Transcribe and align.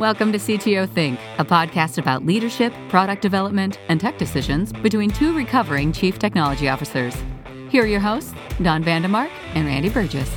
Welcome 0.00 0.32
to 0.32 0.38
CTO 0.38 0.88
Think, 0.88 1.20
a 1.36 1.44
podcast 1.44 1.98
about 1.98 2.24
leadership, 2.24 2.72
product 2.88 3.20
development, 3.20 3.78
and 3.90 4.00
tech 4.00 4.16
decisions 4.16 4.72
between 4.72 5.10
two 5.10 5.36
recovering 5.36 5.92
chief 5.92 6.18
technology 6.18 6.70
officers. 6.70 7.14
Here 7.68 7.84
are 7.84 7.86
your 7.86 8.00
hosts, 8.00 8.32
Don 8.62 8.82
Vandemark 8.82 9.28
and 9.52 9.66
Randy 9.66 9.90
Burgess. 9.90 10.34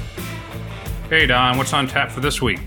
Hey, 1.09 1.27
Don, 1.27 1.57
what's 1.57 1.71
on 1.71 1.87
tap 1.87 2.11
for 2.11 2.19
this 2.19 2.41
week? 2.41 2.59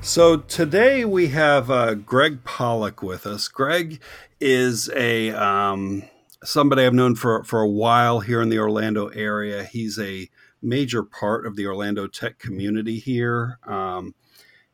So 0.00 0.36
today 0.36 1.04
we 1.04 1.26
have 1.26 1.72
uh, 1.72 1.94
Greg 1.94 2.44
Pollack 2.44 3.02
with 3.02 3.26
us. 3.26 3.48
Greg 3.48 4.00
is 4.38 4.88
a 4.94 5.30
um, 5.30 6.04
somebody 6.44 6.84
I've 6.84 6.94
known 6.94 7.16
for 7.16 7.42
for 7.42 7.62
a 7.62 7.68
while 7.68 8.20
here 8.20 8.40
in 8.40 8.48
the 8.48 8.60
Orlando 8.60 9.08
area. 9.08 9.64
He's 9.64 9.98
a 9.98 10.30
major 10.62 11.02
part 11.02 11.46
of 11.46 11.56
the 11.56 11.66
Orlando 11.66 12.06
tech 12.06 12.38
community 12.38 13.00
here. 13.00 13.58
Um, 13.66 14.14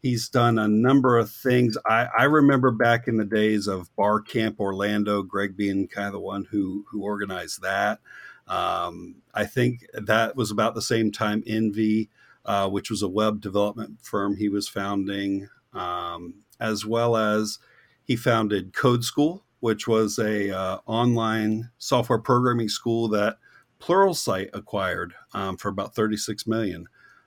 he's 0.03 0.29
done 0.29 0.59
a 0.59 0.69
number 0.69 1.19
of 1.19 1.31
things. 1.31 1.77
I, 1.87 2.09
I, 2.19 2.25
remember 2.25 2.71
back 2.71 3.09
in 3.09 3.17
the 3.17 3.25
days 3.25 3.67
of 3.67 3.95
Bar 3.97 4.21
Camp 4.21 4.61
Orlando, 4.61 5.23
Greg 5.23 5.57
being 5.57 5.89
kind 5.89 6.07
of 6.07 6.13
the 6.13 6.21
one 6.21 6.47
who 6.51 6.85
who 6.91 7.03
organized 7.03 7.63
that. 7.63 8.01
Um, 8.47 9.17
I 9.35 9.45
think 9.45 9.87
that 9.95 10.37
was 10.37 10.51
about 10.51 10.75
the 10.75 10.83
same 10.83 11.11
time 11.11 11.43
Envy, 11.47 12.11
uh, 12.45 12.69
which 12.69 12.91
was 12.91 13.03
a 13.03 13.09
web 13.09 13.41
development 13.41 13.99
firm 14.03 14.37
he 14.37 14.49
was 14.49 14.69
founding, 14.69 15.49
um, 15.73 16.35
as 16.61 16.87
well 16.87 17.17
as 17.17 17.59
he 18.05 18.15
founded 18.15 18.73
Code 18.73 19.05
School, 19.05 19.45
which 19.61 19.89
was 19.89 20.19
a 20.19 20.57
uh, 20.57 20.79
online 20.87 21.71
software 21.79 22.21
programming 22.21 22.69
school 22.69 23.09
that 23.09 23.39
Pluralsight 23.81 24.51
acquired 24.55 25.13
um, 25.35 25.57
for 25.57 25.69
about 25.69 25.95
36 25.95 26.47
million 26.47 26.87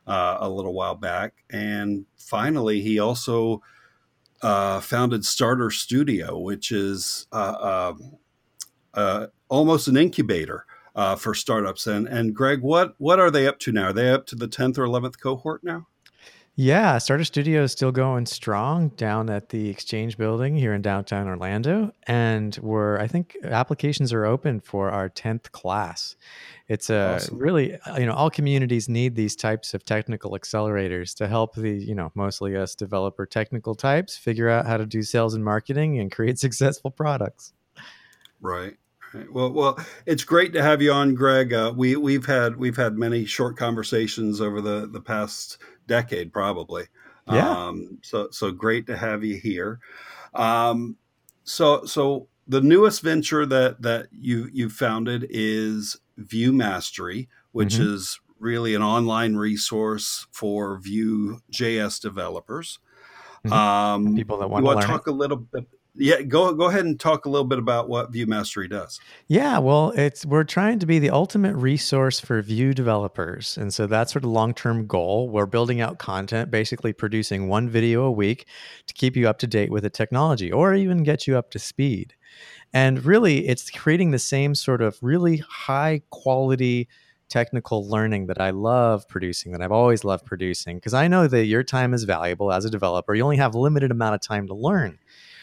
uh, 0.09 0.37
a 0.41 0.49
little 0.49 0.73
while 0.73 0.95
back. 0.95 1.33
And 1.51 2.05
finally, 2.17 2.81
he 2.81 2.99
also 2.99 3.61
uh, 4.41 4.81
founded 4.81 5.23
Starter 5.23 5.69
Studio, 5.69 6.37
which 6.39 6.71
is 6.71 7.27
uh, 7.31 7.91
um, 7.93 8.17
uh 8.95 9.27
almost 9.49 9.87
an 9.87 9.97
incubator 9.97 10.65
uh, 10.95 11.15
for 11.15 11.33
startups. 11.33 11.85
And 11.87 12.07
and 12.07 12.33
Greg, 12.33 12.61
what 12.61 12.95
what 12.97 13.19
are 13.19 13.29
they 13.29 13.47
up 13.47 13.59
to 13.59 13.71
now? 13.71 13.87
Are 13.87 13.93
they 13.93 14.09
up 14.09 14.25
to 14.27 14.35
the 14.35 14.47
10th 14.47 14.77
or 14.77 14.85
11th 14.85 15.19
cohort 15.19 15.63
now? 15.63 15.87
Yeah, 16.55 16.97
Starter 16.97 17.23
Studio 17.23 17.63
is 17.63 17.71
still 17.71 17.91
going 17.93 18.25
strong 18.25 18.89
down 18.89 19.29
at 19.29 19.49
the 19.49 19.69
Exchange 19.69 20.17
Building 20.17 20.57
here 20.57 20.73
in 20.73 20.81
downtown 20.81 21.27
Orlando, 21.27 21.93
and 22.05 22.57
we're 22.61 22.99
I 22.99 23.07
think 23.07 23.37
applications 23.43 24.11
are 24.11 24.25
open 24.25 24.59
for 24.59 24.91
our 24.91 25.07
tenth 25.07 25.51
class. 25.53 26.17
It's 26.67 26.89
a 26.89 27.15
awesome. 27.15 27.37
really 27.37 27.77
you 27.97 28.05
know 28.05 28.13
all 28.13 28.29
communities 28.29 28.89
need 28.89 29.15
these 29.15 29.35
types 29.35 29.73
of 29.73 29.85
technical 29.85 30.31
accelerators 30.31 31.15
to 31.15 31.27
help 31.27 31.55
the 31.55 31.71
you 31.71 31.95
know 31.95 32.11
mostly 32.13 32.57
us 32.57 32.75
developer 32.75 33.25
technical 33.25 33.73
types 33.73 34.17
figure 34.17 34.49
out 34.49 34.67
how 34.67 34.75
to 34.75 34.85
do 34.85 35.01
sales 35.01 35.33
and 35.35 35.45
marketing 35.45 35.97
and 35.99 36.11
create 36.15 36.39
successful 36.39 36.91
products. 36.91 37.53
Right. 38.41 38.75
Right. 39.13 39.31
Well, 39.31 39.51
well, 39.51 39.79
it's 40.05 40.23
great 40.23 40.53
to 40.53 40.61
have 40.61 40.81
you 40.81 40.91
on, 40.91 41.15
Greg. 41.15 41.51
Uh, 41.51 41.73
we 41.75 41.95
we've 41.95 42.25
had 42.25 42.57
we've 42.57 42.77
had 42.77 42.95
many 42.95 43.25
short 43.25 43.57
conversations 43.57 44.39
over 44.39 44.61
the 44.61 44.87
the 44.87 45.01
past 45.01 45.57
decade, 45.89 46.31
probably. 46.31 46.85
Yeah. 47.29 47.49
Um, 47.49 47.99
so 48.01 48.29
so 48.31 48.51
great 48.51 48.87
to 48.87 48.95
have 48.95 49.23
you 49.23 49.35
here. 49.35 49.79
Um, 50.33 50.95
so 51.43 51.83
so 51.85 52.27
the 52.47 52.61
newest 52.61 53.01
venture 53.01 53.45
that 53.45 53.81
that 53.81 54.07
you 54.11 54.49
you 54.53 54.69
founded 54.69 55.27
is 55.29 55.97
Vue 56.17 56.53
Mastery, 56.53 57.27
which 57.51 57.73
mm-hmm. 57.75 57.93
is 57.93 58.19
really 58.39 58.73
an 58.73 58.81
online 58.81 59.35
resource 59.35 60.25
for 60.31 60.79
Vue 60.79 61.39
JS 61.51 62.01
developers. 62.01 62.79
Mm-hmm. 63.45 63.53
Um, 63.53 64.15
People 64.15 64.39
that 64.39 64.49
want, 64.49 64.81
to 64.81 64.87
talk 64.87 65.07
a 65.07 65.11
little 65.11 65.37
bit 65.37 65.67
yeah, 65.99 66.21
go 66.21 66.53
go 66.53 66.65
ahead 66.65 66.85
and 66.85 66.99
talk 66.99 67.25
a 67.25 67.29
little 67.29 67.47
bit 67.47 67.59
about 67.59 67.89
what 67.89 68.11
Vue 68.11 68.25
Mastery 68.25 68.67
does. 68.67 68.99
Yeah, 69.27 69.59
well, 69.59 69.91
it's 69.91 70.25
we're 70.25 70.43
trying 70.43 70.79
to 70.79 70.85
be 70.85 70.99
the 70.99 71.09
ultimate 71.09 71.55
resource 71.55 72.19
for 72.19 72.41
Vue 72.41 72.73
developers, 72.73 73.57
and 73.57 73.73
so 73.73 73.85
that's 73.85 74.13
sort 74.13 74.23
of 74.23 74.31
long 74.31 74.53
term 74.53 74.87
goal. 74.87 75.29
We're 75.29 75.45
building 75.45 75.81
out 75.81 75.99
content, 75.99 76.49
basically 76.49 76.93
producing 76.93 77.47
one 77.47 77.69
video 77.69 78.03
a 78.03 78.11
week 78.11 78.47
to 78.87 78.93
keep 78.93 79.15
you 79.15 79.27
up 79.27 79.39
to 79.39 79.47
date 79.47 79.71
with 79.71 79.83
the 79.83 79.89
technology, 79.89 80.51
or 80.51 80.73
even 80.73 81.03
get 81.03 81.27
you 81.27 81.37
up 81.37 81.51
to 81.51 81.59
speed. 81.59 82.15
And 82.73 83.03
really, 83.03 83.47
it's 83.47 83.69
creating 83.69 84.11
the 84.11 84.19
same 84.19 84.55
sort 84.55 84.81
of 84.81 84.97
really 85.01 85.37
high 85.37 86.01
quality 86.09 86.87
technical 87.29 87.87
learning 87.87 88.27
that 88.27 88.41
I 88.41 88.49
love 88.49 89.07
producing, 89.07 89.51
that 89.51 89.61
I've 89.61 89.71
always 89.71 90.03
loved 90.03 90.25
producing, 90.25 90.77
because 90.77 90.93
I 90.93 91.07
know 91.07 91.27
that 91.27 91.45
your 91.45 91.63
time 91.63 91.93
is 91.93 92.03
valuable 92.03 92.51
as 92.51 92.65
a 92.65 92.69
developer. 92.69 93.13
You 93.13 93.23
only 93.23 93.37
have 93.37 93.53
a 93.53 93.59
limited 93.59 93.91
amount 93.91 94.15
of 94.15 94.21
time 94.21 94.47
to 94.47 94.53
learn. 94.53 94.99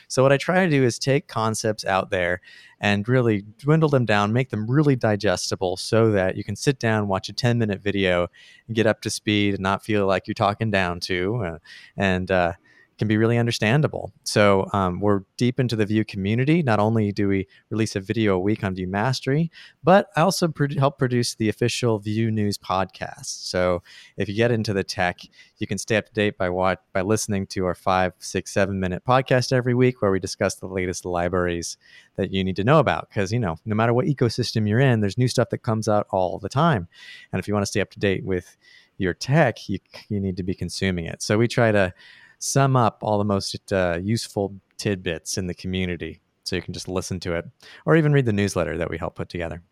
So 0.09 0.23
what 0.23 0.33
I 0.33 0.37
try 0.37 0.65
to 0.65 0.71
do 0.71 0.85
is 0.85 0.99
take 0.99 1.27
concepts 1.29 1.85
out 1.85 2.11
there 2.11 2.41
and 2.81 3.09
really 3.09 3.43
dwindle 3.59 3.89
them 3.89 4.05
down, 4.05 4.33
make 4.33 4.51
them 4.51 4.71
really 4.71 4.97
digestible 4.97 5.77
so 5.77 6.11
that 6.13 6.37
you 6.37 6.45
can 6.45 6.57
sit 6.57 6.79
down, 6.79 7.09
watch 7.09 7.29
a 7.29 7.33
10 7.33 7.59
minute 7.59 7.81
video 7.81 8.29
and 8.67 8.77
get 8.77 8.87
up 8.87 9.01
to 9.03 9.11
speed 9.11 9.55
and 9.55 9.63
not 9.63 9.83
feel 9.85 10.07
like 10.07 10.27
you're 10.27 10.35
talking 10.35 10.71
down 10.71 11.01
to. 11.01 11.37
Uh, 11.45 11.59
and, 11.97 12.31
uh, 12.31 12.53
can 12.99 13.09
be 13.09 13.17
really 13.17 13.37
understandable. 13.37 14.13
So 14.25 14.69
um, 14.73 15.01
we're 15.01 15.21
deep 15.37 15.61
into 15.61 15.77
the 15.77 15.85
Vue 15.85 16.05
community. 16.05 16.63
Not 16.63 16.81
only 16.81 17.13
do 17.13 17.29
we 17.29 17.47
release 17.71 17.95
a 17.95 18.01
video 18.01 18.35
a 18.35 18.39
week 18.39 18.65
on 18.65 18.75
Vue 18.75 18.87
Mastery, 18.87 19.51
but 19.85 20.09
I 20.17 20.23
also 20.23 20.49
pro- 20.49 20.69
help 20.79 20.99
produce 20.99 21.35
the 21.35 21.49
official 21.49 21.99
Vue 21.99 22.31
News 22.31 22.57
podcast. 22.57 23.49
So 23.49 23.83
if 24.17 24.29
you 24.29 24.35
get 24.35 24.51
into 24.51 24.73
the 24.73 24.85
tech, 24.85 25.19
you 25.59 25.67
can 25.67 25.79
stay 25.79 25.97
up 25.97 26.07
to 26.07 26.13
date 26.13 26.39
by 26.39 26.49
what 26.49 26.83
by 26.93 27.03
listening 27.03 27.47
to 27.49 27.67
our 27.67 27.75
five, 27.75 28.15
six, 28.19 28.53
seven 28.53 28.81
minute 28.81 29.05
podcast 29.07 29.53
every 29.53 29.75
week, 29.75 30.01
where 30.01 30.11
we 30.11 30.19
discuss 30.19 30.55
the 30.55 30.67
latest 30.67 31.05
libraries 31.05 31.77
that 32.17 32.33
you 32.33 32.43
need 32.45 32.57
to 32.57 32.65
know 32.65 32.79
about. 32.79 33.09
Because 33.09 33.33
you 33.33 33.39
know, 33.39 33.57
no 33.67 33.75
matter 33.75 33.93
what 33.93 34.07
ecosystem 34.07 34.69
you're 34.69 34.81
in, 34.81 35.01
there's 35.01 35.19
new 35.19 35.29
stuff 35.29 35.51
that 35.51 35.59
comes 35.59 35.89
out 35.89 36.07
all 36.11 36.39
the 36.39 36.49
time, 36.49 36.89
and 37.33 37.41
if 37.41 37.47
you 37.47 37.55
want 37.55 37.63
to 37.63 37.71
stay 37.71 37.81
up 37.81 37.91
to 37.91 37.99
date 37.99 38.25
with 38.25 38.57
your 38.99 39.13
tech, 39.13 39.69
you 39.69 39.79
you 40.09 40.21
need 40.21 40.37
to 40.39 40.43
be 40.43 40.55
consuming 40.55 41.05
it. 41.05 41.23
So 41.23 41.37
we 41.37 41.49
try 41.49 41.73
to 41.73 41.93
sum 42.39 42.77
up 42.77 42.99
all 43.03 43.19
the 43.19 43.25
most 43.25 43.73
uh, 43.73 43.99
useful 44.03 44.55
tidbits 44.77 45.39
in 45.39 45.47
the 45.47 45.55
community 45.55 46.21
so 46.45 46.57
you 46.57 46.63
can 46.63 46.75
just 46.75 46.89
listen 46.89 47.19
to 47.21 47.35
it 47.35 47.45
or 47.85 47.97
even 47.97 48.13
read 48.13 48.27
the 48.27 48.33
newsletter 48.33 48.77
that 48.77 48.91
we 48.91 48.99
help 48.99 49.15
put 49.15 49.29
together 49.29 49.63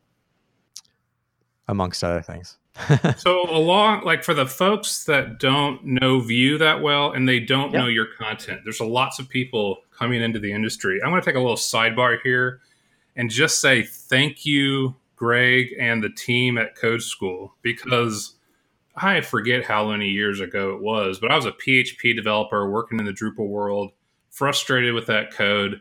amongst 1.69 2.03
other 2.03 2.23
things 2.23 2.59
so 3.17 3.49
along 3.51 4.03
like 4.05 4.25
for 4.25 4.35
the 4.35 4.47
folks 4.47 5.05
that 5.05 5.39
don't 5.39 5.85
know 5.85 6.19
Vue 6.21 6.59
that 6.59 6.83
well 6.83 7.13
and 7.13 7.29
they 7.29 7.39
don't 7.39 7.73
yep. 7.73 7.83
know 7.83 7.87
your 7.87 8.07
content 8.19 8.61
there's 8.65 8.81
a 8.81 8.85
lots 8.85 9.19
of 9.19 9.29
people 9.29 9.79
coming 9.97 10.21
into 10.21 10.39
the 10.39 10.53
industry 10.53 11.01
I'm 11.03 11.11
going 11.11 11.23
to 11.23 11.25
take 11.25 11.37
a 11.37 11.41
little 11.41 11.57
sidebar 11.57 12.19
here 12.23 12.61
and 13.15 13.31
just 13.31 13.61
say 13.61 13.83
thank 13.83 14.45
you 14.45 14.97
greg 15.15 15.69
and 15.79 16.03
the 16.03 16.11
team 16.11 16.59
at 16.59 16.75
code 16.75 17.03
school 17.03 17.55
because 17.63 18.35
I 18.97 19.21
forget 19.22 19.65
how 19.65 19.91
many 19.91 20.09
years 20.09 20.41
ago 20.41 20.75
it 20.75 20.81
was, 20.81 21.19
but 21.19 21.32
I 21.32 21.37
was 21.37 21.47
a 21.47 21.53
PHP 21.53 22.15
developer 22.15 22.71
working 22.71 22.99
in 22.99 23.05
the 23.05 23.12
Drupal 23.12 23.49
world, 23.49 23.93
frustrated 24.31 24.94
with 24.94 25.06
that 25.06 25.32
code. 25.32 25.81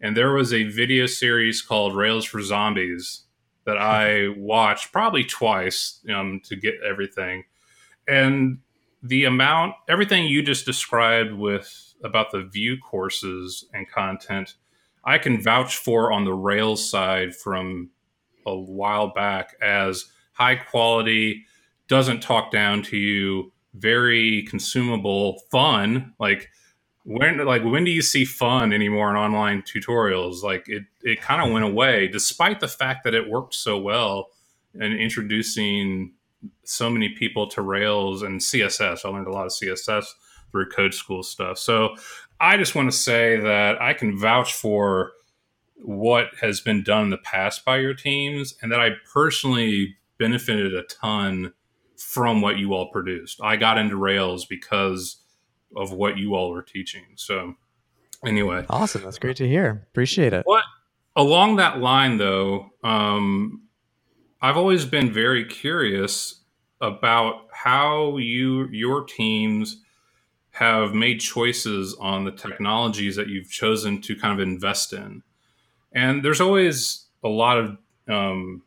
And 0.00 0.16
there 0.16 0.32
was 0.32 0.52
a 0.52 0.64
video 0.64 1.06
series 1.06 1.62
called 1.62 1.96
Rails 1.96 2.24
for 2.24 2.42
Zombies 2.42 3.24
that 3.64 3.78
I 3.78 4.28
watched 4.36 4.92
probably 4.92 5.24
twice 5.24 6.00
um, 6.12 6.40
to 6.44 6.56
get 6.56 6.74
everything. 6.88 7.44
And 8.08 8.58
the 9.02 9.24
amount, 9.24 9.74
everything 9.88 10.26
you 10.26 10.42
just 10.42 10.66
described 10.66 11.32
with 11.32 11.94
about 12.02 12.32
the 12.32 12.42
Vue 12.42 12.78
courses 12.78 13.66
and 13.72 13.88
content, 13.88 14.54
I 15.04 15.18
can 15.18 15.40
vouch 15.40 15.76
for 15.76 16.10
on 16.12 16.24
the 16.24 16.34
Rails 16.34 16.88
side 16.88 17.36
from 17.36 17.90
a 18.46 18.56
while 18.56 19.08
back 19.08 19.54
as 19.62 20.06
high 20.32 20.56
quality 20.56 21.44
doesn't 21.88 22.20
talk 22.20 22.50
down 22.50 22.82
to 22.84 22.96
you, 22.96 23.52
very 23.74 24.42
consumable, 24.44 25.42
fun. 25.50 26.14
Like 26.18 26.48
when 27.04 27.44
like 27.44 27.64
when 27.64 27.84
do 27.84 27.90
you 27.90 28.02
see 28.02 28.24
fun 28.24 28.72
anymore 28.72 29.10
in 29.10 29.16
online 29.16 29.62
tutorials? 29.62 30.42
Like 30.42 30.68
it 30.68 30.84
it 31.02 31.20
kind 31.20 31.42
of 31.42 31.52
went 31.52 31.64
away, 31.64 32.08
despite 32.08 32.60
the 32.60 32.68
fact 32.68 33.04
that 33.04 33.14
it 33.14 33.28
worked 33.28 33.54
so 33.54 33.78
well 33.78 34.28
in 34.74 34.92
introducing 34.92 36.12
so 36.64 36.90
many 36.90 37.08
people 37.08 37.48
to 37.48 37.62
Rails 37.62 38.22
and 38.22 38.40
CSS. 38.40 39.04
I 39.04 39.08
learned 39.08 39.26
a 39.26 39.32
lot 39.32 39.46
of 39.46 39.52
CSS 39.52 40.06
through 40.50 40.68
code 40.68 40.94
school 40.94 41.22
stuff. 41.22 41.58
So 41.58 41.96
I 42.40 42.56
just 42.56 42.74
want 42.74 42.90
to 42.90 42.96
say 42.96 43.40
that 43.40 43.80
I 43.80 43.92
can 43.92 44.16
vouch 44.16 44.52
for 44.52 45.12
what 45.76 46.28
has 46.40 46.60
been 46.60 46.82
done 46.82 47.04
in 47.04 47.10
the 47.10 47.18
past 47.18 47.64
by 47.64 47.78
your 47.78 47.94
teams 47.94 48.54
and 48.62 48.70
that 48.72 48.80
I 48.80 48.90
personally 49.12 49.96
benefited 50.18 50.74
a 50.74 50.82
ton 50.82 51.52
from 52.18 52.40
what 52.40 52.58
you 52.58 52.74
all 52.74 52.90
produced. 52.90 53.40
I 53.40 53.54
got 53.54 53.78
into 53.78 53.96
Rails 53.96 54.44
because 54.44 55.22
of 55.76 55.92
what 55.92 56.18
you 56.18 56.34
all 56.34 56.50
were 56.50 56.62
teaching. 56.62 57.04
So, 57.14 57.54
anyway, 58.26 58.66
awesome. 58.68 59.04
That's 59.04 59.20
great 59.20 59.36
to 59.36 59.46
hear. 59.46 59.86
Appreciate 59.92 60.32
it. 60.32 60.42
What 60.44 60.64
along 61.14 61.56
that 61.56 61.78
line, 61.78 62.18
though, 62.18 62.70
um, 62.82 63.62
I've 64.42 64.56
always 64.56 64.84
been 64.84 65.12
very 65.12 65.44
curious 65.44 66.42
about 66.80 67.46
how 67.52 68.16
you 68.16 68.66
your 68.72 69.04
teams 69.04 69.80
have 70.50 70.92
made 70.92 71.20
choices 71.20 71.96
on 72.00 72.24
the 72.24 72.32
technologies 72.32 73.14
that 73.14 73.28
you've 73.28 73.48
chosen 73.48 74.00
to 74.02 74.16
kind 74.16 74.32
of 74.32 74.40
invest 74.44 74.92
in. 74.92 75.22
And 75.92 76.24
there's 76.24 76.40
always 76.40 77.06
a 77.22 77.28
lot 77.28 77.58
of 77.58 77.78
um, 78.08 78.62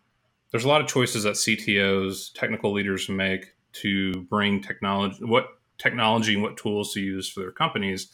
there's 0.51 0.65
a 0.65 0.67
lot 0.67 0.81
of 0.81 0.87
choices 0.87 1.23
that 1.23 1.35
CTOs, 1.35 2.33
technical 2.33 2.73
leaders 2.73 3.09
make 3.09 3.53
to 3.73 4.13
bring 4.23 4.61
technology, 4.61 5.23
what 5.23 5.47
technology 5.77 6.33
and 6.33 6.43
what 6.43 6.57
tools 6.57 6.93
to 6.93 6.99
use 6.99 7.29
for 7.29 7.39
their 7.39 7.51
companies. 7.51 8.09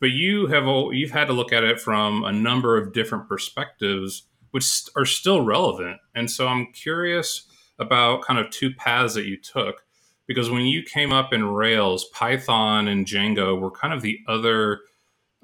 But 0.00 0.10
you 0.10 0.46
have 0.48 0.64
you've 0.92 1.12
had 1.12 1.28
to 1.28 1.32
look 1.32 1.52
at 1.52 1.64
it 1.64 1.80
from 1.80 2.24
a 2.24 2.32
number 2.32 2.76
of 2.76 2.92
different 2.92 3.28
perspectives, 3.28 4.24
which 4.50 4.82
are 4.96 5.06
still 5.06 5.40
relevant. 5.42 5.98
And 6.14 6.30
so 6.30 6.48
I'm 6.48 6.72
curious 6.72 7.46
about 7.78 8.22
kind 8.22 8.38
of 8.38 8.50
two 8.50 8.74
paths 8.74 9.14
that 9.14 9.26
you 9.26 9.38
took 9.38 9.84
because 10.26 10.50
when 10.50 10.62
you 10.62 10.82
came 10.82 11.12
up 11.12 11.32
in 11.32 11.44
Rails, 11.44 12.06
Python 12.06 12.88
and 12.88 13.06
Django 13.06 13.58
were 13.58 13.70
kind 13.70 13.94
of 13.94 14.02
the 14.02 14.18
other, 14.26 14.80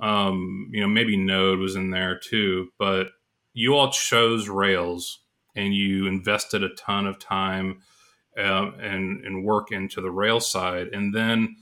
um, 0.00 0.68
you 0.72 0.80
know, 0.80 0.88
maybe 0.88 1.16
Node 1.16 1.60
was 1.60 1.76
in 1.76 1.90
there 1.90 2.18
too, 2.18 2.68
but 2.78 3.08
you 3.54 3.74
all 3.74 3.90
chose 3.92 4.48
Rails 4.48 5.21
and 5.54 5.74
you 5.74 6.06
invested 6.06 6.62
a 6.62 6.74
ton 6.74 7.06
of 7.06 7.18
time 7.18 7.82
um, 8.38 8.74
and, 8.80 9.24
and 9.24 9.44
work 9.44 9.72
into 9.72 10.00
the 10.00 10.10
rail 10.10 10.40
side. 10.40 10.88
And 10.88 11.14
then 11.14 11.56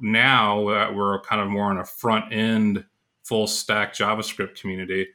now 0.00 0.68
that 0.70 0.94
we're 0.94 1.20
kind 1.22 1.40
of 1.40 1.48
more 1.48 1.70
on 1.70 1.78
a 1.78 1.84
front 1.84 2.32
end, 2.32 2.84
full 3.22 3.46
stack 3.46 3.94
JavaScript 3.94 4.60
community, 4.60 5.08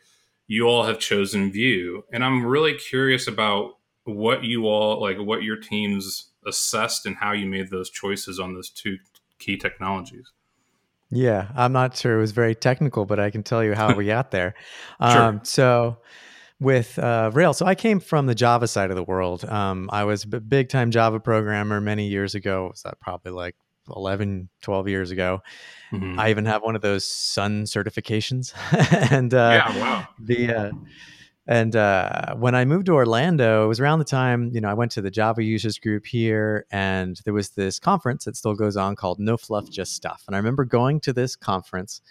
you 0.48 0.68
all 0.68 0.84
have 0.84 1.00
chosen 1.00 1.52
Vue. 1.52 2.04
And 2.14 2.24
I'm 2.24 2.46
really 2.46 2.76
curious 2.76 3.28
about 3.28 3.74
what 4.04 4.44
you 4.44 4.68
all 4.68 5.02
like, 5.02 5.18
what 5.18 5.44
your 5.44 5.58
teams 5.58 6.30
assessed 6.46 7.06
and 7.06 7.16
how 7.16 7.32
you 7.32 7.48
made 7.48 7.72
those 7.72 7.90
choices 7.90 8.40
on 8.40 8.54
those 8.54 8.70
two 8.70 8.98
key 9.40 9.58
technologies. 9.58 10.32
Yeah, 11.12 11.50
I'm 11.56 11.72
not 11.72 11.96
sure 11.96 12.18
it 12.18 12.22
was 12.22 12.32
very 12.32 12.56
technical, 12.56 13.06
but 13.06 13.20
I 13.20 13.30
can 13.30 13.44
tell 13.44 13.64
you 13.64 13.74
how 13.74 13.96
we 13.96 14.06
got 14.08 14.32
there. 14.32 14.56
Um, 15.00 15.42
So, 15.44 15.98
with 16.60 16.98
uh, 17.00 17.32
Rails, 17.34 17.58
so 17.58 17.66
I 17.66 17.76
came 17.76 18.00
from 18.00 18.26
the 18.26 18.36
Java 18.36 18.68
side 18.68 18.90
of 18.90 18.96
the 18.96 19.04
world. 19.04 19.46
Um, 19.46 19.90
I 19.92 20.04
was 20.04 20.24
a 20.24 20.40
big 20.40 20.70
time 20.70 20.92
Java 20.92 21.20
programmer 21.20 21.82
many 21.82 22.08
years 22.08 22.36
ago. 22.36 22.70
Was 22.72 22.84
that 22.84 23.00
probably 23.00 23.32
like 23.32 23.56
11, 23.96 24.50
12 24.62 24.88
years 24.88 25.12
ago? 25.12 25.42
Mm-hmm. 25.92 26.20
I 26.20 26.30
even 26.30 26.46
have 26.46 26.64
one 26.64 26.76
of 26.76 26.82
those 26.82 27.06
Sun 27.06 27.64
certifications. 27.64 28.54
and 29.12 29.34
uh, 29.34 29.64
yeah, 29.66 29.80
wow. 29.80 30.08
The 30.20 30.54
uh, 30.54 30.72
and 31.48 31.76
uh, 31.76 32.36
when 32.36 32.56
I 32.56 32.66
moved 32.66 32.88
to 32.88 32.94
Orlando, 32.94 33.66
it 33.66 33.68
was 33.68 33.80
around 33.80 34.00
the 34.00 34.06
time, 34.06 34.50
you 34.52 34.62
know, 34.62 34.70
I 34.70 34.74
went 34.74 34.92
to 34.94 35.02
the 35.02 35.12
Java 35.12 35.44
users 35.44 35.78
group 35.78 36.06
here, 36.06 36.66
and 36.72 37.20
there 37.24 37.34
was 37.34 37.52
this 37.52 37.78
conference 37.78 38.26
that 38.26 38.36
still 38.36 38.56
goes 38.56 38.76
on 38.76 38.96
called 38.96 39.20
No 39.20 39.38
Fluff, 39.38 39.70
Just 39.70 39.94
Stuff. 39.94 40.24
And 40.26 40.36
I 40.36 40.40
remember 40.40 40.66
going 40.66 41.00
to 41.02 41.14
this 41.14 41.36
conference, 41.36 42.02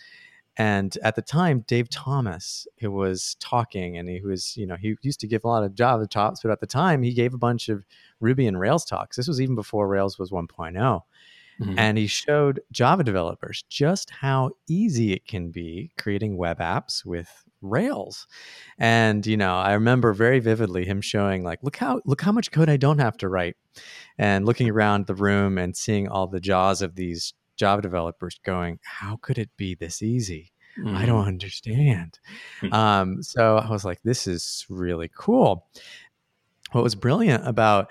and 0.56 0.96
at 1.02 1.16
the 1.16 1.22
time, 1.22 1.64
Dave 1.66 1.88
Thomas, 1.88 2.66
who 2.78 2.90
was 2.90 3.36
talking, 3.40 3.96
and 3.96 4.08
he 4.08 4.20
was, 4.20 4.56
you 4.56 4.66
know, 4.66 4.76
he 4.76 4.96
used 5.02 5.20
to 5.20 5.26
give 5.26 5.44
a 5.44 5.48
lot 5.48 5.64
of 5.64 5.74
Java 5.74 6.06
talks, 6.06 6.42
but 6.42 6.52
at 6.52 6.60
the 6.60 6.66
time, 6.66 7.02
he 7.02 7.12
gave 7.12 7.34
a 7.34 7.38
bunch 7.38 7.68
of 7.68 7.84
Ruby 8.20 8.46
and 8.46 8.58
Rails 8.58 8.84
talks. 8.84 9.16
This 9.16 9.28
was 9.28 9.40
even 9.40 9.56
before 9.56 9.88
Rails 9.88 10.18
was 10.18 10.30
1.0. 10.30 11.02
Mm-hmm. 11.60 11.78
And 11.78 11.98
he 11.98 12.06
showed 12.06 12.60
Java 12.72 13.04
developers 13.04 13.64
just 13.68 14.10
how 14.10 14.50
easy 14.68 15.12
it 15.12 15.26
can 15.26 15.50
be 15.50 15.92
creating 15.96 16.36
web 16.36 16.58
apps 16.58 17.04
with 17.04 17.28
Rails. 17.60 18.26
And 18.78 19.24
you 19.26 19.36
know, 19.36 19.56
I 19.56 19.72
remember 19.72 20.12
very 20.12 20.40
vividly 20.40 20.84
him 20.84 21.00
showing 21.00 21.44
like, 21.44 21.62
look 21.62 21.76
how 21.76 22.00
look 22.04 22.22
how 22.22 22.32
much 22.32 22.50
code 22.50 22.68
I 22.68 22.76
don't 22.76 22.98
have 22.98 23.16
to 23.18 23.28
write, 23.28 23.56
and 24.18 24.44
looking 24.44 24.68
around 24.68 25.06
the 25.06 25.14
room 25.14 25.56
and 25.56 25.76
seeing 25.76 26.08
all 26.08 26.26
the 26.26 26.40
jaws 26.40 26.82
of 26.82 26.96
these 26.96 27.34
Java 27.56 27.82
developers 27.82 28.38
going, 28.44 28.78
how 28.82 29.16
could 29.16 29.38
it 29.38 29.50
be 29.56 29.74
this 29.74 30.02
easy? 30.02 30.52
Mm. 30.78 30.96
I 30.96 31.06
don't 31.06 31.20
mm-hmm. 31.20 31.28
understand. 31.28 32.18
Hmm. 32.60 32.72
um, 32.72 33.22
so 33.22 33.58
I 33.58 33.70
was 33.70 33.84
like, 33.84 34.00
this 34.02 34.26
is 34.26 34.66
really 34.68 35.10
cool. 35.16 35.66
What 36.72 36.82
was 36.82 36.94
brilliant 36.94 37.46
about 37.46 37.90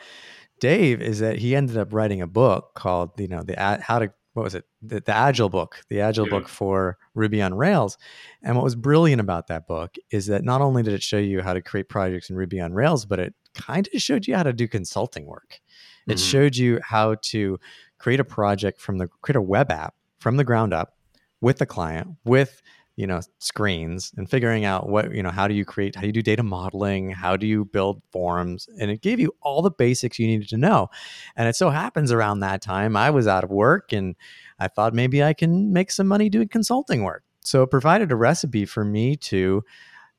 Dave 0.60 1.02
is 1.02 1.20
that 1.20 1.38
he 1.38 1.56
ended 1.56 1.78
up 1.78 1.94
writing 1.94 2.22
a 2.22 2.28
book 2.28 2.74
called, 2.76 3.12
you 3.20 3.28
know, 3.28 3.44
the 3.44 3.56
how 3.82 4.00
to 4.00 4.12
what 4.34 4.44
was 4.44 4.56
it 4.56 4.66
the, 4.82 5.00
the 5.00 5.16
agile 5.16 5.50
book 5.50 5.82
the 5.90 6.02
agile 6.02 6.26
yeah. 6.26 6.32
book 6.32 6.48
for 6.48 6.98
ruby 7.14 7.42
on 7.42 7.54
rails 7.54 7.98
and 8.42 8.56
what 8.56 8.64
was 8.64 8.76
brilliant 8.76 9.22
about 9.22 9.48
that 9.48 9.68
book 9.68 9.96
is 10.12 10.26
that 10.26 10.44
not 10.44 10.62
only 10.62 10.84
did 10.84 10.94
it 10.94 11.04
show 11.04 11.18
you 11.18 11.42
how 11.42 11.54
to 11.54 11.62
create 11.62 11.88
projects 11.88 12.30
in 12.30 12.36
ruby 12.36 12.60
on 12.60 12.74
rails 12.74 13.06
but 13.06 13.20
it 13.20 13.34
kind 13.54 13.88
of 13.94 14.02
showed 14.02 14.28
you 14.28 14.36
how 14.36 14.44
to 14.44 14.54
do 14.54 14.68
consulting 14.68 15.26
work 15.26 15.62
it 16.08 16.14
mm-hmm. 16.14 16.18
showed 16.18 16.56
you 16.56 16.80
how 16.84 17.16
to 17.22 17.60
create 18.04 18.20
a 18.20 18.26
project 18.26 18.82
from 18.82 18.98
the 18.98 19.08
create 19.22 19.38
a 19.38 19.42
web 19.42 19.72
app 19.72 19.96
from 20.20 20.36
the 20.36 20.44
ground 20.44 20.74
up 20.74 20.98
with 21.40 21.58
the 21.58 21.66
client 21.66 22.06
with 22.26 22.62
you 22.98 23.08
know 23.08 23.22
screens 23.40 24.12
and 24.18 24.30
figuring 24.30 24.66
out 24.66 24.90
what 24.90 25.14
you 25.16 25.24
know 25.24 25.30
how 25.30 25.48
do 25.48 25.54
you 25.54 25.64
create 25.64 25.96
how 25.96 26.02
do 26.02 26.08
you 26.08 26.14
do 26.14 26.22
data 26.22 26.44
modeling? 26.44 27.12
How 27.12 27.38
do 27.38 27.48
you 27.48 27.64
build 27.64 28.02
forms? 28.12 28.68
And 28.78 28.92
it 28.92 29.02
gave 29.02 29.22
you 29.22 29.34
all 29.42 29.62
the 29.62 29.72
basics 29.72 30.20
you 30.20 30.28
needed 30.28 30.50
to 30.50 30.58
know. 30.58 30.90
And 31.38 31.48
it 31.48 31.56
so 31.56 31.70
happens 31.70 32.12
around 32.12 32.42
that 32.42 32.62
time 32.62 32.98
i 32.98 33.10
was 33.10 33.26
out 33.26 33.46
of 33.46 33.52
work 33.52 33.94
and 33.94 34.16
i 34.60 34.68
thought 34.68 34.94
maybe 34.94 35.24
i 35.24 35.34
can 35.34 35.72
make 35.72 35.90
some 35.90 36.08
money 36.08 36.28
doing 36.28 36.50
consulting 36.50 37.04
work. 37.04 37.24
So 37.40 37.64
it 37.64 37.72
provided 37.72 38.12
a 38.12 38.18
recipe 38.18 38.66
for 38.66 38.84
me 38.84 39.16
to 39.32 39.64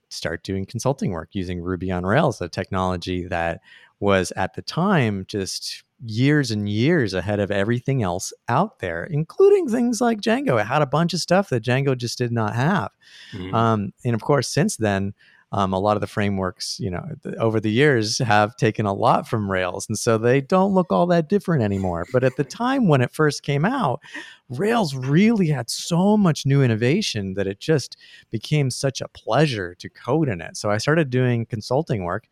start 0.08 0.42
doing 0.42 0.64
consulting 0.64 1.10
work 1.10 1.28
using 1.32 1.60
ruby 1.60 1.90
on 1.90 2.06
rails 2.06 2.40
a 2.40 2.48
technology 2.48 3.26
that 3.26 3.60
was 4.00 4.32
at 4.36 4.54
the 4.54 4.62
time 4.62 5.26
just 5.28 5.84
years 6.06 6.50
and 6.50 6.68
years 6.68 7.14
ahead 7.14 7.40
of 7.40 7.50
everything 7.50 8.02
else 8.02 8.32
out 8.48 8.78
there, 8.80 9.04
including 9.04 9.68
things 9.68 10.00
like 10.00 10.20
Django. 10.20 10.60
It 10.60 10.66
had 10.66 10.82
a 10.82 10.86
bunch 10.86 11.14
of 11.14 11.20
stuff 11.20 11.48
that 11.50 11.64
Django 11.64 11.96
just 11.96 12.18
did 12.18 12.32
not 12.32 12.54
have. 12.54 12.90
Mm-hmm. 13.32 13.54
Um, 13.54 13.92
and 14.04 14.14
of 14.14 14.22
course, 14.22 14.48
since 14.48 14.76
then, 14.76 15.14
um, 15.54 15.72
a 15.72 15.78
lot 15.78 15.96
of 15.96 16.00
the 16.00 16.08
frameworks, 16.08 16.80
you 16.80 16.90
know, 16.90 17.04
over 17.38 17.60
the 17.60 17.70
years 17.70 18.18
have 18.18 18.56
taken 18.56 18.86
a 18.86 18.92
lot 18.92 19.28
from 19.28 19.48
Rails. 19.48 19.86
And 19.88 19.96
so 19.96 20.18
they 20.18 20.40
don't 20.40 20.74
look 20.74 20.90
all 20.90 21.06
that 21.06 21.28
different 21.28 21.62
anymore. 21.62 22.06
But 22.12 22.24
at 22.24 22.34
the 22.34 22.42
time 22.42 22.88
when 22.88 23.00
it 23.00 23.12
first 23.12 23.44
came 23.44 23.64
out, 23.64 24.00
Rails 24.48 24.96
really 24.96 25.46
had 25.46 25.70
so 25.70 26.16
much 26.16 26.44
new 26.44 26.60
innovation 26.60 27.34
that 27.34 27.46
it 27.46 27.60
just 27.60 27.96
became 28.32 28.68
such 28.68 29.00
a 29.00 29.06
pleasure 29.06 29.76
to 29.76 29.88
code 29.88 30.28
in 30.28 30.40
it. 30.40 30.56
So 30.56 30.72
I 30.72 30.78
started 30.78 31.08
doing 31.08 31.46
consulting 31.46 32.02
work 32.02 32.26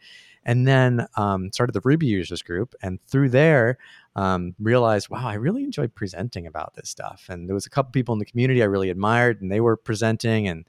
and 0.45 0.67
then 0.67 1.07
um, 1.17 1.53
started 1.53 1.73
the 1.73 1.81
Ruby 1.85 2.07
users 2.07 2.43
group, 2.43 2.75
and 2.83 2.99
through 3.07 3.31
there 3.31 3.79
um, 4.17 4.55
realized, 4.59 5.09
wow, 5.09 5.27
I 5.27 5.35
really 5.35 5.65
enjoyed 5.65 5.95
presenting 5.95 6.47
about 6.47 6.75
this 6.75 6.91
stuff. 6.91 7.27
And 7.29 7.49
there 7.49 7.55
was 7.55 7.67
a 7.67 7.71
couple 7.71 7.93
people 7.93 8.13
in 8.13 8.19
the 8.19 8.25
community 8.25 8.63
I 8.63 8.67
really 8.67 8.91
admired, 8.91 9.41
and 9.41 9.51
they 9.51 9.61
were 9.61 9.77
presenting, 9.77 10.49
and 10.49 10.67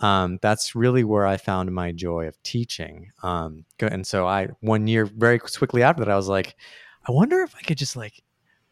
um, 0.00 0.38
that's 0.42 0.74
really 0.74 1.04
where 1.04 1.26
I 1.26 1.36
found 1.36 1.72
my 1.72 1.92
joy 1.92 2.26
of 2.26 2.42
teaching. 2.42 3.12
Um, 3.22 3.64
and 3.78 4.06
so 4.06 4.26
I 4.26 4.48
one 4.60 4.86
year 4.86 5.06
very 5.06 5.38
quickly 5.38 5.82
after 5.82 6.04
that, 6.04 6.10
I 6.10 6.16
was 6.16 6.28
like, 6.28 6.56
I 7.06 7.12
wonder 7.12 7.42
if 7.42 7.54
I 7.56 7.62
could 7.62 7.78
just 7.78 7.96
like 7.96 8.22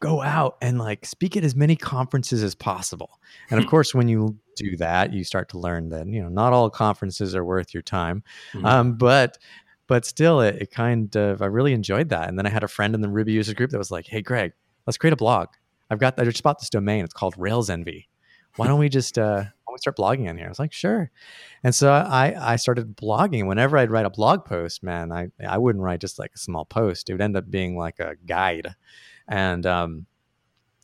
go 0.01 0.23
out 0.23 0.57
and 0.63 0.79
like 0.79 1.05
speak 1.05 1.37
at 1.37 1.45
as 1.45 1.55
many 1.55 1.77
conferences 1.77 2.43
as 2.43 2.55
possible. 2.55 3.21
And 3.51 3.61
of 3.61 3.67
course, 3.71 3.95
when 3.95 4.09
you 4.09 4.39
do 4.57 4.77
that, 4.79 5.13
you 5.13 5.25
start 5.25 5.49
to 5.51 5.59
learn 5.59 5.91
that 5.91 6.07
you 6.09 6.21
know 6.23 6.29
not 6.29 6.53
all 6.53 6.69
conferences 6.69 7.35
are 7.35 7.45
worth 7.45 7.73
your 7.73 7.83
time, 7.83 8.25
mm-hmm. 8.53 8.67
um, 8.67 8.95
but 8.95 9.39
but 9.91 10.07
still 10.07 10.41
it, 10.41 10.63
it 10.63 10.71
kind 10.71 11.17
of 11.17 11.43
i 11.43 11.47
really 11.47 11.73
enjoyed 11.75 12.09
that 12.09 12.29
and 12.29 12.39
then 12.39 12.47
i 12.47 12.51
had 12.51 12.63
a 12.63 12.69
friend 12.69 12.95
in 12.95 13.01
the 13.01 13.09
ruby 13.09 13.33
user 13.33 13.55
group 13.55 13.71
that 13.71 13.79
was 13.79 13.91
like 13.91 14.07
hey 14.07 14.23
greg 14.23 14.53
let's 14.87 14.99
create 14.99 15.13
a 15.13 15.17
blog. 15.17 15.49
I've 15.89 15.99
got 15.99 16.19
i 16.19 16.25
just 16.25 16.43
bought 16.43 16.59
this 16.59 16.71
domain. 16.71 17.05
It's 17.05 17.15
called 17.15 17.35
rails 17.37 17.71
envy. 17.71 18.09
Why 18.57 18.67
don't 18.67 18.81
we 18.81 18.89
just 18.89 19.19
uh 19.19 19.43
why 19.43 19.43
don't 19.67 19.75
we 19.75 19.79
start 19.79 19.97
blogging 19.97 20.29
on 20.29 20.37
here? 20.37 20.47
I 20.47 20.49
was 20.49 20.59
like 20.59 20.73
sure. 20.73 21.11
And 21.63 21.75
so 21.75 21.93
i 21.93 22.35
i 22.53 22.57
started 22.57 22.97
blogging. 22.97 23.47
Whenever 23.47 23.79
i'd 23.79 23.91
write 23.91 24.07
a 24.07 24.11
blog 24.11 24.45
post 24.45 24.83
man 24.83 25.13
i 25.13 25.29
i 25.47 25.59
wouldn't 25.59 25.83
write 25.83 26.01
just 26.01 26.19
like 26.19 26.33
a 26.35 26.39
small 26.39 26.65
post. 26.65 27.09
It 27.09 27.15
would 27.15 27.23
end 27.23 27.37
up 27.37 27.51
being 27.51 27.77
like 27.77 27.99
a 28.01 28.17
guide. 28.27 28.75
And 29.29 29.67
um 29.67 30.07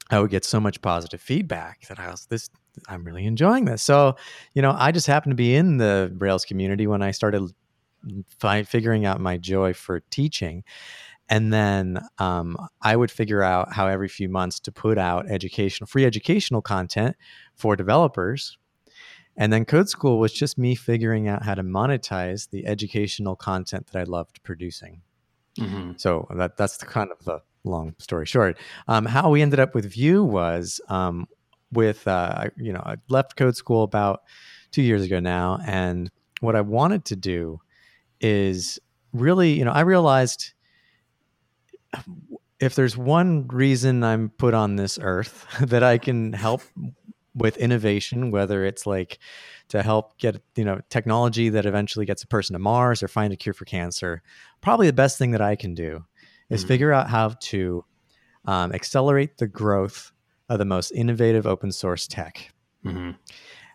I 0.09 0.21
would 0.21 0.31
get 0.31 0.45
so 0.45 0.61
much 0.61 0.81
positive 0.83 1.21
feedback 1.21 1.89
that 1.89 1.99
I 1.99 2.11
was 2.11 2.27
this 2.27 2.49
I'm 2.89 3.05
really 3.05 3.25
enjoying 3.25 3.65
this. 3.65 3.83
So, 3.83 4.17
you 4.55 4.61
know, 4.61 4.75
I 4.77 4.93
just 4.93 5.07
happened 5.07 5.33
to 5.33 5.37
be 5.37 5.55
in 5.55 5.79
the 5.79 6.15
Rails 6.19 6.45
community 6.45 6.87
when 6.87 7.03
I 7.03 7.11
started 7.11 7.51
fi- 8.39 8.63
figuring 8.63 9.05
out 9.05 9.21
my 9.21 9.37
joy 9.37 9.73
for 9.73 10.01
teaching. 10.11 10.65
And 11.29 11.53
then 11.53 12.01
um, 12.19 12.57
I 12.83 12.95
would 12.95 13.11
figure 13.11 13.43
out 13.43 13.73
how 13.73 13.89
every 13.89 14.09
few 14.09 14.29
months 14.29 14.61
to 14.61 14.73
put 14.73 14.97
out 14.97 15.29
educational, 15.29 15.87
free 15.87 16.05
educational 16.05 16.63
content 16.63 17.17
for 17.55 17.75
developers. 17.75 18.57
And 19.37 19.53
then 19.53 19.65
Code 19.65 19.89
School 19.89 20.19
was 20.19 20.33
just 20.33 20.57
me 20.57 20.75
figuring 20.75 21.29
out 21.29 21.43
how 21.43 21.55
to 21.55 21.63
monetize 21.63 22.49
the 22.51 22.67
educational 22.67 23.37
content 23.37 23.89
that 23.89 23.99
I 23.99 24.05
loved 24.05 24.43
producing. 24.45 25.03
Mm-hmm. 25.59 25.93
So 25.97 26.27
that 26.37 26.57
that's 26.57 26.77
the 26.79 26.87
kind 26.87 27.11
of 27.11 27.25
the 27.25 27.41
long 27.65 27.95
story 27.99 28.27
short. 28.27 28.59
Um, 28.89 29.05
how 29.05 29.31
we 29.31 29.43
ended 29.43 29.61
up 29.61 29.75
with 29.75 29.93
Vue 29.93 30.23
was 30.23 30.81
um, 30.89 31.27
with 31.73 32.07
uh, 32.07 32.47
you 32.57 32.73
know 32.73 32.83
I 32.85 32.97
left 33.09 33.37
Code 33.37 33.57
School 33.57 33.83
about 33.83 34.23
two 34.71 34.83
years 34.83 35.03
ago 35.03 35.21
now, 35.21 35.59
and 35.67 36.11
what 36.41 36.57
I 36.57 36.61
wanted 36.61 37.05
to 37.07 37.17
do 37.17 37.61
is 38.21 38.79
really, 39.13 39.53
you 39.53 39.65
know, 39.65 39.73
I 39.73 39.81
realized 39.81 40.53
if 42.61 42.75
there's 42.75 42.97
one 42.97 43.47
reason 43.49 44.03
I'm 44.03 44.31
put 44.31 44.55
on 44.55 44.77
this 44.77 44.99
earth 45.01 45.47
that 45.61 45.83
I 45.83 45.99
can 45.99 46.33
help 46.33 46.63
with 47.35 47.57
innovation, 47.59 48.31
whether 48.31 48.65
it's 48.65 48.87
like 48.87 49.19
to 49.69 49.83
help 49.83 50.17
get 50.19 50.41
you 50.55 50.65
know 50.65 50.81
technology 50.89 51.51
that 51.51 51.67
eventually 51.67 52.07
gets 52.07 52.23
a 52.23 52.27
person 52.27 52.55
to 52.55 52.59
Mars 52.59 53.03
or 53.03 53.09
find 53.09 53.33
a 53.33 53.37
cure 53.37 53.53
for 53.53 53.65
cancer, 53.65 54.23
probably 54.63 54.87
the 54.87 54.93
best 54.93 55.19
thing 55.19 55.33
that 55.33 55.43
I 55.43 55.55
can 55.55 55.75
do 55.75 56.05
is 56.49 56.61
mm-hmm. 56.61 56.69
figure 56.69 56.93
out 56.93 57.11
how 57.11 57.29
to 57.29 57.85
um, 58.47 58.73
accelerate 58.73 59.37
the 59.37 59.47
growth 59.47 60.13
of 60.49 60.59
the 60.59 60.65
most 60.65 60.93
innovative 60.93 61.47
open 61.47 61.73
source 61.73 62.07
tech. 62.07 62.53
Mm-hmm. 62.85 63.11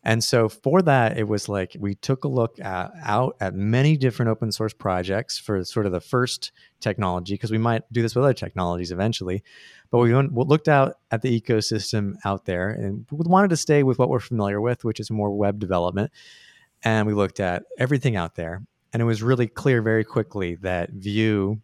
And 0.04 0.24
so 0.24 0.50
for 0.50 0.82
that, 0.82 1.18
it 1.18 1.28
was 1.28 1.48
like 1.48 1.76
we 1.80 1.94
took 1.94 2.24
a 2.24 2.28
look 2.28 2.60
at, 2.60 2.92
out 3.04 3.36
at 3.40 3.54
many 3.54 3.98
different 3.98 4.30
open 4.30 4.52
source 4.52 4.74
projects 4.74 5.38
for 5.38 5.64
sort 5.64 5.86
of 5.86 5.92
the 5.92 6.00
first 6.00 6.52
technology, 6.80 7.36
because 7.36 7.52
we 7.52 7.60
might 7.60 7.84
do 7.94 8.02
this 8.02 8.16
with 8.16 8.24
other 8.24 8.34
technologies 8.34 8.92
eventually. 8.92 9.44
But 9.92 10.00
we 10.00 10.14
went, 10.14 10.34
looked 10.34 10.68
out 10.68 10.96
at 11.12 11.22
the 11.22 11.40
ecosystem 11.40 12.16
out 12.26 12.46
there 12.46 12.70
and 12.70 13.06
we 13.12 13.26
wanted 13.28 13.50
to 13.52 13.58
stay 13.58 13.84
with 13.84 14.00
what 14.00 14.10
we're 14.10 14.20
familiar 14.20 14.60
with, 14.60 14.84
which 14.84 15.00
is 15.00 15.12
more 15.12 15.30
web 15.30 15.60
development. 15.60 16.12
And 16.84 17.06
we 17.06 17.14
looked 17.14 17.40
at 17.40 17.64
everything 17.78 18.16
out 18.16 18.36
there. 18.36 18.64
And 18.94 19.02
it 19.02 19.06
was 19.06 19.22
really 19.22 19.48
clear 19.48 19.84
very 19.84 20.04
quickly 20.04 20.56
that 20.56 20.90
Vue 20.90 21.62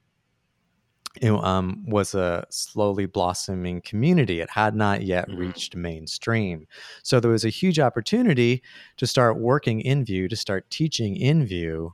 it 1.22 1.32
um, 1.32 1.84
was 1.88 2.16
a 2.16 2.46
slowly 2.50 3.06
blossoming 3.06 3.82
community. 3.82 4.40
It 4.40 4.50
had 4.50 4.76
not 4.76 5.04
yet 5.04 5.28
mm-hmm. 5.28 5.40
reached 5.40 5.76
mainstream. 5.76 6.68
So 7.04 7.20
there 7.20 7.32
was 7.32 7.46
a 7.46 7.50
huge 7.50 7.80
opportunity 7.80 8.64
to 8.98 9.08
start 9.08 9.40
working 9.40 9.82
in 9.82 10.06
Vue, 10.06 10.28
to 10.28 10.36
start 10.36 10.70
teaching 10.70 11.16
in 11.16 11.46
Vue, 11.46 11.94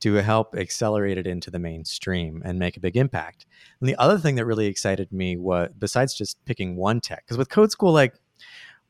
to 0.00 0.14
help 0.14 0.54
accelerate 0.54 1.18
it 1.18 1.26
into 1.26 1.50
the 1.50 1.58
mainstream 1.58 2.42
and 2.44 2.58
make 2.58 2.76
a 2.76 2.80
big 2.80 2.96
impact. 2.96 3.46
And 3.80 3.88
the 3.88 3.96
other 3.96 4.18
thing 4.18 4.36
that 4.36 4.46
really 4.46 4.66
excited 4.66 5.12
me 5.12 5.36
was, 5.36 5.70
besides 5.78 6.14
just 6.14 6.42
picking 6.44 6.76
one 6.76 7.00
tech, 7.00 7.24
because 7.24 7.38
with 7.38 7.48
Code 7.48 7.70
School, 7.70 7.92
like 7.92 8.14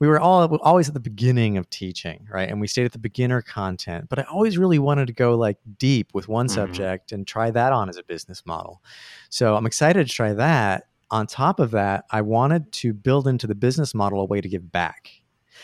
we 0.01 0.07
were 0.07 0.21
all 0.21 0.57
always 0.59 0.89
at 0.89 0.95
the 0.95 1.01
beginning 1.01 1.57
of 1.59 1.69
teaching, 1.71 2.27
right? 2.31 2.49
And 2.49 2.61
we 2.61 2.69
stayed 2.69 2.85
at 2.85 2.93
the 2.93 2.99
beginner 2.99 3.43
content, 3.43 4.09
but 4.09 4.19
I 4.19 4.23
always 4.23 4.57
really 4.57 4.79
wanted 4.79 5.07
to 5.09 5.13
go 5.13 5.37
like 5.37 5.59
deep 5.79 6.15
with 6.15 6.29
one 6.29 6.47
mm-hmm. 6.47 6.55
subject 6.55 7.13
and 7.13 7.27
try 7.27 7.51
that 7.51 7.73
on 7.73 7.89
as 7.89 7.97
a 7.97 8.05
business 8.05 8.47
model. 8.47 8.83
So 9.29 9.57
I'm 9.57 9.67
excited 9.67 10.07
to 10.07 10.13
try 10.13 10.33
that. 10.35 10.85
On 11.11 11.27
top 11.27 11.59
of 11.59 11.71
that, 11.73 12.05
I 12.11 12.21
wanted 12.21 12.71
to 12.73 12.93
build 12.93 13.27
into 13.27 13.47
the 13.47 13.55
business 13.55 13.95
model 13.95 14.21
a 14.21 14.25
way 14.25 14.41
to 14.41 14.49
give 14.49 14.71
back. 14.71 15.11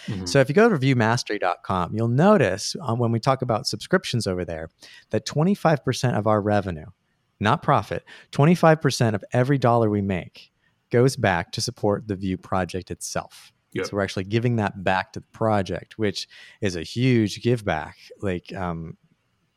Mm-hmm. 0.06 0.26
So 0.26 0.40
if 0.40 0.48
you 0.48 0.54
go 0.54 0.68
to 0.68 0.76
vuemastery.com, 0.76 1.94
you'll 1.94 2.08
notice 2.08 2.74
um, 2.82 2.98
when 2.98 3.12
we 3.12 3.20
talk 3.20 3.42
about 3.42 3.66
subscriptions 3.66 4.26
over 4.26 4.44
there 4.44 4.70
that 5.10 5.26
25% 5.26 6.18
of 6.18 6.26
our 6.26 6.40
revenue, 6.40 6.86
not 7.38 7.62
profit, 7.62 8.04
25% 8.32 9.14
of 9.14 9.24
every 9.32 9.58
dollar 9.58 9.88
we 9.88 10.00
make 10.00 10.50
goes 10.90 11.14
back 11.14 11.52
to 11.52 11.60
support 11.60 12.08
the 12.08 12.16
Vue 12.16 12.36
project 12.36 12.90
itself. 12.90 13.52
Yep. 13.74 13.86
So 13.86 13.96
we're 13.96 14.02
actually 14.02 14.24
giving 14.24 14.56
that 14.56 14.82
back 14.84 15.12
to 15.12 15.20
the 15.20 15.26
project, 15.26 15.98
which 15.98 16.28
is 16.60 16.76
a 16.76 16.82
huge 16.82 17.42
give 17.42 17.64
back. 17.64 17.96
Like 18.20 18.52
um, 18.54 18.96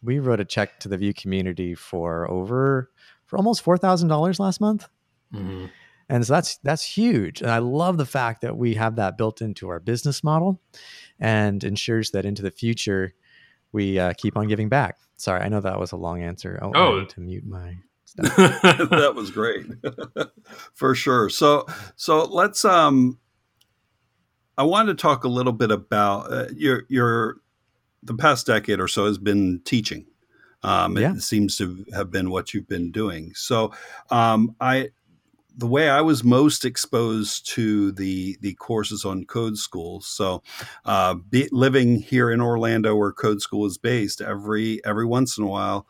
we 0.02 0.20
wrote 0.20 0.40
a 0.40 0.46
check 0.46 0.80
to 0.82 0.90
the 0.90 0.98
Vue 0.98 1.14
community 1.14 1.76
for 1.76 2.30
over 2.30 2.90
for 3.26 3.38
almost 3.38 3.62
four 3.62 3.78
thousand 3.78 4.10
dollars 4.10 4.40
last 4.40 4.60
month. 4.60 4.88
Mm-hmm. 5.34 5.68
And 6.10 6.26
so 6.26 6.34
that's 6.34 6.58
that's 6.58 6.84
huge. 6.84 7.42
And 7.42 7.52
I 7.52 7.60
love 7.60 7.98
the 7.98 8.06
fact 8.06 8.42
that 8.42 8.58
we 8.58 8.76
have 8.76 8.96
that 8.96 9.18
built 9.18 9.42
into 9.42 9.70
our 9.70 9.80
business 9.80 10.24
model 10.24 10.62
and 11.20 11.64
ensures 11.64 12.12
that 12.12 12.26
into 12.26 12.42
the 12.42 12.52
future 12.52 13.14
we 13.72 14.00
uh, 14.00 14.14
keep 14.18 14.38
on 14.38 14.48
giving 14.48 14.70
back. 14.70 14.98
Sorry, 15.18 15.42
I 15.42 15.50
know 15.50 15.60
that 15.60 15.80
was 15.80 15.92
a 15.92 15.98
long 15.98 16.22
answer. 16.22 16.60
Oh, 16.62 16.72
oh. 16.74 17.06
To 17.06 17.20
mute 17.20 17.46
my 17.46 17.78
that 18.18 19.14
was 19.16 19.32
great. 19.32 19.66
For 20.74 20.96
sure. 20.96 21.30
So 21.30 21.68
so 21.96 22.24
let's 22.24 22.64
um 22.66 23.20
I 24.58 24.64
wanted 24.64 24.98
to 24.98 25.02
talk 25.02 25.24
a 25.24 25.30
little 25.30 25.54
bit 25.54 25.72
about 25.72 26.32
uh, 26.32 26.46
your 26.56 26.84
your 26.90 27.38
the 28.04 28.16
past 28.16 28.46
decade 28.48 28.80
or 28.80 28.88
so 28.88 29.06
has 29.06 29.18
been 29.18 29.62
teaching. 29.66 30.06
Um, 30.64 30.98
yeah. 30.98 31.14
It 31.14 31.22
seems 31.22 31.56
to 31.58 31.86
have 31.94 32.12
been 32.12 32.30
what 32.32 32.54
you've 32.54 32.68
been 32.68 32.92
doing. 32.92 33.32
So 33.36 33.72
um, 34.10 34.56
I 34.60 34.90
the 35.58 35.68
way 35.68 35.90
I 35.90 36.02
was 36.02 36.24
most 36.24 36.66
exposed 36.66 37.48
to 37.54 37.92
the 37.92 38.38
the 38.42 38.54
courses 38.54 39.04
on 39.04 39.26
Code 39.26 39.58
School. 39.58 40.02
So, 40.02 40.44
uh, 40.86 41.16
be, 41.16 41.50
living 41.52 42.00
here 42.00 42.32
in 42.32 42.42
Orlando, 42.42 42.96
where 42.96 43.12
Code 43.12 43.42
School 43.42 43.66
is 43.66 43.78
based, 43.78 44.22
every 44.22 44.84
every 44.86 45.06
once 45.06 45.38
in 45.38 45.44
a 45.44 45.48
while, 45.48 45.88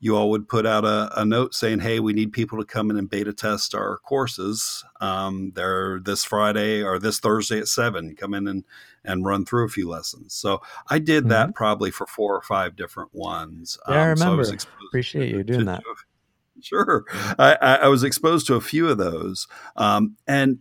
you 0.00 0.16
all 0.16 0.30
would 0.30 0.48
put 0.48 0.64
out 0.64 0.84
a, 0.84 1.10
a, 1.20 1.24
note 1.24 1.54
saying, 1.54 1.80
"Hey, 1.80 1.98
we 1.98 2.12
need 2.12 2.32
people 2.32 2.58
to 2.58 2.64
come 2.64 2.90
in 2.90 2.96
and 2.96 3.10
beta 3.10 3.32
test 3.32 3.74
our 3.74 3.98
courses. 3.98 4.84
Um, 5.00 5.52
they're 5.54 5.98
this 5.98 6.24
Friday 6.24 6.82
or 6.82 6.98
this 6.98 7.18
Thursday 7.18 7.58
at 7.58 7.68
seven. 7.68 8.14
Come 8.14 8.34
in 8.34 8.46
and 8.46 8.64
and 9.04 9.24
run 9.24 9.44
through 9.44 9.66
a 9.66 9.70
few 9.70 9.88
lessons." 9.88 10.34
So 10.34 10.62
I 10.88 10.98
did 10.98 11.24
mm-hmm. 11.24 11.30
that 11.30 11.54
probably 11.54 11.90
for 11.90 12.06
four 12.06 12.36
or 12.36 12.42
five 12.42 12.76
different 12.76 13.12
ones. 13.12 13.78
Yeah, 13.88 13.94
um, 13.94 14.00
I 14.00 14.06
remember. 14.06 14.44
So 14.44 14.52
I 14.52 14.86
Appreciate 14.88 15.30
to, 15.30 15.36
you 15.38 15.44
doing 15.44 15.60
to, 15.60 15.64
that. 15.66 15.82
To, 15.82 15.94
sure, 16.62 17.04
I, 17.38 17.78
I, 17.82 17.88
was 17.88 18.02
exposed 18.02 18.46
to 18.48 18.54
a 18.54 18.60
few 18.60 18.88
of 18.88 18.98
those, 18.98 19.46
um, 19.76 20.16
and 20.26 20.58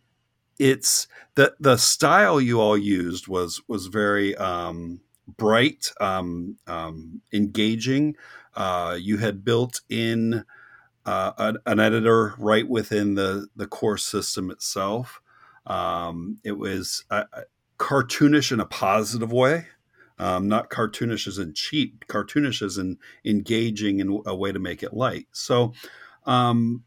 it's 0.59 1.07
the 1.35 1.53
the 1.59 1.77
style 1.77 2.41
you 2.41 2.59
all 2.59 2.77
used 2.77 3.27
was 3.27 3.61
was 3.67 3.87
very 3.87 4.35
um, 4.35 4.99
bright, 5.27 5.91
um, 5.99 6.57
um, 6.67 7.21
engaging. 7.33 8.15
Uh, 8.57 8.97
you 8.99 9.17
had 9.17 9.45
built 9.45 9.81
in 9.87 10.43
uh, 11.05 11.31
an, 11.37 11.57
an, 11.67 11.79
editor 11.79 12.33
right 12.39 12.67
within 12.67 13.13
the 13.13 13.47
the 13.55 13.67
course 13.67 14.03
system 14.03 14.49
itself. 14.49 15.21
Um, 15.67 16.39
it 16.43 16.53
was 16.53 17.05
uh, 17.11 17.25
uh, 17.33 17.41
cartoonish 17.77 18.51
in 18.51 18.59
a 18.59 18.65
positive 18.65 19.31
way, 19.31 19.67
um, 20.17 20.47
not 20.47 20.71
cartoonish 20.71 21.27
as 21.27 21.37
in 21.37 21.53
cheap, 21.53 22.07
cartoonish 22.07 22.63
as 22.63 22.79
in 22.79 22.97
engaging 23.23 23.99
in 23.99 24.23
a 24.25 24.35
way 24.35 24.51
to 24.51 24.59
make 24.59 24.81
it 24.81 24.91
light. 24.91 25.27
So, 25.33 25.73
um, 26.25 26.83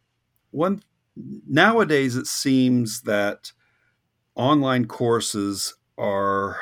one 0.51 0.83
nowadays 1.17 2.17
it 2.17 2.27
seems 2.27 3.03
that 3.03 3.53
online 4.35 4.87
courses 4.87 5.77
are 5.97 6.59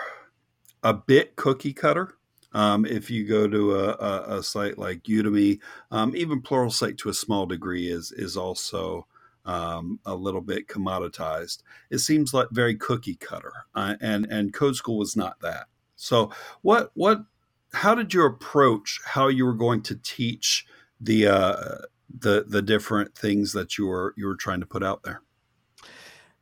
a 0.82 0.92
bit 0.92 1.34
cookie 1.36 1.72
cutter. 1.72 2.17
Um, 2.52 2.86
if 2.86 3.10
you 3.10 3.26
go 3.26 3.46
to 3.46 3.74
a, 3.76 3.88
a, 3.90 4.38
a 4.38 4.42
site 4.42 4.78
like 4.78 5.02
Udemy, 5.02 5.60
um, 5.90 6.16
even 6.16 6.40
Pluralsight 6.40 6.98
to 6.98 7.10
a 7.10 7.14
small 7.14 7.46
degree 7.46 7.88
is 7.88 8.12
is 8.12 8.36
also 8.36 9.06
um, 9.44 9.98
a 10.06 10.14
little 10.14 10.40
bit 10.40 10.68
commoditized. 10.68 11.62
It 11.90 11.98
seems 11.98 12.32
like 12.34 12.48
very 12.50 12.76
cookie 12.76 13.16
cutter, 13.16 13.52
uh, 13.74 13.96
and 14.00 14.26
and 14.26 14.52
Code 14.52 14.76
School 14.76 14.98
was 14.98 15.16
not 15.16 15.40
that. 15.40 15.66
So 15.96 16.30
what 16.62 16.90
what 16.94 17.24
how 17.72 17.94
did 17.94 18.14
you 18.14 18.24
approach 18.24 19.00
how 19.04 19.28
you 19.28 19.44
were 19.44 19.54
going 19.54 19.82
to 19.82 19.96
teach 19.96 20.66
the 21.00 21.26
uh, 21.26 21.74
the 22.18 22.44
the 22.48 22.62
different 22.62 23.14
things 23.14 23.52
that 23.52 23.76
you 23.78 23.86
were 23.86 24.14
you 24.16 24.26
were 24.26 24.36
trying 24.36 24.60
to 24.60 24.66
put 24.66 24.82
out 24.82 25.02
there? 25.02 25.22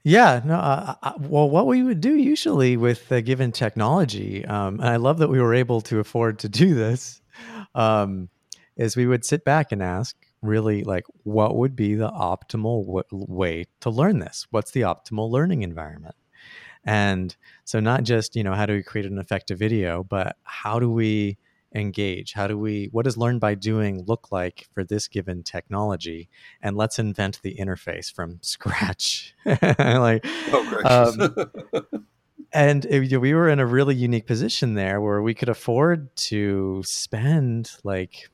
Yeah, 0.08 0.40
no. 0.44 0.54
Uh, 0.54 0.94
uh, 1.02 1.12
well, 1.18 1.50
what 1.50 1.66
we 1.66 1.82
would 1.82 2.00
do 2.00 2.14
usually 2.14 2.76
with 2.76 3.10
a 3.10 3.20
given 3.22 3.50
technology, 3.50 4.44
um, 4.44 4.78
and 4.78 4.88
I 4.88 4.96
love 4.96 5.18
that 5.18 5.28
we 5.28 5.40
were 5.40 5.52
able 5.54 5.80
to 5.82 5.98
afford 5.98 6.38
to 6.40 6.48
do 6.48 6.74
this, 6.74 7.20
um, 7.74 8.28
is 8.76 8.96
we 8.96 9.06
would 9.06 9.24
sit 9.24 9.44
back 9.44 9.72
and 9.72 9.82
ask, 9.82 10.14
really, 10.42 10.84
like, 10.84 11.04
what 11.24 11.56
would 11.56 11.74
be 11.74 11.94
the 11.96 12.08
optimal 12.10 12.86
w- 12.86 13.04
way 13.10 13.64
to 13.80 13.90
learn 13.90 14.20
this? 14.20 14.46
What's 14.50 14.70
the 14.70 14.82
optimal 14.82 15.28
learning 15.30 15.62
environment? 15.62 16.14
And 16.84 17.36
so, 17.64 17.80
not 17.80 18.04
just 18.04 18.36
you 18.36 18.44
know, 18.44 18.54
how 18.54 18.66
do 18.66 18.74
we 18.74 18.82
create 18.82 19.06
an 19.06 19.18
effective 19.18 19.58
video, 19.58 20.04
but 20.04 20.36
how 20.44 20.80
do 20.80 20.90
we 20.90 21.38
engage? 21.76 22.32
How 22.32 22.46
do 22.46 22.58
we, 22.58 22.88
what 22.92 23.04
does 23.04 23.16
learn 23.16 23.38
by 23.38 23.54
doing 23.54 24.04
look 24.06 24.32
like 24.32 24.66
for 24.72 24.82
this 24.82 25.08
given 25.08 25.42
technology? 25.42 26.28
And 26.62 26.76
let's 26.76 26.98
invent 26.98 27.40
the 27.42 27.56
interface 27.56 28.12
from 28.12 28.38
scratch. 28.42 29.34
like, 29.44 30.24
oh, 30.24 31.12
um, 31.12 32.06
and 32.52 32.84
it, 32.86 33.18
we 33.18 33.34
were 33.34 33.48
in 33.48 33.60
a 33.60 33.66
really 33.66 33.94
unique 33.94 34.26
position 34.26 34.74
there 34.74 35.00
where 35.00 35.22
we 35.22 35.34
could 35.34 35.48
afford 35.48 36.14
to 36.16 36.82
spend 36.84 37.70
like 37.84 38.30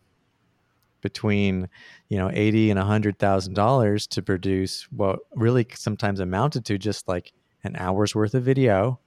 between 1.01 1.69
you 2.09 2.17
know 2.17 2.31
80 2.33 2.71
and 2.71 2.79
100 2.79 3.19
thousand 3.19 3.55
dollars 3.55 4.07
to 4.07 4.23
produce 4.23 4.87
what 4.93 5.19
really 5.35 5.67
sometimes 5.75 6.21
amounted 6.21 6.65
to 6.67 6.79
just 6.79 7.09
like 7.09 7.33
an 7.65 7.75
hour's 7.77 8.15
worth 8.15 8.35
of 8.35 8.45
video 8.45 9.01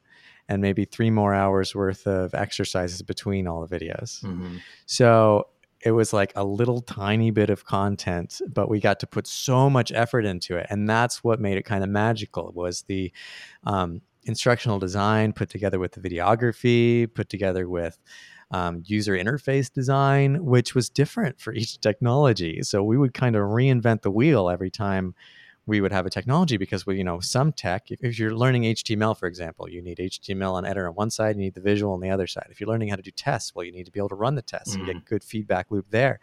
and 0.47 0.61
maybe 0.61 0.85
three 0.85 1.09
more 1.09 1.33
hours 1.33 1.73
worth 1.73 2.05
of 2.07 2.33
exercises 2.33 3.01
between 3.01 3.47
all 3.47 3.65
the 3.65 3.79
videos. 3.79 4.23
Mm-hmm. 4.23 4.57
So 4.85 5.47
it 5.81 5.91
was 5.91 6.13
like 6.13 6.33
a 6.35 6.43
little 6.43 6.81
tiny 6.81 7.31
bit 7.31 7.49
of 7.49 7.65
content, 7.65 8.41
but 8.51 8.69
we 8.69 8.79
got 8.79 8.99
to 9.01 9.07
put 9.07 9.27
so 9.27 9.69
much 9.69 9.91
effort 9.91 10.25
into 10.25 10.57
it, 10.57 10.65
and 10.69 10.89
that's 10.89 11.23
what 11.23 11.39
made 11.39 11.57
it 11.57 11.63
kind 11.63 11.83
of 11.83 11.89
magical. 11.89 12.51
Was 12.55 12.83
the 12.83 13.11
um, 13.65 14.01
instructional 14.23 14.79
design 14.79 15.31
put 15.33 15.49
together 15.49 15.79
with 15.79 15.91
the 15.93 16.01
videography, 16.01 17.13
put 17.13 17.29
together 17.29 17.69
with 17.69 17.99
um, 18.51 18.83
user 18.85 19.13
interface 19.13 19.71
design, 19.71 20.43
which 20.45 20.75
was 20.75 20.89
different 20.89 21.39
for 21.39 21.53
each 21.53 21.79
technology. 21.79 22.61
So 22.63 22.83
we 22.83 22.97
would 22.97 23.13
kind 23.13 23.35
of 23.35 23.43
reinvent 23.43 24.01
the 24.01 24.11
wheel 24.11 24.49
every 24.49 24.71
time 24.71 25.15
we 25.67 25.81
would 25.81 25.91
have 25.91 26.05
a 26.05 26.09
technology 26.09 26.57
because 26.57 26.85
we, 26.85 26.97
you 26.97 27.03
know, 27.03 27.19
some 27.19 27.51
tech, 27.51 27.89
if, 27.89 28.03
if, 28.03 28.19
you're 28.19 28.35
learning 28.35 28.63
HTML, 28.63 29.17
for 29.17 29.27
example, 29.27 29.67
you 29.69 29.81
need 29.81 29.97
HTML 29.97 30.53
on 30.53 30.65
editor 30.65 30.87
on 30.87 30.93
one 30.93 31.09
side, 31.09 31.35
you 31.35 31.41
need 31.41 31.55
the 31.55 31.61
visual 31.61 31.93
on 31.93 32.01
the 32.01 32.09
other 32.09 32.27
side. 32.27 32.47
If 32.51 32.59
you're 32.59 32.69
learning 32.69 32.89
how 32.89 32.97
to 32.97 33.01
do 33.01 33.11
tests, 33.11 33.55
well, 33.55 33.65
you 33.65 33.71
need 33.71 33.85
to 33.85 33.91
be 33.91 33.99
able 33.99 34.09
to 34.09 34.15
run 34.15 34.35
the 34.35 34.41
tests 34.41 34.71
mm-hmm. 34.71 34.81
and 34.81 34.87
get 34.87 34.95
mm. 34.97 35.05
good 35.05 35.23
feedback 35.23 35.71
loop 35.71 35.87
there. 35.89 36.19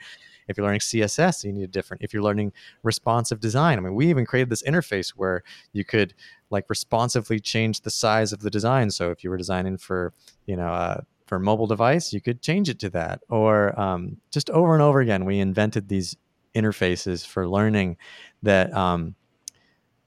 If 0.48 0.56
you're 0.56 0.66
learning 0.66 0.80
CSS, 0.80 1.44
you 1.44 1.52
need 1.52 1.64
a 1.64 1.68
different. 1.68 2.02
If 2.02 2.12
you're 2.12 2.22
learning 2.22 2.52
responsive 2.82 3.40
design, 3.40 3.78
I 3.78 3.80
mean, 3.80 3.94
we 3.94 4.08
even 4.08 4.26
created 4.26 4.50
this 4.50 4.62
interface 4.62 5.10
where 5.10 5.42
you 5.72 5.84
could 5.84 6.14
like 6.50 6.68
responsively 6.68 7.40
change 7.40 7.80
the 7.80 7.90
size 7.90 8.32
of 8.32 8.40
the 8.40 8.50
design. 8.50 8.90
So 8.90 9.10
if 9.10 9.24
you 9.24 9.30
were 9.30 9.36
designing 9.36 9.78
for, 9.78 10.12
you 10.46 10.56
know, 10.56 10.68
uh, 10.68 11.00
for 11.26 11.38
mobile 11.38 11.66
device, 11.66 12.12
you 12.12 12.20
could 12.20 12.42
change 12.42 12.68
it 12.68 12.78
to 12.80 12.90
that. 12.90 13.20
Or 13.28 13.78
um, 13.80 14.18
just 14.30 14.50
over 14.50 14.74
and 14.74 14.82
over 14.82 15.00
again, 15.00 15.24
we 15.24 15.38
invented 15.38 15.88
these 15.88 16.16
interfaces 16.54 17.26
for 17.26 17.48
learning 17.48 17.96
that 18.42 18.72
um, 18.74 19.14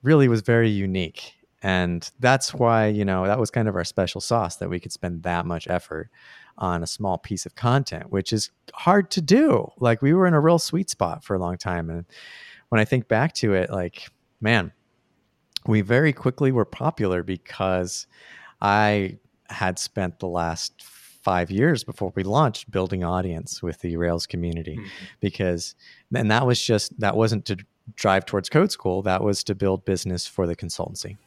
really 0.05 0.27
was 0.27 0.41
very 0.41 0.69
unique. 0.69 1.33
And 1.61 2.09
that's 2.19 2.53
why, 2.53 2.87
you 2.87 3.03
know, 3.03 3.25
that 3.25 3.39
was 3.39 3.49
kind 3.49 3.67
of 3.67 3.75
our 3.75 3.83
special 3.83 4.21
sauce 4.21 4.57
that 4.57 4.69
we 4.69 4.79
could 4.79 4.91
spend 4.91 5.23
that 5.23 5.45
much 5.45 5.67
effort 5.67 6.09
on 6.57 6.83
a 6.83 6.87
small 6.87 7.17
piece 7.17 7.45
of 7.45 7.55
content, 7.55 8.11
which 8.11 8.31
is 8.31 8.51
hard 8.73 9.09
to 9.11 9.21
do. 9.21 9.67
Like 9.79 10.01
we 10.01 10.13
were 10.13 10.27
in 10.27 10.33
a 10.33 10.39
real 10.39 10.59
sweet 10.59 10.89
spot 10.89 11.23
for 11.23 11.35
a 11.35 11.39
long 11.39 11.57
time. 11.57 11.89
And 11.89 12.05
when 12.69 12.79
I 12.79 12.85
think 12.85 13.07
back 13.07 13.33
to 13.35 13.53
it, 13.55 13.71
like, 13.71 14.09
man, 14.39 14.71
we 15.65 15.81
very 15.81 16.13
quickly 16.13 16.51
were 16.51 16.65
popular 16.65 17.23
because 17.23 18.05
I 18.61 19.17
had 19.49 19.79
spent 19.79 20.19
the 20.19 20.27
last 20.27 20.83
five 20.83 21.49
years 21.49 21.83
before 21.83 22.13
we 22.15 22.21
launched 22.21 22.69
building 22.69 23.03
audience 23.03 23.63
with 23.63 23.81
the 23.81 23.97
Rails 23.97 24.27
community 24.27 24.77
mm-hmm. 24.77 25.05
because 25.19 25.73
and 26.13 26.29
that 26.29 26.45
was 26.45 26.61
just 26.61 26.97
that 26.99 27.17
wasn't 27.17 27.45
to 27.45 27.57
drive 27.95 28.25
towards 28.25 28.49
code 28.49 28.71
school 28.71 29.01
that 29.03 29.23
was 29.23 29.43
to 29.43 29.53
build 29.55 29.85
business 29.85 30.25
for 30.25 30.47
the 30.47 30.55
consultancy 30.55 31.17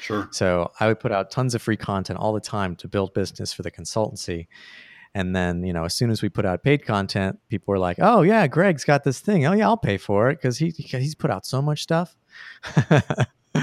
Sure. 0.00 0.28
So 0.30 0.70
I 0.80 0.86
would 0.86 1.00
put 1.00 1.12
out 1.12 1.30
tons 1.30 1.54
of 1.54 1.62
free 1.62 1.76
content 1.76 2.18
all 2.18 2.32
the 2.32 2.40
time 2.40 2.76
to 2.76 2.88
build 2.88 3.14
business 3.14 3.52
for 3.52 3.62
the 3.62 3.70
consultancy. 3.70 4.46
And 5.14 5.34
then, 5.34 5.62
you 5.62 5.72
know, 5.72 5.84
as 5.84 5.94
soon 5.94 6.10
as 6.10 6.22
we 6.22 6.28
put 6.28 6.44
out 6.44 6.64
paid 6.64 6.84
content, 6.84 7.38
people 7.48 7.70
were 7.72 7.78
like, 7.78 7.98
"Oh 8.00 8.22
yeah, 8.22 8.46
Greg's 8.48 8.84
got 8.84 9.04
this 9.04 9.20
thing. 9.20 9.46
Oh 9.46 9.52
yeah, 9.52 9.66
I'll 9.66 9.76
pay 9.76 9.96
for 9.96 10.28
it 10.30 10.36
because 10.36 10.58
he 10.58 10.70
he's 10.70 11.14
put 11.14 11.30
out 11.30 11.46
so 11.46 11.62
much 11.62 11.82
stuff." 11.82 12.16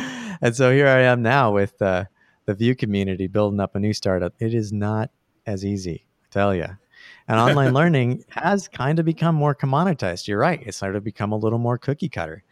and 0.42 0.56
so 0.56 0.72
here 0.72 0.88
I 0.88 1.02
am 1.02 1.22
now 1.22 1.52
with 1.52 1.82
uh, 1.82 2.06
the 2.46 2.54
Vue 2.54 2.74
community 2.74 3.28
building 3.28 3.60
up 3.60 3.76
a 3.76 3.80
new 3.80 3.92
startup. 3.92 4.34
It 4.40 4.54
is 4.54 4.72
not 4.72 5.12
as 5.46 5.66
easy, 5.66 6.06
I 6.24 6.28
tell 6.32 6.56
you. 6.56 6.68
And 7.28 7.40
online 7.40 7.74
learning 7.82 8.24
has 8.30 8.68
kind 8.68 9.00
of 9.00 9.06
become 9.06 9.36
more 9.36 9.56
commoditized. 9.56 10.28
You're 10.28 10.40
right; 10.40 10.62
it's 10.66 10.78
started 10.78 10.96
to 10.96 11.02
become 11.02 11.32
a 11.32 11.38
little 11.38 11.60
more 11.60 11.78
cookie 11.78 12.10
cutter 12.10 12.44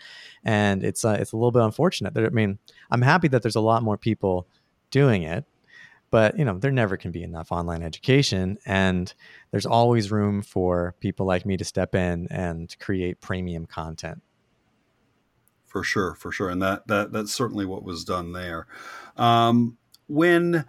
and 0.43 0.83
it's 0.83 1.03
uh, 1.03 1.17
it's 1.19 1.31
a 1.31 1.37
little 1.37 1.51
bit 1.51 1.63
unfortunate. 1.63 2.13
That 2.13 2.25
I 2.25 2.29
mean, 2.29 2.59
I'm 2.91 3.01
happy 3.01 3.27
that 3.29 3.41
there's 3.41 3.55
a 3.55 3.61
lot 3.61 3.83
more 3.83 3.97
people 3.97 4.47
doing 4.91 5.23
it, 5.23 5.45
but 6.11 6.37
you 6.37 6.45
know, 6.45 6.57
there 6.57 6.71
never 6.71 6.97
can 6.97 7.11
be 7.11 7.23
enough 7.23 7.51
online 7.51 7.83
education, 7.83 8.57
and 8.65 9.13
there's 9.51 9.65
always 9.65 10.11
room 10.11 10.41
for 10.41 10.95
people 10.99 11.25
like 11.25 11.45
me 11.45 11.57
to 11.57 11.65
step 11.65 11.95
in 11.95 12.27
and 12.31 12.75
create 12.79 13.19
premium 13.21 13.65
content. 13.65 14.21
For 15.65 15.83
sure, 15.83 16.15
for 16.15 16.31
sure, 16.31 16.49
and 16.49 16.61
that 16.61 16.87
that 16.87 17.11
that's 17.11 17.33
certainly 17.33 17.65
what 17.65 17.83
was 17.83 18.03
done 18.03 18.33
there. 18.33 18.67
Um, 19.17 19.77
when 20.07 20.65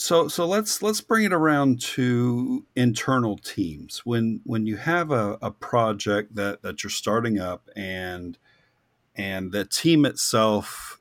so 0.00 0.28
so 0.28 0.46
let's 0.46 0.80
let's 0.80 1.00
bring 1.00 1.24
it 1.24 1.32
around 1.32 1.80
to 1.80 2.64
internal 2.76 3.36
teams 3.36 4.06
when 4.06 4.40
when 4.44 4.64
you 4.64 4.76
have 4.76 5.10
a, 5.10 5.36
a 5.42 5.50
project 5.50 6.36
that 6.36 6.62
that 6.62 6.82
you're 6.82 6.90
starting 6.90 7.40
up 7.40 7.68
and 7.74 8.38
and 9.16 9.50
the 9.50 9.64
team 9.64 10.06
itself 10.06 11.00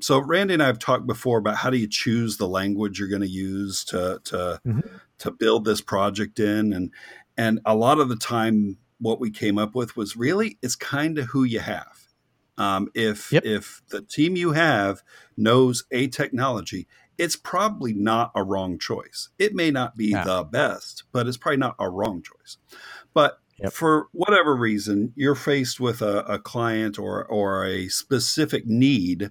so 0.00 0.18
randy 0.18 0.54
and 0.54 0.62
i 0.62 0.66
have 0.66 0.78
talked 0.78 1.06
before 1.06 1.38
about 1.38 1.56
how 1.56 1.68
do 1.68 1.76
you 1.76 1.86
choose 1.86 2.38
the 2.38 2.48
language 2.48 2.98
you're 2.98 3.06
going 3.06 3.20
to 3.20 3.28
use 3.28 3.84
to 3.84 4.18
to 4.24 4.58
mm-hmm. 4.66 4.80
to 5.18 5.30
build 5.30 5.66
this 5.66 5.82
project 5.82 6.40
in 6.40 6.72
and 6.72 6.90
and 7.36 7.60
a 7.66 7.76
lot 7.76 8.00
of 8.00 8.08
the 8.08 8.16
time 8.16 8.78
what 8.98 9.20
we 9.20 9.30
came 9.30 9.58
up 9.58 9.74
with 9.74 9.94
was 9.94 10.16
really 10.16 10.58
it's 10.62 10.74
kind 10.74 11.18
of 11.18 11.26
who 11.26 11.44
you 11.44 11.60
have 11.60 11.98
um, 12.58 12.88
if 12.94 13.32
yep. 13.32 13.44
if 13.44 13.82
the 13.88 14.02
team 14.02 14.36
you 14.36 14.52
have 14.52 15.02
knows 15.36 15.84
a 15.90 16.06
technology 16.08 16.86
it's 17.18 17.36
probably 17.36 17.92
not 17.92 18.32
a 18.34 18.42
wrong 18.42 18.78
choice. 18.78 19.28
It 19.38 19.54
may 19.54 19.70
not 19.70 19.96
be 19.96 20.06
yeah. 20.06 20.24
the 20.24 20.44
best, 20.44 21.04
but 21.12 21.26
it's 21.26 21.36
probably 21.36 21.58
not 21.58 21.76
a 21.78 21.90
wrong 21.90 22.22
choice. 22.22 22.58
But 23.14 23.38
yep. 23.58 23.72
for 23.72 24.08
whatever 24.12 24.56
reason, 24.56 25.12
you're 25.16 25.34
faced 25.34 25.80
with 25.80 26.02
a, 26.02 26.20
a 26.20 26.38
client 26.38 26.98
or, 26.98 27.24
or 27.24 27.66
a 27.66 27.88
specific 27.88 28.66
need 28.66 29.30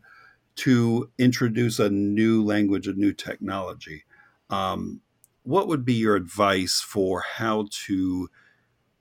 to 0.56 1.10
introduce 1.18 1.80
a 1.80 1.90
new 1.90 2.44
language, 2.44 2.88
a 2.88 2.94
new 2.94 3.14
technology. 3.14 4.06
Um, 4.50 5.02
what 5.44 5.68
would 5.68 5.84
be 5.84 5.94
your 5.94 6.16
advice 6.16 6.82
for 6.82 7.22
how 7.22 7.68
to 7.86 8.30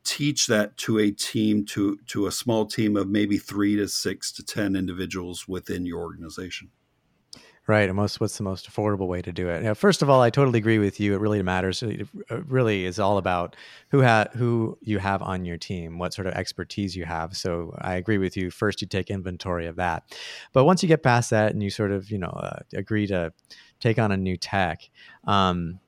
teach 0.05 0.47
that 0.47 0.77
to 0.79 0.99
a 0.99 1.11
team 1.11 1.65
to 1.67 1.99
to 2.07 2.27
a 2.27 2.33
small 2.33 2.65
team 2.65 2.97
of 2.97 3.07
maybe 3.09 3.37
three 3.37 3.77
to 3.77 3.87
six 3.87 4.33
to 4.33 4.43
ten 4.43 4.75
individuals 4.75 5.47
within 5.47 5.85
your 5.85 6.01
organization 6.01 6.71
Right. 7.71 7.89
And 7.89 7.95
most, 7.95 8.19
what's 8.19 8.37
the 8.37 8.43
most 8.43 8.69
affordable 8.69 9.07
way 9.07 9.23
to 9.23 9.31
do 9.31 9.49
it? 9.49 9.63
Know, 9.63 9.77
first 9.77 10.03
of 10.03 10.11
all, 10.11 10.21
I 10.21 10.29
totally 10.29 10.59
agree 10.59 10.81
with 10.81 10.99
you. 10.99 11.15
It 11.15 11.21
really 11.21 11.41
matters. 11.41 11.85
It 11.85 12.09
really 12.29 12.85
is 12.85 12.99
all 12.99 13.17
about 13.17 13.55
who 13.91 14.03
ha- 14.03 14.27
who 14.33 14.77
you 14.81 14.99
have 14.99 15.23
on 15.23 15.45
your 15.45 15.57
team, 15.57 15.97
what 15.97 16.13
sort 16.13 16.27
of 16.27 16.35
expertise 16.35 16.97
you 16.97 17.05
have. 17.05 17.37
So 17.37 17.73
I 17.79 17.95
agree 17.95 18.19
with 18.19 18.37
you. 18.37 18.51
First, 18.51 18.83
you 18.83 18.89
take 18.89 19.09
inventory 19.09 19.69
of 19.69 19.77
that. 19.77 20.03
But 20.53 20.65
once 20.65 20.83
you 20.83 20.89
get 20.89 21.05
past 21.05 21.31
that 21.31 21.53
and 21.53 21.63
you 21.63 21.71
sort 21.71 21.93
of, 21.93 22.11
you 22.11 22.19
know, 22.19 22.31
uh, 22.31 22.59
agree 22.75 23.07
to 23.07 23.33
take 23.79 24.01
on 24.01 24.11
a 24.11 24.17
new 24.17 24.37
tech, 24.37 24.81
um, 25.29 25.79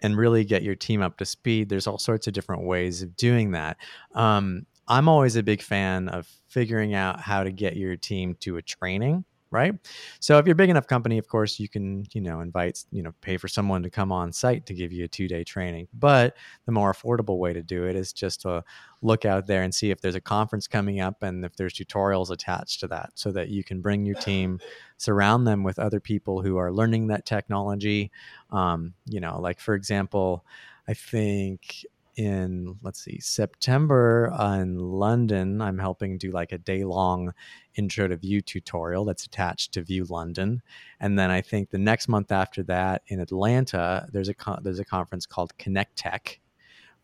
and 0.00 0.16
really 0.16 0.42
get 0.42 0.62
your 0.62 0.74
team 0.74 1.02
up 1.02 1.18
to 1.18 1.26
speed, 1.26 1.68
there's 1.68 1.86
all 1.86 1.98
sorts 1.98 2.26
of 2.26 2.32
different 2.32 2.64
ways 2.64 3.02
of 3.02 3.14
doing 3.14 3.50
that. 3.50 3.76
Um, 4.14 4.64
I'm 4.88 5.06
always 5.06 5.36
a 5.36 5.42
big 5.42 5.60
fan 5.60 6.08
of 6.08 6.26
figuring 6.48 6.94
out 6.94 7.20
how 7.20 7.44
to 7.44 7.52
get 7.52 7.76
your 7.76 7.94
team 7.96 8.36
to 8.40 8.56
a 8.56 8.62
training 8.62 9.26
right? 9.50 9.74
So 10.20 10.38
if 10.38 10.46
you're 10.46 10.52
a 10.52 10.56
big 10.56 10.70
enough 10.70 10.86
company 10.86 11.18
of 11.18 11.28
course 11.28 11.58
you 11.60 11.68
can 11.68 12.04
you 12.12 12.20
know 12.20 12.40
invite 12.40 12.84
you 12.90 13.02
know 13.02 13.12
pay 13.20 13.36
for 13.36 13.48
someone 13.48 13.82
to 13.82 13.90
come 13.90 14.12
on 14.12 14.32
site 14.32 14.66
to 14.66 14.74
give 14.74 14.92
you 14.92 15.04
a 15.04 15.08
two 15.08 15.28
day 15.28 15.44
training. 15.44 15.88
But 15.94 16.36
the 16.66 16.72
more 16.72 16.92
affordable 16.92 17.38
way 17.38 17.52
to 17.52 17.62
do 17.62 17.86
it 17.86 17.96
is 17.96 18.12
just 18.12 18.42
to 18.42 18.64
look 19.02 19.24
out 19.24 19.46
there 19.46 19.62
and 19.62 19.74
see 19.74 19.90
if 19.90 20.00
there's 20.00 20.14
a 20.14 20.20
conference 20.20 20.66
coming 20.66 21.00
up 21.00 21.22
and 21.22 21.44
if 21.44 21.56
there's 21.56 21.74
tutorials 21.74 22.30
attached 22.30 22.80
to 22.80 22.88
that 22.88 23.10
so 23.14 23.30
that 23.32 23.48
you 23.48 23.62
can 23.62 23.80
bring 23.80 24.04
your 24.04 24.16
team 24.16 24.58
surround 24.96 25.46
them 25.46 25.62
with 25.62 25.78
other 25.78 26.00
people 26.00 26.42
who 26.42 26.56
are 26.56 26.72
learning 26.72 27.08
that 27.08 27.26
technology. 27.26 28.10
Um, 28.50 28.94
you 29.06 29.20
know 29.20 29.40
like 29.40 29.60
for 29.60 29.74
example 29.74 30.44
i 30.88 30.94
think 30.94 31.84
in 32.16 32.74
let's 32.82 33.04
see 33.04 33.18
september 33.20 34.32
in 34.60 34.78
london 34.78 35.60
i'm 35.60 35.78
helping 35.78 36.16
do 36.16 36.30
like 36.30 36.52
a 36.52 36.58
day 36.58 36.82
long 36.84 37.32
intro 37.74 38.08
to 38.08 38.16
Vue 38.16 38.40
tutorial 38.40 39.04
that's 39.04 39.26
attached 39.26 39.72
to 39.72 39.82
Vue 39.82 40.04
london. 40.04 40.62
And 40.98 41.18
then 41.18 41.30
i 41.30 41.40
think 41.40 41.70
the 41.70 41.78
next 41.78 42.08
month 42.08 42.32
after 42.32 42.62
that 42.64 43.02
in 43.08 43.20
atlanta 43.20 44.08
there's 44.12 44.28
a 44.28 44.34
con- 44.34 44.60
there's 44.62 44.80
a 44.80 44.84
conference 44.84 45.26
called 45.26 45.56
connect 45.58 45.96
tech 45.96 46.40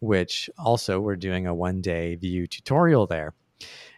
which 0.03 0.51
also 0.59 0.99
we're 0.99 1.15
doing 1.15 1.47
a 1.47 1.55
one 1.55 1.81
day 1.81 2.17
Vue 2.17 2.49
tutorial 2.49 3.07
there. 3.07 3.35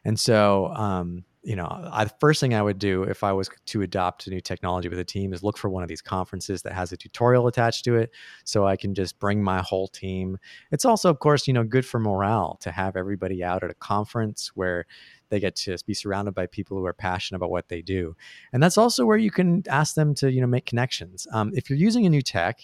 And 0.05 0.21
so 0.21 0.67
um, 0.67 1.25
you 1.45 1.55
know, 1.55 1.67
I, 1.93 2.05
the 2.05 2.15
first 2.21 2.41
thing 2.41 2.55
I 2.55 2.63
would 2.63 2.79
do 2.79 3.03
if 3.03 3.23
I 3.23 3.33
was 3.33 3.51
to 3.67 3.83
adopt 3.83 4.27
a 4.27 4.31
new 4.31 4.41
technology 4.41 4.89
with 4.89 4.99
a 4.99 5.05
team 5.05 5.35
is 5.35 5.43
look 5.43 5.59
for 5.59 5.69
one 5.69 5.83
of 5.83 5.89
these 5.91 6.01
conferences 6.01 6.63
that 6.63 6.73
has 6.73 6.91
a 6.91 6.97
tutorial 6.97 7.47
attached 7.47 7.85
to 7.85 7.97
it, 7.97 8.11
so 8.45 8.67
I 8.67 8.77
can 8.77 8.95
just 8.95 9.19
bring 9.19 9.43
my 9.43 9.61
whole 9.61 9.87
team. 9.87 10.39
It's 10.73 10.87
also, 10.87 11.11
of 11.11 11.19
course, 11.19 11.47
you 11.47 11.53
know, 11.53 11.63
good 11.63 11.85
for 11.85 12.01
morale 12.01 12.59
to 12.63 12.71
have 12.71 12.97
everybody 12.97 13.45
out 13.45 13.63
at 13.63 13.71
a 13.71 13.75
conference 13.75 14.53
where 14.55 14.87
they 15.29 15.39
get 15.39 15.55
to 15.57 15.77
be 15.87 15.93
surrounded 15.93 16.35
by 16.35 16.47
people 16.47 16.79
who 16.79 16.87
are 16.87 16.95
passionate 16.95 17.37
about 17.37 17.51
what 17.51 17.69
they 17.69 17.83
do, 17.83 18.17
and 18.53 18.63
that's 18.63 18.79
also 18.79 19.05
where 19.05 19.19
you 19.19 19.31
can 19.31 19.63
ask 19.69 19.95
them 19.95 20.15
to, 20.15 20.33
you 20.33 20.41
know, 20.41 20.47
make 20.47 20.65
connections. 20.65 21.27
Um, 21.33 21.53
if 21.55 21.69
you're 21.69 21.79
using 21.79 22.07
a 22.07 22.11
new 22.11 22.23
tech, 22.23 22.59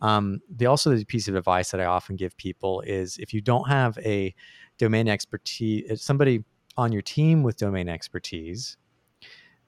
um, 0.00 0.40
the 0.48 0.66
also 0.66 0.94
the 0.94 1.04
piece 1.04 1.28
of 1.28 1.34
advice 1.34 1.70
that 1.70 1.80
I 1.80 1.84
often 1.84 2.16
give 2.16 2.36
people 2.38 2.80
is 2.80 3.18
if 3.18 3.34
you 3.34 3.42
don't 3.42 3.68
have 3.68 3.98
a 3.98 4.34
domain 4.78 5.06
expertise, 5.06 6.02
somebody 6.02 6.44
on 6.76 6.92
your 6.92 7.02
team 7.02 7.42
with 7.42 7.56
domain 7.56 7.88
expertise, 7.88 8.76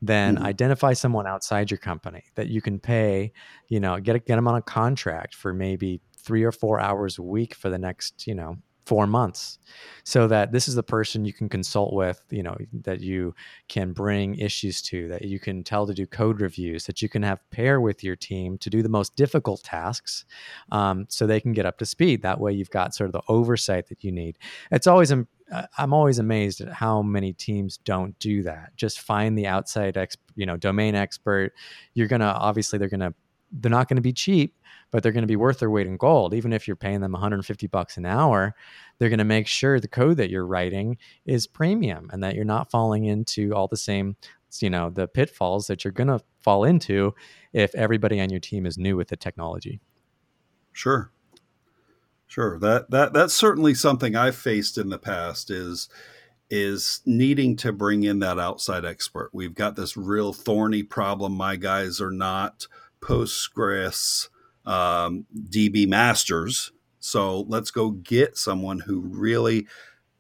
then 0.03 0.37
mm-hmm. 0.37 0.45
identify 0.45 0.93
someone 0.93 1.27
outside 1.27 1.71
your 1.71 1.79
company 1.79 2.25
that 2.35 2.49
you 2.49 2.61
can 2.61 2.79
pay, 2.79 3.33
you 3.69 3.81
know, 3.81 3.99
get 4.01 4.27
get 4.27 4.37
them 4.37 4.49
on 4.49 4.57
a 4.57 4.63
contract 4.63 5.35
for 5.35 5.53
maybe 5.53 6.01
3 6.19 6.43
or 6.43 6.53
4 6.53 6.81
hours 6.81 7.19
a 7.19 7.23
week 7.23 7.55
for 7.55 7.71
the 7.71 7.79
next, 7.79 8.27
you 8.27 8.35
know, 8.35 8.57
four 8.87 9.07
months 9.07 9.59
so 10.05 10.29
that 10.29 10.53
this 10.53 10.69
is 10.69 10.75
the 10.75 10.83
person 10.83 11.25
you 11.25 11.33
can 11.33 11.49
consult 11.49 11.95
with 11.95 12.23
you 12.31 12.43
know 12.43 12.57
that 12.73 13.01
you 13.01 13.35
can 13.69 13.93
bring 13.93 14.35
issues 14.35 14.83
to 14.83 15.09
that 15.09 15.23
you 15.23 15.41
can 15.41 15.65
tell 15.65 15.87
to 15.87 15.95
do 15.95 16.07
code 16.07 16.41
reviews 16.41 16.85
that 16.85 17.01
you 17.01 17.09
can 17.09 17.23
have 17.23 17.39
pair 17.51 17.81
with 17.81 18.05
your 18.05 18.17
team 18.17 18.59
to 18.59 18.69
do 18.69 18.83
the 18.83 18.89
most 18.89 19.17
difficult 19.17 19.63
tasks 19.63 20.25
um, 20.71 21.07
so 21.09 21.27
they 21.27 21.41
can 21.41 21.53
get 21.53 21.67
up 21.67 21.79
to 21.79 21.87
speed 21.87 22.23
that 22.23 22.39
way 22.39 22.53
you've 22.53 22.71
got 22.71 22.95
sort 22.95 23.09
of 23.09 23.13
the 23.13 23.23
oversight 23.29 23.89
that 23.89 24.05
you 24.05 24.13
need 24.13 24.39
it's 24.71 24.87
always 24.87 25.11
I'm 25.77 25.93
always 25.93 26.19
amazed 26.19 26.61
at 26.61 26.73
how 26.73 27.03
many 27.03 27.33
teams 27.33 27.77
don't 27.79 28.19
do 28.19 28.43
that. 28.45 28.73
Just 28.77 29.01
find 29.01 29.37
the 29.37 29.47
outside 29.47 29.97
ex, 29.97 30.17
you 30.35 30.47
know, 30.47 30.57
domain 30.57 30.95
expert. 30.95 31.53
You're 31.93 32.09
gonna 32.09 32.35
obviously 32.39 32.79
they're 32.79 32.89
gonna 32.89 33.15
they're 33.61 33.71
not 33.71 33.89
going 33.89 33.97
to 33.97 34.03
be 34.03 34.13
cheap, 34.13 34.57
but 34.91 35.03
they're 35.03 35.13
going 35.13 35.23
to 35.23 35.29
be 35.29 35.37
worth 35.37 35.61
their 35.61 35.71
weight 35.71 35.87
in 35.87 35.97
gold. 35.97 36.35
Even 36.35 36.53
if 36.53 36.67
you're 36.67 36.77
paying 36.77 37.01
them 37.01 37.13
150 37.13 37.67
bucks 37.69 37.97
an 37.97 38.07
hour, 38.07 38.55
they're 38.99 39.09
going 39.09 39.19
to 39.19 39.25
make 39.25 39.47
sure 39.47 39.79
the 39.79 39.89
code 39.89 40.17
that 40.17 40.31
you're 40.31 40.47
writing 40.47 40.99
is 41.25 41.47
premium 41.47 42.11
and 42.13 42.23
that 42.23 42.35
you're 42.35 42.45
not 42.45 42.71
falling 42.71 43.05
into 43.05 43.55
all 43.55 43.69
the 43.69 43.77
same, 43.77 44.17
you 44.61 44.71
know, 44.71 44.91
the 44.91 45.07
pitfalls 45.07 45.67
that 45.69 45.85
you're 45.85 45.93
going 45.93 46.09
to 46.09 46.21
fall 46.43 46.65
into 46.65 47.15
if 47.53 47.75
everybody 47.75 48.21
on 48.21 48.31
your 48.31 48.41
team 48.41 48.67
is 48.67 48.77
new 48.77 48.97
with 48.97 49.09
the 49.09 49.17
technology. 49.17 49.81
Sure. 50.73 51.11
Sure. 52.35 52.59
That 52.59 52.91
that 52.91 53.13
that's 53.13 53.33
certainly 53.33 53.75
something 53.75 54.17
I've 54.17 54.35
faced 54.35 54.77
in 54.77 54.89
the 54.89 54.99
past 54.99 55.53
is 55.53 55.89
is 56.51 57.01
needing 57.07 57.55
to 57.59 57.71
bring 57.73 58.03
in 58.03 58.19
that 58.19 58.41
outside 58.41 58.85
expert. 58.85 59.31
We've 59.33 59.55
got 59.55 59.77
this 59.77 59.97
real 59.97 60.33
thorny 60.33 60.83
problem. 60.83 61.33
My 61.35 61.55
guys 61.55 62.01
are 62.01 62.11
not 62.11 62.67
Postgres 63.01 64.31
um, 64.67 65.27
DB 65.49 65.87
masters. 65.87 66.73
So 66.99 67.43
let's 67.43 67.71
go 67.71 67.93
get 67.93 68.37
someone 68.37 68.81
who 68.81 68.99
really 68.99 69.69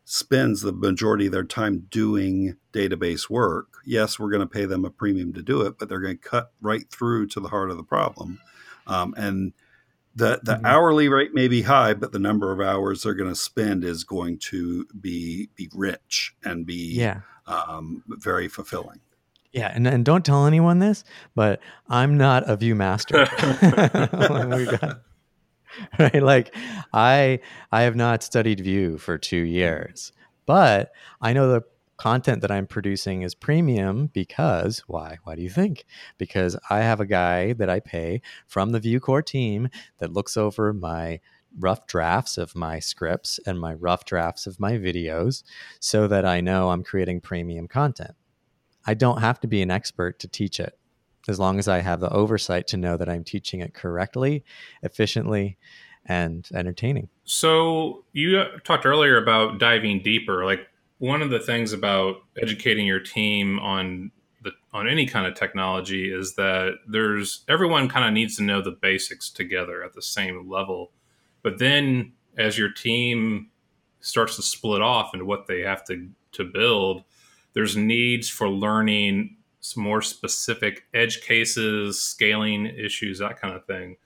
spends 0.04 0.62
the 0.62 0.72
majority 0.72 1.26
of 1.26 1.32
their 1.32 1.42
time 1.42 1.88
doing 1.90 2.54
database 2.72 3.28
work. 3.28 3.78
Yes, 3.84 4.20
we're 4.20 4.30
going 4.30 4.38
to 4.38 4.46
pay 4.46 4.66
them 4.66 4.84
a 4.84 4.90
premium 4.90 5.32
to 5.32 5.42
do 5.42 5.62
it, 5.62 5.80
but 5.80 5.88
they're 5.88 5.98
going 5.98 6.18
to 6.18 6.28
cut 6.28 6.52
right 6.60 6.88
through 6.88 7.26
to 7.30 7.40
the 7.40 7.48
heart 7.48 7.72
of 7.72 7.76
the 7.76 7.82
problem. 7.82 8.38
Um, 8.86 9.14
and 9.16 9.52
the 10.14 10.40
the 10.42 10.54
mm-hmm. 10.54 10.66
hourly 10.66 11.08
rate 11.08 11.34
may 11.34 11.48
be 11.48 11.62
high, 11.62 11.94
but 11.94 12.12
the 12.12 12.18
number 12.18 12.52
of 12.52 12.60
hours 12.60 13.02
they're 13.02 13.14
going 13.14 13.30
to 13.30 13.36
spend 13.36 13.84
is 13.84 14.04
going 14.04 14.38
to 14.38 14.86
be 15.00 15.48
be 15.56 15.68
rich 15.74 16.34
and 16.44 16.64
be 16.66 16.92
yeah. 16.92 17.20
um, 17.46 18.02
very 18.08 18.48
fulfilling. 18.48 19.00
Yeah, 19.52 19.70
and, 19.72 19.86
and 19.86 20.04
don't 20.04 20.24
tell 20.24 20.46
anyone 20.46 20.80
this, 20.80 21.04
but 21.36 21.60
I'm 21.88 22.16
not 22.16 22.48
a 22.50 22.56
Vue 22.56 22.74
master. 22.74 23.28
right? 25.98 26.22
Like 26.22 26.54
I 26.92 27.40
I 27.70 27.82
have 27.82 27.96
not 27.96 28.22
studied 28.22 28.60
Vue 28.60 28.98
for 28.98 29.18
two 29.18 29.36
years, 29.36 30.12
but 30.46 30.92
I 31.20 31.32
know 31.32 31.48
the 31.48 31.62
content 31.96 32.40
that 32.42 32.50
I'm 32.50 32.66
producing 32.66 33.22
is 33.22 33.34
premium 33.34 34.06
because 34.06 34.80
why? 34.86 35.18
Why 35.24 35.36
do 35.36 35.42
you 35.42 35.50
think? 35.50 35.84
Because 36.18 36.56
I 36.70 36.80
have 36.80 37.00
a 37.00 37.06
guy 37.06 37.52
that 37.54 37.70
I 37.70 37.80
pay 37.80 38.20
from 38.46 38.70
the 38.70 38.80
Vue 38.80 39.00
core 39.00 39.22
team 39.22 39.68
that 39.98 40.12
looks 40.12 40.36
over 40.36 40.72
my 40.72 41.20
rough 41.58 41.86
drafts 41.86 42.36
of 42.36 42.56
my 42.56 42.78
scripts 42.78 43.38
and 43.46 43.60
my 43.60 43.74
rough 43.74 44.04
drafts 44.04 44.46
of 44.46 44.58
my 44.58 44.72
videos 44.72 45.44
so 45.80 46.08
that 46.08 46.24
I 46.24 46.40
know 46.40 46.70
I'm 46.70 46.82
creating 46.82 47.20
premium 47.20 47.68
content. 47.68 48.14
I 48.86 48.94
don't 48.94 49.20
have 49.20 49.40
to 49.40 49.46
be 49.46 49.62
an 49.62 49.70
expert 49.70 50.18
to 50.20 50.28
teach 50.28 50.60
it 50.60 50.78
as 51.28 51.38
long 51.38 51.58
as 51.58 51.68
I 51.68 51.80
have 51.80 52.00
the 52.00 52.12
oversight 52.12 52.66
to 52.68 52.76
know 52.76 52.96
that 52.96 53.08
I'm 53.08 53.24
teaching 53.24 53.60
it 53.60 53.72
correctly, 53.72 54.44
efficiently, 54.82 55.56
and 56.04 56.46
entertaining. 56.54 57.08
So, 57.24 58.04
you 58.12 58.38
uh, 58.38 58.58
talked 58.62 58.84
earlier 58.84 59.16
about 59.16 59.58
diving 59.58 60.02
deeper. 60.02 60.44
Like, 60.44 60.68
one 60.98 61.22
of 61.22 61.30
the 61.30 61.40
things 61.40 61.72
about 61.72 62.16
educating 62.40 62.86
your 62.86 63.00
team 63.00 63.58
on 63.58 64.10
the, 64.42 64.52
on 64.72 64.88
any 64.88 65.06
kind 65.06 65.26
of 65.26 65.34
technology 65.34 66.12
is 66.12 66.34
that 66.34 66.74
there's 66.86 67.44
everyone 67.48 67.88
kind 67.88 68.06
of 68.06 68.12
needs 68.12 68.36
to 68.36 68.42
know 68.42 68.60
the 68.60 68.70
basics 68.70 69.30
together 69.30 69.82
at 69.82 69.94
the 69.94 70.02
same 70.02 70.48
level. 70.48 70.92
But 71.42 71.58
then 71.58 72.12
as 72.38 72.58
your 72.58 72.70
team 72.70 73.50
starts 74.00 74.36
to 74.36 74.42
split 74.42 74.82
off 74.82 75.14
into 75.14 75.24
what 75.24 75.46
they 75.46 75.60
have 75.60 75.84
to 75.86 76.08
to 76.32 76.44
build, 76.44 77.04
there's 77.54 77.76
needs 77.76 78.28
for 78.28 78.48
learning 78.48 79.36
some 79.60 79.82
more 79.82 80.02
specific 80.02 80.84
edge 80.92 81.22
cases, 81.22 82.00
scaling 82.00 82.66
issues, 82.66 83.18
that 83.18 83.40
kind 83.40 83.54
of 83.54 83.64
thing. 83.64 83.96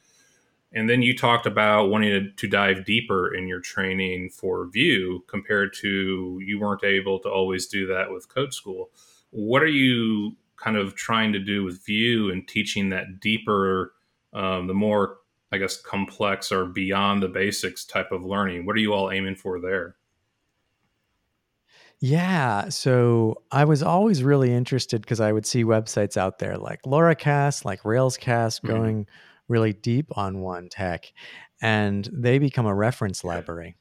And 0.73 0.89
then 0.89 1.01
you 1.01 1.17
talked 1.17 1.47
about 1.47 1.89
wanting 1.89 2.11
to, 2.11 2.31
to, 2.31 2.47
dive 2.47 2.85
deeper 2.85 3.35
in 3.35 3.49
your 3.49 3.61
training 3.61 4.29
for 4.29 4.67
Vue 4.67 5.25
compared 5.27 5.73
to 5.81 6.41
you 6.45 6.61
weren't 6.61 6.85
able 6.85 7.19
to 7.21 7.29
always 7.29 7.67
do 7.67 7.87
that 7.87 8.11
with 8.11 8.29
Code 8.29 8.53
School. 8.53 8.91
What 9.31 9.63
are 9.63 9.67
you 9.67 10.37
kind 10.57 10.77
of 10.77 10.95
trying 10.95 11.33
to 11.33 11.39
do 11.39 11.65
with 11.65 11.85
Vue 11.87 12.31
and 12.31 12.47
teaching 12.47 12.91
that 12.91 13.21
deeper, 13.21 13.95
um, 14.35 14.67
the 14.67 14.75
more, 14.75 15.19
I 15.51 15.59
guess, 15.59 15.81
complex 15.81 16.53
or 16.53 16.67
beyond 16.67 17.23
the 17.23 17.29
basics 17.29 17.87
type 17.87 18.13
of 18.13 18.23
learning? 18.23 18.67
What 18.67 18.77
are 18.77 18.81
you 18.81 18.93
all 18.93 19.11
aiming 19.11 19.37
for 19.37 19.61
there? 19.61 19.97
Yeah. 22.01 22.69
So 22.69 23.43
I 23.51 23.65
was 23.65 23.83
always 23.83 24.23
really 24.23 24.53
interested 24.53 25.01
because 25.01 25.21
I 25.21 25.33
would 25.33 25.47
see 25.47 25.65
websites 25.65 26.17
out 26.17 26.39
there 26.39 26.57
like 26.57 26.83
Laracast, 26.83 27.65
like 27.65 27.83
Railscast 27.83 28.61
mm-hmm. 28.61 28.69
going 28.69 29.07
really 29.49 29.73
deep 29.73 30.17
on 30.17 30.41
one 30.41 30.69
tech, 30.69 31.13
and 31.61 32.09
they 32.13 32.39
become 32.39 32.67
a 32.67 32.75
reference 32.75 33.25
library 33.25 33.77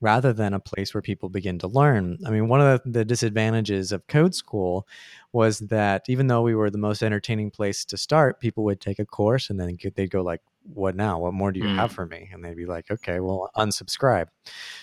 rather 0.00 0.32
than 0.32 0.54
a 0.54 0.60
place 0.60 0.94
where 0.94 1.02
people 1.02 1.28
begin 1.28 1.58
to 1.58 1.68
learn. 1.68 2.18
I 2.26 2.30
mean, 2.30 2.48
one 2.48 2.60
of 2.60 2.82
the, 2.84 2.90
the 2.90 3.04
disadvantages 3.04 3.92
of 3.92 4.06
Code 4.06 4.34
School 4.34 4.86
was 5.32 5.58
that 5.60 6.04
even 6.08 6.26
though 6.26 6.42
we 6.42 6.54
were 6.54 6.70
the 6.70 6.78
most 6.78 7.02
entertaining 7.02 7.50
place 7.50 7.84
to 7.86 7.96
start, 7.96 8.40
people 8.40 8.64
would 8.64 8.80
take 8.80 8.98
a 8.98 9.06
course 9.06 9.50
and 9.50 9.60
then 9.60 9.76
they'd 9.94 10.10
go 10.10 10.22
like, 10.22 10.40
"What 10.62 10.96
now? 10.96 11.18
What 11.18 11.34
more 11.34 11.52
do 11.52 11.60
you 11.60 11.66
mm. 11.66 11.76
have 11.76 11.92
for 11.92 12.06
me?" 12.06 12.28
And 12.32 12.44
they'd 12.44 12.56
be 12.56 12.66
like, 12.66 12.90
"Okay, 12.90 13.20
well, 13.20 13.50
unsubscribe." 13.56 14.28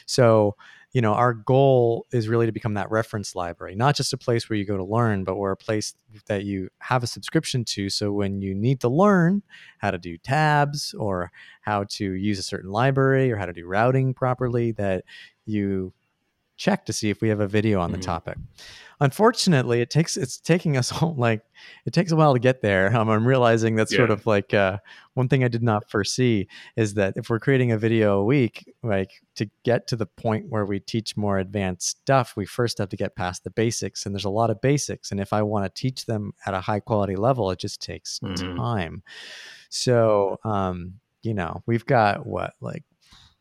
So 0.06 0.56
you 0.94 1.02
know 1.02 1.14
our 1.14 1.34
goal 1.34 2.06
is 2.12 2.28
really 2.28 2.46
to 2.46 2.52
become 2.52 2.76
that 2.76 2.90
reference 2.92 3.36
library 3.36 3.76
not 3.76 3.96
just 3.96 4.14
a 4.14 4.18
place 4.18 4.50
where 4.50 4.58
you 4.58 4.66
go 4.66 4.78
to 4.78 4.84
learn 4.84 5.24
but 5.24 5.36
we're 5.36 5.52
a 5.52 5.58
place 5.58 5.94
that 6.28 6.44
you 6.44 6.70
have 6.80 7.04
a 7.04 7.08
subscription 7.08 7.64
to. 7.66 7.90
So 7.90 8.12
when 8.12 8.42
you 8.42 8.54
need 8.54 8.82
to 8.82 8.90
learn 8.90 9.42
how 9.80 9.92
to 9.92 9.98
do 9.98 10.18
tabs 10.18 10.94
or 10.94 11.32
how 11.62 11.86
to 11.90 12.14
use 12.14 12.40
a 12.40 12.44
certain 12.44 12.72
library 12.72 13.32
or 13.32 13.38
how 13.38 13.46
to 13.46 13.54
do 13.54 13.66
routing 13.66 14.14
properly 14.14 14.72
that 14.74 15.04
you 15.46 15.94
check 16.58 16.86
to 16.86 16.94
see 16.94 17.10
if 17.10 17.22
we 17.22 17.30
have 17.30 17.39
a 17.39 17.48
video 17.48 17.80
on 17.80 17.92
the 17.92 17.98
mm-hmm. 17.98 18.06
topic 18.06 18.38
unfortunately 19.00 19.82
it 19.82 19.89
takes 19.89 20.16
it's 20.18 20.38
taking 20.38 20.78
us 20.78 20.92
all 21.02 21.13
like 21.16 21.42
it 21.86 21.94
takes 21.94 22.12
a 22.12 22.16
while 22.16 22.34
to 22.34 22.39
get 22.39 22.62
there 22.62 22.96
um, 22.96 23.10
i'm 23.10 23.28
realizing 23.28 23.76
that's 23.76 23.92
yeah. 23.92 23.98
sort 23.98 24.12
of 24.12 24.26
like 24.26 24.54
uh, 24.54 24.78
one 25.13 25.28
thing 25.28 25.44
i 25.44 25.48
did 25.48 25.63
not 25.63 25.89
foresee 25.89 26.48
is 26.76 26.94
that 26.94 27.13
if 27.18 27.30
we're 27.30 27.39
creating 27.39 27.72
a 27.72 27.78
video 27.78 28.20
a 28.20 28.24
week 28.24 28.74
like 28.82 29.12
to 29.36 29.50
get 29.63 29.88
to 29.88 29.96
the 29.96 30.06
point 30.06 30.46
where 30.50 30.66
we 30.66 30.80
teach 30.80 31.18
more 31.18 31.39
advanced 31.39 32.00
stuff 32.02 32.34
we 32.38 32.46
first 32.46 32.78
have 32.78 32.89
to 32.89 32.98
get 32.98 33.16
past 33.16 33.44
the 33.44 33.50
basics 33.50 34.06
and 34.06 34.16
there's 34.16 34.26
a 34.26 34.30
lot 34.30 34.50
of 34.50 34.62
basics 34.62 35.12
and 35.12 35.20
if 35.20 35.34
i 35.34 35.42
want 35.42 35.66
to 35.66 35.82
teach 35.82 36.06
them 36.06 36.32
at 36.46 36.54
a 36.54 36.62
high 36.62 36.80
quality 36.80 37.16
level 37.16 37.52
it 37.52 37.60
just 37.60 37.82
takes 37.82 38.20
mm-hmm. 38.20 38.56
time 38.56 39.04
so 39.70 40.39
um, 40.46 40.94
you 41.24 41.34
know 41.34 41.62
we've 41.66 41.86
got 41.86 42.26
what 42.26 42.54
like 42.62 42.84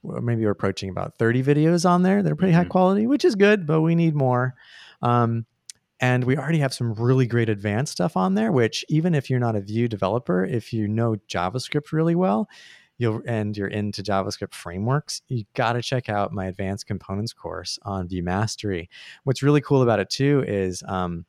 maybe 0.03 0.45
we're 0.45 0.51
approaching 0.51 0.91
about 0.91 1.19
30 1.19 1.43
videos 1.43 1.89
on 1.89 2.03
there 2.03 2.23
that 2.23 2.33
are 2.33 2.37
pretty 2.37 2.53
mm-hmm. 2.53 2.63
high 2.63 2.69
quality, 2.69 3.07
which 3.07 3.25
is 3.25 3.35
good, 3.35 3.67
but 3.67 3.81
we 3.81 3.95
need 3.95 4.15
more. 4.15 4.55
Um, 5.01 5.47
and 6.01 6.25
we 6.25 6.37
already 6.37 6.59
have 6.59 6.75
some 6.75 6.95
really 6.95 7.27
great 7.27 7.49
advanced 7.49 7.93
stuff 7.93 8.17
on 8.17 8.35
there, 8.35 8.51
which 8.51 8.85
even 8.89 9.15
if 9.15 9.31
you're 9.31 9.39
not 9.39 9.55
a 9.55 9.61
Vue 9.61 9.87
developer, 9.87 10.45
if 10.45 10.73
you 10.73 10.89
know 10.89 11.17
JavaScript 11.29 11.93
really 11.93 12.17
well, 12.17 12.49
you'll 12.99 13.23
and 13.27 13.57
you're 13.57 13.69
into 13.69 14.03
JavaScript 14.03 14.53
frameworks, 14.53 15.23
you 15.29 15.45
got 15.55 15.75
to 15.75 15.83
check 15.83 16.09
out 16.09 16.33
my 16.33 16.47
advanced 16.47 16.87
components 16.87 17.33
course 17.33 17.79
on 17.83 18.09
Vue 18.09 18.23
Mastery. 18.23 18.91
What's 19.23 19.45
really 19.45 19.61
cool 19.61 19.83
about 19.83 20.01
it 20.01 20.11
too 20.11 20.45
is 20.47 20.83
um, 20.89 21.25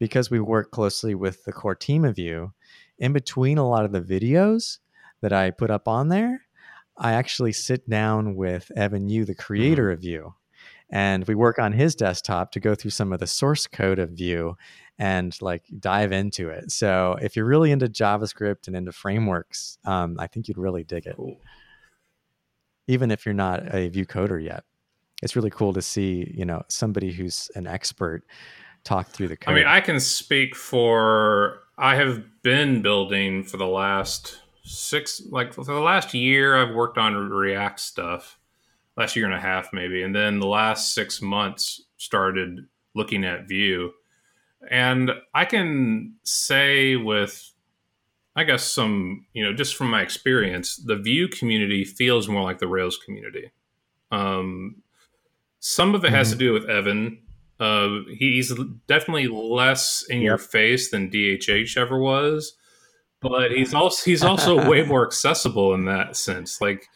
because 0.00 0.30
we 0.30 0.40
work 0.40 0.72
closely 0.72 1.14
with 1.14 1.44
the 1.44 1.52
core 1.52 1.76
team 1.76 2.04
of 2.04 2.16
Vue, 2.16 2.52
in 2.98 3.12
between 3.12 3.58
a 3.58 3.68
lot 3.68 3.84
of 3.84 3.92
the 3.92 4.00
videos 4.00 4.78
that 5.20 5.32
I 5.32 5.50
put 5.50 5.70
up 5.70 5.86
on 5.86 6.08
there, 6.08 6.42
I 6.96 7.12
actually 7.12 7.52
sit 7.52 7.88
down 7.88 8.36
with 8.36 8.70
Evan 8.76 9.08
You, 9.08 9.24
the 9.24 9.34
creator 9.34 9.84
mm-hmm. 9.84 9.94
of 9.94 10.00
Vue, 10.00 10.34
and 10.90 11.26
we 11.26 11.34
work 11.34 11.58
on 11.58 11.72
his 11.72 11.94
desktop 11.94 12.52
to 12.52 12.60
go 12.60 12.74
through 12.74 12.90
some 12.90 13.12
of 13.12 13.20
the 13.20 13.26
source 13.26 13.66
code 13.66 13.98
of 13.98 14.10
Vue 14.10 14.56
and 14.98 15.36
like 15.40 15.62
dive 15.78 16.12
into 16.12 16.50
it. 16.50 16.70
So 16.70 17.16
if 17.22 17.36
you're 17.36 17.46
really 17.46 17.70
into 17.70 17.86
JavaScript 17.86 18.66
and 18.66 18.76
into 18.76 18.92
frameworks, 18.92 19.78
um, 19.84 20.16
I 20.18 20.26
think 20.26 20.48
you'd 20.48 20.58
really 20.58 20.84
dig 20.84 21.06
it. 21.06 21.16
Cool. 21.16 21.40
Even 22.86 23.10
if 23.10 23.24
you're 23.24 23.34
not 23.34 23.74
a 23.74 23.88
Vue 23.88 24.04
coder 24.04 24.42
yet, 24.42 24.64
it's 25.22 25.36
really 25.36 25.50
cool 25.50 25.72
to 25.72 25.82
see 25.82 26.32
you 26.34 26.44
know 26.44 26.62
somebody 26.68 27.12
who's 27.12 27.50
an 27.54 27.66
expert 27.66 28.24
talk 28.84 29.08
through 29.08 29.28
the 29.28 29.36
code. 29.36 29.52
I 29.52 29.56
mean, 29.56 29.66
I 29.66 29.80
can 29.80 30.00
speak 30.00 30.54
for 30.54 31.60
I 31.78 31.96
have 31.96 32.42
been 32.42 32.82
building 32.82 33.44
for 33.44 33.56
the 33.56 33.66
last 33.66 34.40
six 34.70 35.22
like 35.30 35.52
for 35.52 35.64
the 35.64 35.74
last 35.74 36.14
year 36.14 36.56
I've 36.56 36.74
worked 36.74 36.98
on 36.98 37.14
React 37.14 37.80
stuff. 37.80 38.38
Last 38.96 39.16
year 39.16 39.24
and 39.24 39.34
a 39.34 39.40
half 39.40 39.72
maybe. 39.72 40.02
And 40.02 40.14
then 40.14 40.40
the 40.40 40.46
last 40.46 40.94
six 40.94 41.22
months 41.22 41.82
started 41.96 42.66
looking 42.94 43.24
at 43.24 43.48
Vue. 43.48 43.92
And 44.70 45.10
I 45.34 45.44
can 45.44 46.16
say 46.22 46.96
with 46.96 47.52
I 48.36 48.44
guess 48.44 48.62
some, 48.62 49.26
you 49.32 49.44
know, 49.44 49.52
just 49.52 49.74
from 49.74 49.90
my 49.90 50.02
experience, 50.02 50.76
the 50.76 50.96
Vue 50.96 51.28
community 51.28 51.84
feels 51.84 52.28
more 52.28 52.42
like 52.42 52.58
the 52.58 52.68
Rails 52.68 52.96
community. 52.96 53.50
Um, 54.10 54.82
Some 55.58 55.94
of 55.94 56.04
it 56.04 56.08
mm-hmm. 56.08 56.16
has 56.16 56.30
to 56.30 56.36
mm-hmm. 56.36 56.44
do 56.44 56.52
with 56.52 56.68
Evan. 56.68 57.18
Uh, 57.58 58.00
he's 58.16 58.54
definitely 58.86 59.28
less 59.28 60.04
in 60.08 60.18
yep. 60.18 60.24
your 60.24 60.38
face 60.38 60.90
than 60.90 61.10
DHH 61.10 61.76
ever 61.76 61.98
was, 61.98 62.54
but 63.20 63.52
he's 63.52 63.74
also 63.74 64.04
he's 64.04 64.22
also 64.22 64.68
way 64.68 64.82
more 64.86 65.06
accessible 65.06 65.74
in 65.74 65.84
that 65.86 66.16
sense. 66.16 66.60
Like 66.60 66.86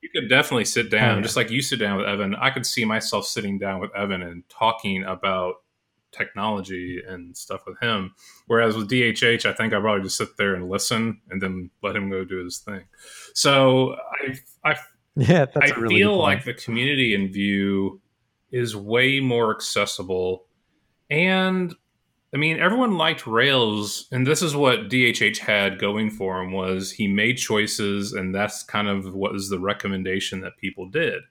you 0.00 0.08
could 0.14 0.28
definitely 0.28 0.64
sit 0.64 0.90
down, 0.90 1.16
yeah. 1.16 1.22
just 1.22 1.36
like 1.36 1.50
you 1.50 1.62
sit 1.62 1.78
down 1.78 1.98
with 1.98 2.06
Evan. 2.06 2.34
I 2.34 2.50
could 2.50 2.66
see 2.66 2.84
myself 2.84 3.26
sitting 3.26 3.58
down 3.58 3.80
with 3.80 3.94
Evan 3.94 4.22
and 4.22 4.48
talking 4.48 5.04
about 5.04 5.56
technology 6.12 7.00
and 7.06 7.36
stuff 7.36 7.62
with 7.66 7.78
him. 7.80 8.14
Whereas 8.46 8.76
with 8.76 8.90
DHH, 8.90 9.46
I 9.46 9.52
think 9.52 9.72
I 9.72 9.80
probably 9.80 10.02
just 10.02 10.16
sit 10.16 10.36
there 10.36 10.54
and 10.54 10.68
listen 10.68 11.20
and 11.30 11.40
then 11.40 11.70
let 11.82 11.96
him 11.96 12.10
go 12.10 12.24
do 12.24 12.42
his 12.44 12.58
thing. 12.58 12.84
So 13.34 13.94
I, 13.94 14.70
I, 14.70 14.76
yeah, 15.16 15.46
I 15.60 15.70
really 15.70 15.96
feel 15.96 16.16
like 16.16 16.44
the 16.44 16.54
community 16.54 17.14
in 17.14 17.32
Vue 17.32 18.00
is 18.50 18.74
way 18.74 19.20
more 19.20 19.54
accessible. 19.54 20.46
And 21.10 21.74
I 22.32 22.36
mean, 22.36 22.60
everyone 22.60 22.96
liked 22.96 23.26
Rails, 23.26 24.06
and 24.12 24.24
this 24.24 24.40
is 24.40 24.54
what 24.54 24.88
DHH 24.88 25.38
had 25.38 25.80
going 25.80 26.10
for 26.10 26.40
him 26.40 26.52
was 26.52 26.92
he 26.92 27.08
made 27.08 27.38
choices, 27.38 28.12
and 28.12 28.32
that's 28.32 28.62
kind 28.62 28.86
of 28.86 29.14
what 29.14 29.32
was 29.32 29.48
the 29.48 29.58
recommendation 29.58 30.40
that 30.42 30.56
people 30.56 30.88
did. 30.88 31.22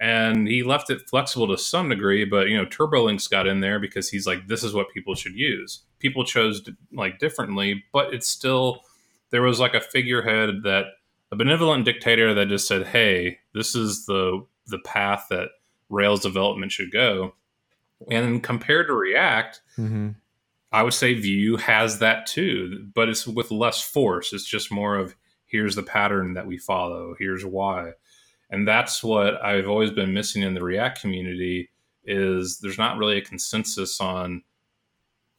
And 0.00 0.46
he 0.46 0.62
left 0.62 0.90
it 0.90 1.08
flexible 1.08 1.46
to 1.48 1.56
some 1.56 1.88
degree 1.88 2.24
but 2.24 2.48
you 2.48 2.56
know 2.56 2.66
turbolinks 2.66 3.30
got 3.30 3.46
in 3.46 3.60
there 3.60 3.78
because 3.78 4.10
he's 4.10 4.26
like 4.26 4.48
this 4.48 4.64
is 4.64 4.74
what 4.74 4.90
people 4.92 5.14
should 5.14 5.34
use. 5.34 5.82
People 5.98 6.24
chose 6.24 6.68
like 6.92 7.18
differently 7.18 7.84
but 7.92 8.12
it's 8.12 8.26
still 8.28 8.80
there 9.30 9.42
was 9.42 9.60
like 9.60 9.74
a 9.74 9.80
figurehead 9.80 10.62
that 10.64 10.86
a 11.30 11.36
benevolent 11.36 11.84
dictator 11.84 12.34
that 12.34 12.48
just 12.48 12.66
said 12.66 12.88
hey 12.88 13.38
this 13.54 13.74
is 13.74 14.04
the 14.06 14.44
the 14.66 14.80
path 14.80 15.26
that 15.30 15.50
rails 15.88 16.20
development 16.20 16.72
should 16.72 16.90
go. 16.90 17.34
And 18.10 18.42
compared 18.42 18.88
to 18.88 18.94
react 18.94 19.60
mm-hmm. 19.78 20.10
I 20.74 20.82
would 20.82 20.94
say 20.94 21.14
vue 21.14 21.56
has 21.56 21.98
that 22.00 22.26
too 22.26 22.86
but 22.94 23.08
it's 23.08 23.26
with 23.26 23.50
less 23.50 23.80
force 23.80 24.32
it's 24.32 24.44
just 24.44 24.70
more 24.70 24.96
of 24.96 25.14
here's 25.46 25.74
the 25.76 25.82
pattern 25.82 26.34
that 26.34 26.46
we 26.46 26.58
follow 26.58 27.14
here's 27.18 27.44
why 27.44 27.92
and 28.54 28.68
that's 28.68 29.02
what 29.02 29.42
I've 29.44 29.68
always 29.68 29.90
been 29.90 30.14
missing 30.14 30.42
in 30.42 30.54
the 30.54 30.62
React 30.62 31.00
community 31.00 31.70
is 32.04 32.58
there's 32.58 32.78
not 32.78 32.98
really 32.98 33.18
a 33.18 33.24
consensus 33.24 34.00
on 34.00 34.44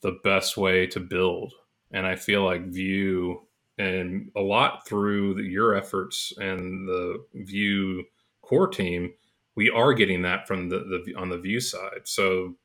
the 0.01 0.19
best 0.23 0.57
way 0.57 0.87
to 0.87 0.99
build. 0.99 1.53
And 1.91 2.05
I 2.05 2.17
feel 2.17 2.43
like 2.43 2.65
Vue 2.65 3.41
and 3.77 4.31
a 4.35 4.41
lot 4.41 4.85
through 4.85 5.35
the, 5.35 5.43
your 5.43 5.75
efforts 5.75 6.33
and 6.37 6.87
the 6.87 7.23
Vue 7.33 8.03
core 8.41 8.67
team, 8.67 9.13
we 9.55 9.69
are 9.69 9.93
getting 9.93 10.23
that 10.23 10.47
from 10.47 10.67
the, 10.67 11.01
the 11.05 11.15
on 11.15 11.29
the 11.29 11.37
Vue 11.37 11.61
side. 11.61 12.01
So 12.03 12.55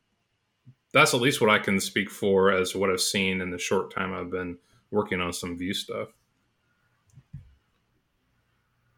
that's 0.92 1.14
at 1.14 1.20
least 1.20 1.40
what 1.40 1.50
I 1.50 1.58
can 1.58 1.80
speak 1.80 2.10
for 2.10 2.50
as 2.50 2.74
what 2.74 2.90
I've 2.90 3.00
seen 3.00 3.40
in 3.40 3.50
the 3.50 3.58
short 3.58 3.94
time 3.94 4.12
I've 4.12 4.30
been 4.30 4.58
working 4.90 5.20
on 5.20 5.32
some 5.32 5.56
Vue 5.56 5.74
stuff. 5.74 6.08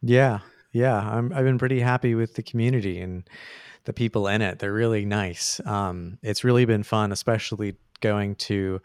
Yeah, 0.01 0.41
yeah, 0.73 0.99
I'm, 0.99 1.33
I've 1.33 1.45
been 1.45 1.59
pretty 1.59 1.81
happy 1.81 2.15
with 2.15 2.35
the 2.35 2.43
community 2.43 3.01
and 3.01 3.29
the 3.85 3.93
people 3.93 4.27
in 4.27 4.43
it. 4.43 4.59
They're 4.59 4.73
really 4.73 5.05
nice. 5.05 5.61
Um, 5.67 6.19
it's 6.23 6.45
really 6.45 6.65
been 6.65 6.83
fun, 6.83 7.13
especially 7.13 7.77
going 8.01 8.35
to 8.37 8.81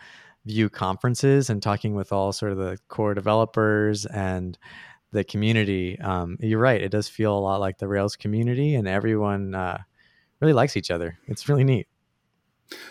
Vue 0.45 0.69
conferences 0.69 1.49
and 1.49 1.61
talking 1.61 1.93
with 1.95 2.13
all 2.13 2.31
sort 2.31 2.51
of 2.51 2.57
the 2.57 2.77
core 2.87 3.13
developers 3.13 4.05
and 4.05 4.57
the 5.11 5.23
community. 5.23 5.99
Um, 5.99 6.37
you're 6.39 6.59
right; 6.59 6.81
it 6.81 6.89
does 6.89 7.09
feel 7.09 7.37
a 7.37 7.39
lot 7.39 7.59
like 7.59 7.79
the 7.79 7.87
Rails 7.87 8.15
community, 8.15 8.75
and 8.75 8.87
everyone 8.87 9.55
uh, 9.55 9.79
really 10.39 10.53
likes 10.53 10.77
each 10.77 10.91
other. 10.91 11.17
It's 11.27 11.49
really 11.49 11.63
neat. 11.63 11.87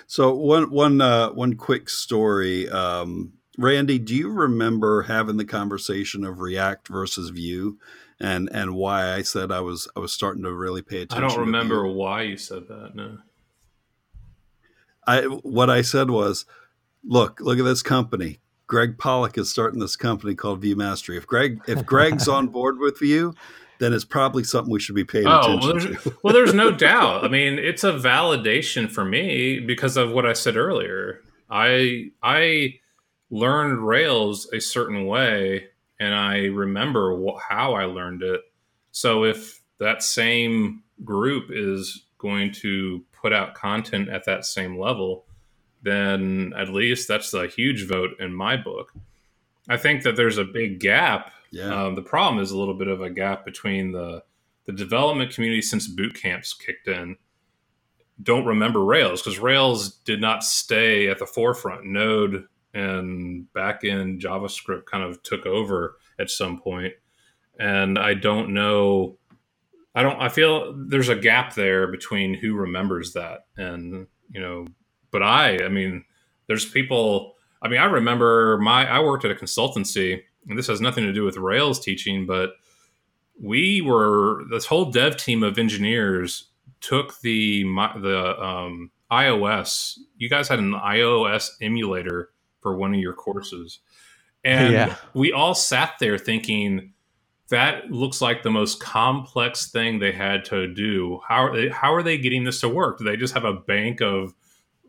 So 0.07 0.35
one 0.35 0.71
one 0.71 1.01
uh, 1.01 1.31
one 1.31 1.55
quick 1.55 1.89
story. 1.89 2.69
Um, 2.69 3.35
Randy, 3.59 3.99
do 3.99 4.15
you 4.15 4.31
remember 4.31 5.03
having 5.03 5.37
the 5.37 5.45
conversation 5.45 6.25
of 6.25 6.41
React 6.41 6.89
versus 6.89 7.31
Vue? 7.31 7.79
and 8.21 8.49
and 8.53 8.75
why 8.75 9.13
I 9.13 9.23
said 9.23 9.53
I 9.53 9.61
was 9.61 9.89
I 9.97 10.01
was 10.01 10.13
starting 10.13 10.43
to 10.45 10.53
really 10.53 10.83
pay 10.83 11.03
attention. 11.03 11.25
I 11.25 11.29
don't 11.29 11.41
remember 11.41 11.87
why 11.87 12.23
you 12.23 12.37
said 12.37 12.69
that. 12.69 12.95
No. 12.95 13.19
I 15.07 15.23
what 15.23 15.71
I 15.71 15.83
said 15.83 16.11
was, 16.11 16.47
look, 17.05 17.41
look 17.41 17.59
at 17.59 17.65
this 17.65 17.83
company. 17.83 18.41
Greg 18.67 18.99
Pollack 18.99 19.39
is 19.39 19.49
starting 19.49 19.79
this 19.79 19.95
company 19.95 20.35
called 20.35 20.61
Vue 20.61 20.75
Mastery. 20.75 21.17
If 21.17 21.27
Greg 21.27 21.61
if 21.69 21.87
Greg's 21.87 22.27
on 22.27 22.49
board 22.49 22.79
with 22.79 22.99
Vue, 22.99 23.35
then 23.79 23.93
it's 23.93 24.05
probably 24.05 24.45
something 24.45 24.73
we 24.73 24.81
should 24.81 24.95
be 24.95 25.05
paying 25.05 25.27
oh, 25.27 25.41
attention 25.41 25.61
well, 25.61 25.73
there's, 25.73 26.03
to. 26.03 26.19
well, 26.23 26.35
there's 26.35 26.55
no 26.55 26.71
doubt. 26.77 27.25
I 27.25 27.29
mean, 27.29 27.59
it's 27.59 27.85
a 27.85 27.93
validation 27.93 28.91
for 28.91 29.05
me 29.05 29.61
because 29.61 29.97
of 29.97 30.11
what 30.11 30.27
I 30.27 30.33
said 30.33 30.57
earlier. 30.57 31.21
I 31.51 32.11
I 32.23 32.81
learned 33.31 33.87
Rails 33.87 34.49
a 34.53 34.61
certain 34.61 35.07
way 35.07 35.69
and 35.99 36.15
I 36.15 36.47
remember 36.47 37.17
wh- 37.17 37.41
how 37.41 37.75
I 37.75 37.85
learned 37.85 38.23
it. 38.23 38.41
So 38.93 39.25
if 39.25 39.63
that 39.79 40.03
same 40.03 40.83
group 41.05 41.51
is 41.51 42.05
going 42.19 42.53
to 42.53 43.05
put 43.13 43.33
out 43.33 43.55
content 43.55 44.09
at 44.09 44.25
that 44.25 44.45
same 44.45 44.79
level, 44.79 45.25
then 45.83 46.53
at 46.57 46.69
least 46.69 47.09
that's 47.09 47.33
a 47.35 47.47
huge 47.47 47.87
vote 47.87 48.11
in 48.19 48.33
my 48.33 48.57
book. 48.57 48.93
I 49.69 49.77
think 49.77 50.03
that 50.03 50.17
there's 50.17 50.39
a 50.39 50.45
big 50.45 50.81
gap. 50.81 51.33
Yeah. 51.51 51.85
Um, 51.85 51.95
the 51.95 52.03
problem 52.03 52.43
is 52.43 52.51
a 52.51 52.59
little 52.59 52.75
bit 52.75 52.89
of 52.89 53.01
a 53.01 53.11
gap 53.11 53.45
between 53.45 53.93
the 53.93 54.23
the 54.65 54.73
development 54.73 55.33
community 55.33 55.63
since 55.63 55.87
boot 55.87 56.15
camps 56.15 56.53
kicked 56.53 56.89
in 56.89 57.17
don't 58.23 58.47
remember 58.47 58.85
Rails 58.85 59.23
because 59.23 59.39
Rails 59.39 59.97
did 59.99 60.21
not 60.21 60.43
stay 60.43 61.09
at 61.09 61.19
the 61.19 61.27
forefront. 61.27 61.85
Node 61.85 62.45
and 62.73 63.53
back 63.53 63.85
in 63.85 64.19
JavaScript 64.19 64.87
kind 64.87 65.05
of 65.05 65.23
took 65.23 65.47
over 65.47 65.97
at 66.19 66.31
some. 66.31 66.63
And 67.59 67.99
I 67.99 68.15
don't 68.15 68.55
know. 68.55 69.19
I 69.95 70.03
don't. 70.03 70.21
I 70.21 70.29
feel 70.29 70.75
there's 70.77 71.09
a 71.09 71.17
gap 71.17 71.55
there 71.55 71.91
between 71.91 72.35
who 72.35 72.55
remembers 72.55 73.15
that, 73.15 73.47
and 73.57 74.07
you 74.31 74.41
know. 74.41 74.67
But 75.11 75.23
I, 75.23 75.65
I 75.65 75.69
mean, 75.69 76.05
there's 76.49 76.67
people. 76.67 77.35
I 77.63 77.69
mean, 77.69 77.81
I 77.81 77.87
remember 77.87 78.59
my. 78.59 78.87
I 78.87 79.01
worked 79.01 79.25
at 79.25 79.31
a 79.31 79.35
consultancy, 79.35 80.23
and 80.49 80.59
this 80.59 80.69
has 80.69 80.81
nothing 80.81 81.05
to 81.05 81.13
do 81.13 81.25
with 81.25 81.37
Rails 81.37 81.81
teaching, 81.81 82.27
but 82.27 82.51
we 83.41 83.81
were 83.81 84.45
this 84.51 84.67
whole 84.67 84.91
dev 84.91 85.17
team 85.17 85.43
of 85.43 85.59
engineers 85.59 86.49
took 86.81 87.21
the 87.21 87.65
the 88.01 88.43
um, 88.43 88.91
iOS. 89.11 89.99
You 90.17 90.29
guys 90.29 90.49
had 90.49 90.59
an 90.59 90.73
iOS 90.73 91.51
emulator 91.61 92.31
for 92.61 92.77
one 92.77 92.95
of 92.95 93.01
your 93.01 93.13
courses. 93.13 93.81
And 94.45 94.73
yeah. 94.73 94.97
we 95.15 95.33
all 95.33 95.55
sat 95.55 95.95
there 95.99 96.19
thinking, 96.19 96.93
that 97.49 97.91
looks 97.91 98.21
like 98.21 98.43
the 98.43 98.51
most 98.51 98.81
complex 98.81 99.71
thing 99.71 99.99
they 99.99 100.13
had 100.13 100.45
to 100.47 100.73
do. 100.73 101.21
How 101.29 101.53
how 101.71 101.95
are 101.95 102.03
they 102.03 102.19
getting 102.19 102.45
this 102.45 102.61
to 102.61 102.69
work? 102.69 102.99
Do 102.99 103.05
they 103.05 103.17
just 103.17 103.35
have 103.35 103.45
a 103.45 103.53
bank 103.53 104.01
of 104.01 104.35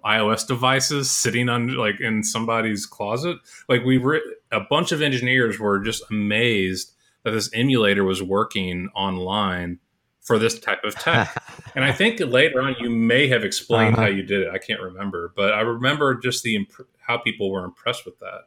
iOS 0.06 0.48
devices 0.48 1.12
sitting 1.12 1.50
on 1.50 1.76
like 1.76 2.00
in 2.00 2.24
somebody's 2.24 2.86
closet? 2.86 3.38
Like 3.68 3.84
we 3.84 3.98
were 3.98 4.22
a 4.52 4.62
bunch 4.62 4.92
of 4.92 5.02
engineers 5.02 5.60
were 5.60 5.80
just 5.80 6.04
amazed 6.10 6.94
that 7.24 7.32
this 7.32 7.50
emulator 7.54 8.04
was 8.04 8.24
working 8.24 8.90
online 8.96 9.80
for 10.22 10.38
this 10.38 10.60
type 10.60 10.84
of 10.84 10.96
tech. 10.96 11.36
and 11.76 11.86
I 11.86 11.92
think 11.92 12.20
later 12.20 12.62
on 12.62 12.76
you 12.80 12.90
may 12.90 13.28
have 13.28 13.44
explained 13.44 13.96
uh-huh. 13.96 14.04
how 14.04 14.10
you 14.10 14.24
did 14.24 14.44
it. 14.44 14.50
I 14.50 14.58
can't 14.58 14.82
remember, 14.82 15.34
but 15.36 15.54
I 15.54 15.62
remember 15.62 16.16
just 16.16 16.44
the 16.44 16.56
imp- 16.56 16.88
how 17.00 17.18
people 17.18 17.50
were 17.50 17.64
impressed 17.64 18.06
with 18.06 18.20
that. 18.20 18.42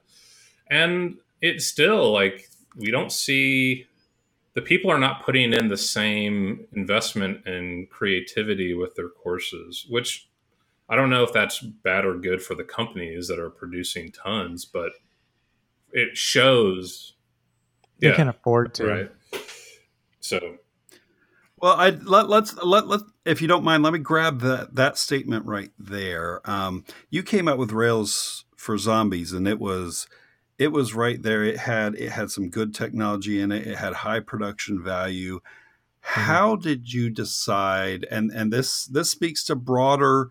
And 0.71 1.17
it's 1.41 1.67
still 1.67 2.13
like 2.13 2.49
we 2.77 2.91
don't 2.91 3.11
see 3.11 3.87
the 4.55 4.63
people 4.63 4.91
are 4.91 4.99
not 4.99 5.25
putting 5.25 5.53
in 5.53 5.69
the 5.69 5.77
same 5.77 6.67
investment 6.75 7.47
and 7.47 7.89
creativity 7.89 8.75
with 8.75 8.95
their 8.95 9.09
courses, 9.09 9.87
which 9.89 10.29
I 10.91 10.97
don't 10.97 11.09
know 11.09 11.23
if 11.23 11.33
that's 11.33 11.61
bad 11.61 12.05
or 12.05 12.19
good 12.19 12.43
for 12.43 12.57
the 12.57 12.65
companies 12.65 13.29
that 13.29 13.39
are 13.39 13.49
producing 13.49 14.11
tons, 14.11 14.65
but 14.65 14.91
it 15.93 16.17
shows 16.17 17.15
they 18.01 18.09
yeah, 18.09 18.17
can 18.17 18.29
afford 18.29 18.75
to. 18.75 18.87
Right. 18.87 19.13
So 20.19 20.59
well, 21.61 21.75
I 21.77 21.91
let 21.91 22.29
let's 22.29 22.57
let 22.57 22.89
let 22.89 23.01
if 23.25 23.41
you 23.41 23.47
don't 23.49 23.65
mind, 23.65 23.83
let 23.83 23.93
me 23.93 23.99
grab 23.99 24.41
that 24.41 24.75
that 24.75 24.99
statement 24.99 25.47
right 25.47 25.71
there. 25.79 26.41
Um, 26.45 26.85
you 27.11 27.23
came 27.23 27.49
out 27.49 27.59
with 27.59 27.71
Rails 27.71 28.45
for 28.57 28.77
Zombies, 28.77 29.33
and 29.33 29.47
it 29.47 29.61
was 29.61 30.09
it 30.59 30.73
was 30.73 30.95
right 30.95 31.23
there. 31.23 31.45
It 31.45 31.59
had 31.59 31.95
it 31.95 32.11
had 32.11 32.31
some 32.31 32.49
good 32.49 32.75
technology 32.75 33.41
in 33.41 33.53
it. 33.53 33.67
It 33.67 33.77
had 33.77 33.93
high 33.93 34.21
production 34.21 34.83
value. 34.83 35.37
Mm-hmm. 35.37 36.21
How 36.23 36.57
did 36.57 36.93
you 36.93 37.11
decide? 37.11 38.07
And 38.11 38.31
and 38.31 38.53
this 38.53 38.87
this 38.87 39.11
speaks 39.11 39.45
to 39.45 39.55
broader 39.55 40.31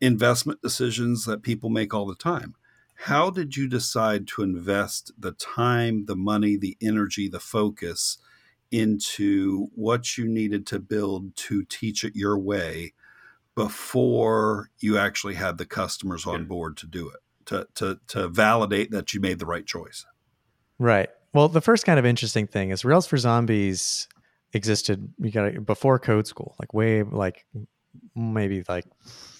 investment 0.00 0.62
decisions 0.62 1.24
that 1.24 1.42
people 1.42 1.70
make 1.70 1.92
all 1.92 2.06
the 2.06 2.14
time. 2.14 2.54
How 3.02 3.30
did 3.30 3.56
you 3.56 3.68
decide 3.68 4.26
to 4.28 4.42
invest 4.42 5.12
the 5.18 5.32
time, 5.32 6.06
the 6.06 6.16
money, 6.16 6.56
the 6.56 6.76
energy, 6.80 7.28
the 7.28 7.40
focus? 7.40 8.18
into 8.70 9.68
what 9.74 10.18
you 10.18 10.26
needed 10.28 10.66
to 10.66 10.78
build 10.78 11.34
to 11.36 11.64
teach 11.64 12.04
it 12.04 12.14
your 12.14 12.38
way 12.38 12.92
before 13.54 14.70
you 14.78 14.98
actually 14.98 15.34
had 15.34 15.58
the 15.58 15.66
customers 15.66 16.26
on 16.26 16.44
board 16.44 16.76
to 16.76 16.86
do 16.86 17.08
it, 17.08 17.20
to, 17.46 17.66
to, 17.74 17.98
to 18.06 18.28
validate 18.28 18.90
that 18.90 19.12
you 19.12 19.20
made 19.20 19.38
the 19.38 19.46
right 19.46 19.66
choice. 19.66 20.06
Right. 20.78 21.08
Well, 21.32 21.48
the 21.48 21.60
first 21.60 21.84
kind 21.84 21.98
of 21.98 22.06
interesting 22.06 22.46
thing 22.46 22.70
is 22.70 22.84
Rails 22.84 23.06
for 23.06 23.16
Zombies 23.16 24.08
existed 24.54 25.12
you 25.18 25.30
got 25.30 25.66
before 25.66 25.98
code 25.98 26.26
school 26.26 26.56
like 26.58 26.72
way 26.72 27.02
like 27.02 27.44
maybe 28.16 28.64
like 28.66 28.86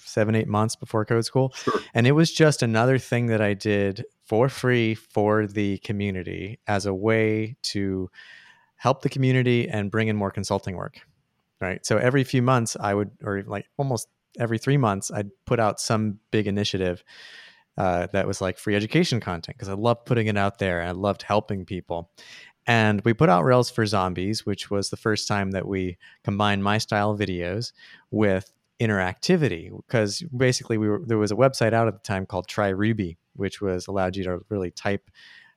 seven 0.09 0.35
eight 0.35 0.47
months 0.47 0.75
before 0.75 1.05
code 1.05 1.25
school 1.25 1.53
sure. 1.55 1.79
and 1.93 2.07
it 2.07 2.11
was 2.11 2.31
just 2.31 2.61
another 2.61 2.97
thing 2.97 3.27
that 3.27 3.41
i 3.41 3.53
did 3.53 4.05
for 4.25 4.49
free 4.49 4.95
for 4.95 5.47
the 5.47 5.77
community 5.79 6.59
as 6.67 6.85
a 6.85 6.93
way 6.93 7.55
to 7.61 8.09
help 8.75 9.01
the 9.01 9.09
community 9.09 9.67
and 9.67 9.91
bring 9.91 10.07
in 10.07 10.15
more 10.15 10.31
consulting 10.31 10.75
work 10.75 10.99
right 11.61 11.85
so 11.85 11.97
every 11.97 12.23
few 12.23 12.41
months 12.41 12.75
i 12.79 12.93
would 12.93 13.11
or 13.23 13.43
like 13.43 13.65
almost 13.77 14.07
every 14.39 14.57
three 14.57 14.77
months 14.77 15.11
i'd 15.11 15.29
put 15.45 15.59
out 15.59 15.79
some 15.79 16.19
big 16.31 16.47
initiative 16.47 17.03
uh, 17.77 18.07
that 18.11 18.27
was 18.27 18.41
like 18.41 18.57
free 18.57 18.75
education 18.75 19.19
content 19.19 19.57
because 19.57 19.69
i 19.69 19.73
loved 19.73 20.05
putting 20.05 20.27
it 20.27 20.37
out 20.37 20.59
there 20.59 20.81
and 20.81 20.89
i 20.89 20.91
loved 20.91 21.21
helping 21.21 21.65
people 21.65 22.11
and 22.67 23.01
we 23.01 23.13
put 23.13 23.29
out 23.29 23.43
rails 23.43 23.69
for 23.69 23.85
zombies 23.85 24.45
which 24.45 24.69
was 24.69 24.89
the 24.89 24.97
first 24.97 25.27
time 25.27 25.51
that 25.51 25.67
we 25.67 25.97
combined 26.23 26.63
my 26.63 26.77
style 26.77 27.17
videos 27.17 27.71
with 28.11 28.51
interactivity 28.79 29.69
because 29.85 30.23
basically 30.35 30.77
we 30.77 30.87
were 30.87 31.01
there 31.05 31.17
was 31.17 31.31
a 31.31 31.35
website 31.35 31.73
out 31.73 31.87
at 31.87 31.93
the 31.93 31.99
time 31.99 32.25
called 32.25 32.47
try 32.47 32.69
ruby 32.69 33.17
which 33.33 33.61
was 33.61 33.87
allowed 33.87 34.15
you 34.15 34.23
to 34.23 34.39
really 34.49 34.71
type 34.71 35.09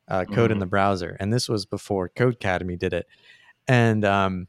uh, 0.09 0.25
code 0.25 0.47
mm-hmm. 0.47 0.53
in 0.53 0.59
the 0.59 0.67
browser 0.67 1.17
and 1.21 1.33
this 1.33 1.49
was 1.49 1.65
before 1.65 2.09
codecademy 2.09 2.79
did 2.79 2.93
it. 2.93 3.07
And 3.69 4.05
um, 4.05 4.49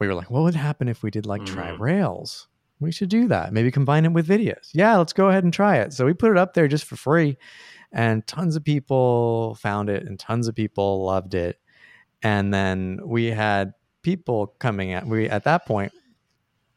we 0.00 0.06
were 0.06 0.14
like 0.14 0.30
what 0.30 0.42
would 0.42 0.54
happen 0.54 0.88
if 0.88 1.02
we 1.02 1.10
did 1.10 1.26
like 1.26 1.42
mm-hmm. 1.42 1.54
try 1.54 1.70
rails? 1.70 2.48
We 2.78 2.92
should 2.92 3.08
do 3.08 3.28
that. 3.28 3.52
Maybe 3.52 3.70
combine 3.70 4.04
it 4.04 4.12
with 4.12 4.26
videos. 4.26 4.70
Yeah 4.72 4.96
let's 4.96 5.12
go 5.12 5.28
ahead 5.28 5.44
and 5.44 5.52
try 5.52 5.76
it. 5.76 5.92
So 5.92 6.04
we 6.04 6.12
put 6.12 6.32
it 6.32 6.38
up 6.38 6.54
there 6.54 6.68
just 6.68 6.84
for 6.84 6.96
free 6.96 7.38
and 7.92 8.26
tons 8.26 8.56
of 8.56 8.64
people 8.64 9.54
found 9.54 9.88
it 9.88 10.04
and 10.04 10.18
tons 10.18 10.48
of 10.48 10.54
people 10.54 11.04
loved 11.04 11.34
it. 11.34 11.60
And 12.22 12.52
then 12.52 12.98
we 13.04 13.26
had 13.26 13.74
people 14.02 14.48
coming 14.58 14.92
at 14.92 15.06
we 15.06 15.28
at 15.28 15.44
that 15.44 15.66
point 15.66 15.92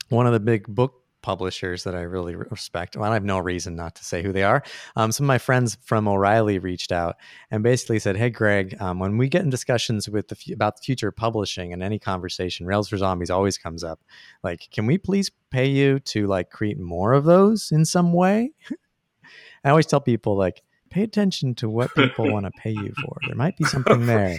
one 0.10 0.26
of 0.26 0.34
the 0.34 0.40
big 0.40 0.68
book 0.68 0.99
publishers 1.22 1.84
that 1.84 1.96
I 1.96 2.02
really 2.02 2.36
respect. 2.36 2.96
Well, 2.96 3.12
I 3.12 3.14
have 3.14 3.24
no 3.24 3.40
reason 3.40 3.76
not 3.76 3.96
to 3.96 4.04
say 4.04 4.24
who 4.24 4.32
they 4.32 4.44
are. 4.44 4.64
Um, 4.96 5.12
some 5.12 5.26
of 5.26 5.28
my 5.28 5.38
friends 5.38 5.78
from 5.84 6.08
O'Reilly 6.08 6.60
reached 6.60 6.92
out 6.92 7.18
and 7.52 7.64
basically 7.64 8.00
said, 8.00 8.18
"Hey, 8.18 8.30
Greg, 8.30 8.76
um, 8.80 9.00
when 9.00 9.18
we 9.18 9.28
get 9.28 9.44
in 9.44 9.50
discussions 9.50 10.10
with 10.10 10.28
the 10.28 10.36
f- 10.36 10.54
about 10.54 10.78
the 10.78 10.84
future 10.84 11.10
of 11.10 11.16
publishing 11.16 11.74
and 11.74 11.84
any 11.84 12.00
conversation, 12.00 12.66
Rails 12.66 12.90
for 12.90 12.98
Zombies 12.98 13.30
always 13.30 13.58
comes 13.58 13.84
up. 13.84 14.00
Like, 14.44 14.68
can 14.72 14.86
we 14.86 14.98
please 14.98 15.32
pay 15.52 15.68
you 15.68 16.00
to 16.00 16.28
like 16.28 16.50
create 16.50 16.80
more 16.80 17.14
of 17.14 17.26
those 17.26 17.72
in 17.72 17.86
some 17.86 18.14
way?" 18.14 18.52
I 19.64 19.70
always 19.70 19.86
tell 19.86 20.02
people 20.02 20.38
like 20.38 20.64
pay 20.90 21.04
attention 21.04 21.54
to 21.56 21.70
what 21.70 21.94
people 21.94 22.32
want 22.32 22.46
to 22.46 22.52
pay 22.52 22.72
you 22.72 22.94
for. 23.02 23.18
There 23.28 23.36
might 23.36 23.58
be 23.58 23.64
something 23.66 24.06
there. 24.06 24.38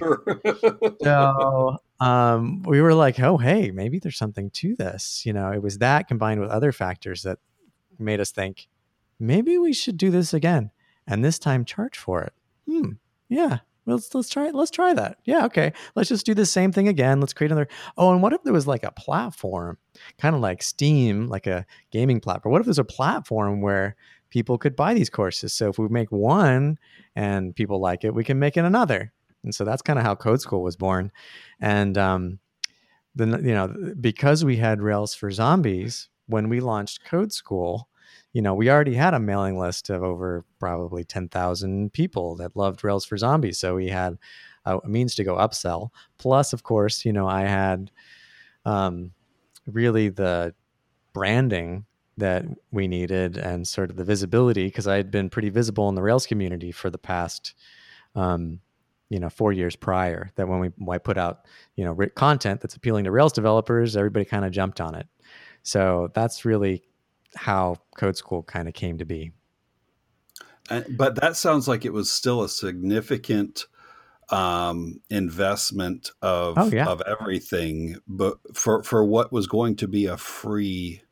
so 1.02 1.76
um, 2.00 2.62
we 2.62 2.80
were 2.80 2.94
like, 2.94 3.20
oh, 3.20 3.36
hey, 3.36 3.70
maybe 3.70 3.98
there's 3.98 4.16
something 4.16 4.50
to 4.50 4.74
this. 4.76 5.24
You 5.24 5.32
know, 5.32 5.50
it 5.52 5.62
was 5.62 5.78
that 5.78 6.08
combined 6.08 6.40
with 6.40 6.50
other 6.50 6.72
factors 6.72 7.22
that 7.22 7.38
made 7.98 8.20
us 8.20 8.30
think 8.30 8.68
maybe 9.18 9.58
we 9.58 9.72
should 9.72 9.96
do 9.96 10.10
this 10.10 10.32
again 10.32 10.70
and 11.06 11.24
this 11.24 11.38
time 11.38 11.64
charge 11.64 11.98
for 11.98 12.22
it. 12.22 12.32
Hmm. 12.66 12.92
Yeah. 13.28 13.58
Well, 13.86 13.96
Let's 13.96 14.14
let's 14.14 14.28
try 14.28 14.48
it. 14.48 14.54
let's 14.54 14.70
try 14.70 14.92
that. 14.94 15.18
Yeah, 15.24 15.46
okay. 15.46 15.72
Let's 15.94 16.08
just 16.10 16.26
do 16.26 16.34
the 16.34 16.46
same 16.46 16.70
thing 16.70 16.86
again. 16.88 17.18
Let's 17.20 17.32
create 17.32 17.50
another. 17.50 17.68
Oh, 17.96 18.12
and 18.12 18.22
what 18.22 18.32
if 18.32 18.42
there 18.44 18.52
was 18.52 18.66
like 18.66 18.84
a 18.84 18.92
platform, 18.92 19.78
kind 20.18 20.34
of 20.34 20.40
like 20.40 20.62
Steam, 20.62 21.28
like 21.28 21.46
a 21.46 21.64
gaming 21.90 22.20
platform? 22.20 22.52
What 22.52 22.60
if 22.60 22.66
there's 22.66 22.78
a 22.78 22.84
platform 22.84 23.60
where 23.62 23.96
people 24.30 24.56
could 24.58 24.76
buy 24.76 24.94
these 24.94 25.10
courses. 25.10 25.52
So 25.52 25.68
if 25.68 25.78
we 25.78 25.88
make 25.88 26.10
one 26.10 26.78
and 27.14 27.54
people 27.54 27.80
like 27.80 28.04
it, 28.04 28.14
we 28.14 28.24
can 28.24 28.38
make 28.38 28.56
it 28.56 28.64
another. 28.64 29.12
And 29.42 29.54
so 29.54 29.64
that's 29.64 29.82
kind 29.82 29.98
of 29.98 30.04
how 30.04 30.14
Code 30.14 30.40
School 30.40 30.62
was 30.62 30.76
born. 30.76 31.10
And 31.60 31.96
um, 31.96 32.38
then 33.14 33.44
you 33.44 33.54
know 33.54 33.94
because 34.00 34.44
we 34.44 34.56
had 34.56 34.82
Rails 34.82 35.14
for 35.14 35.30
Zombies 35.30 36.08
when 36.26 36.48
we 36.48 36.60
launched 36.60 37.04
Code 37.04 37.32
School, 37.32 37.88
you 38.32 38.42
know 38.42 38.54
we 38.54 38.70
already 38.70 38.94
had 38.94 39.14
a 39.14 39.20
mailing 39.20 39.58
list 39.58 39.90
of 39.90 40.02
over 40.02 40.44
probably 40.58 41.04
ten 41.04 41.28
thousand 41.28 41.92
people 41.92 42.36
that 42.36 42.56
loved 42.56 42.84
Rails 42.84 43.04
for 43.04 43.16
Zombies. 43.16 43.58
So 43.58 43.74
we 43.74 43.88
had 43.88 44.18
a, 44.64 44.78
a 44.78 44.88
means 44.88 45.14
to 45.16 45.24
go 45.24 45.36
upsell. 45.36 45.90
Plus, 46.18 46.52
of 46.52 46.62
course, 46.62 47.04
you 47.04 47.12
know 47.12 47.26
I 47.26 47.42
had 47.42 47.90
um, 48.64 49.12
really 49.66 50.08
the 50.08 50.54
branding 51.12 51.86
that 52.16 52.44
we 52.70 52.86
needed 52.86 53.36
and 53.36 53.66
sort 53.66 53.90
of 53.90 53.96
the 53.96 54.04
visibility 54.04 54.66
because 54.66 54.86
I 54.86 54.96
had 54.96 55.10
been 55.10 55.30
pretty 55.30 55.48
visible 55.48 55.88
in 55.88 55.94
the 55.94 56.02
Rails 56.02 56.26
community 56.26 56.70
for 56.70 56.90
the 56.90 56.98
past, 56.98 57.54
um, 58.14 58.60
you 59.10 59.18
know, 59.20 59.28
four 59.28 59.52
years 59.52 59.76
prior. 59.76 60.30
That 60.36 60.48
when 60.48 60.60
we 60.60 60.68
when 60.78 60.94
I 60.94 60.98
put 60.98 61.18
out 61.18 61.46
you 61.76 61.84
know 61.84 61.94
content 62.14 62.62
that's 62.62 62.76
appealing 62.76 63.04
to 63.04 63.10
Rails 63.10 63.32
developers, 63.32 63.96
everybody 63.96 64.24
kind 64.24 64.44
of 64.44 64.52
jumped 64.52 64.80
on 64.80 64.94
it. 64.94 65.06
So 65.62 66.10
that's 66.14 66.46
really 66.46 66.82
how 67.36 67.76
Code 67.96 68.16
School 68.16 68.42
kind 68.42 68.66
of 68.66 68.74
came 68.74 68.98
to 68.98 69.04
be. 69.04 69.32
Uh, 70.70 70.82
but 70.96 71.20
that 71.20 71.36
sounds 71.36 71.68
like 71.68 71.84
it 71.84 71.92
was 71.92 72.10
still 72.10 72.42
a 72.42 72.48
significant 72.48 73.66
um, 74.30 75.00
investment 75.10 76.10
of 76.22 76.56
oh, 76.56 76.70
yeah. 76.72 76.86
of 76.86 77.02
everything, 77.02 77.96
but 78.06 78.38
for 78.54 78.82
for 78.84 79.04
what 79.04 79.32
was 79.32 79.46
going 79.46 79.76
to 79.76 79.88
be 79.88 80.06
a 80.06 80.16
free 80.16 81.02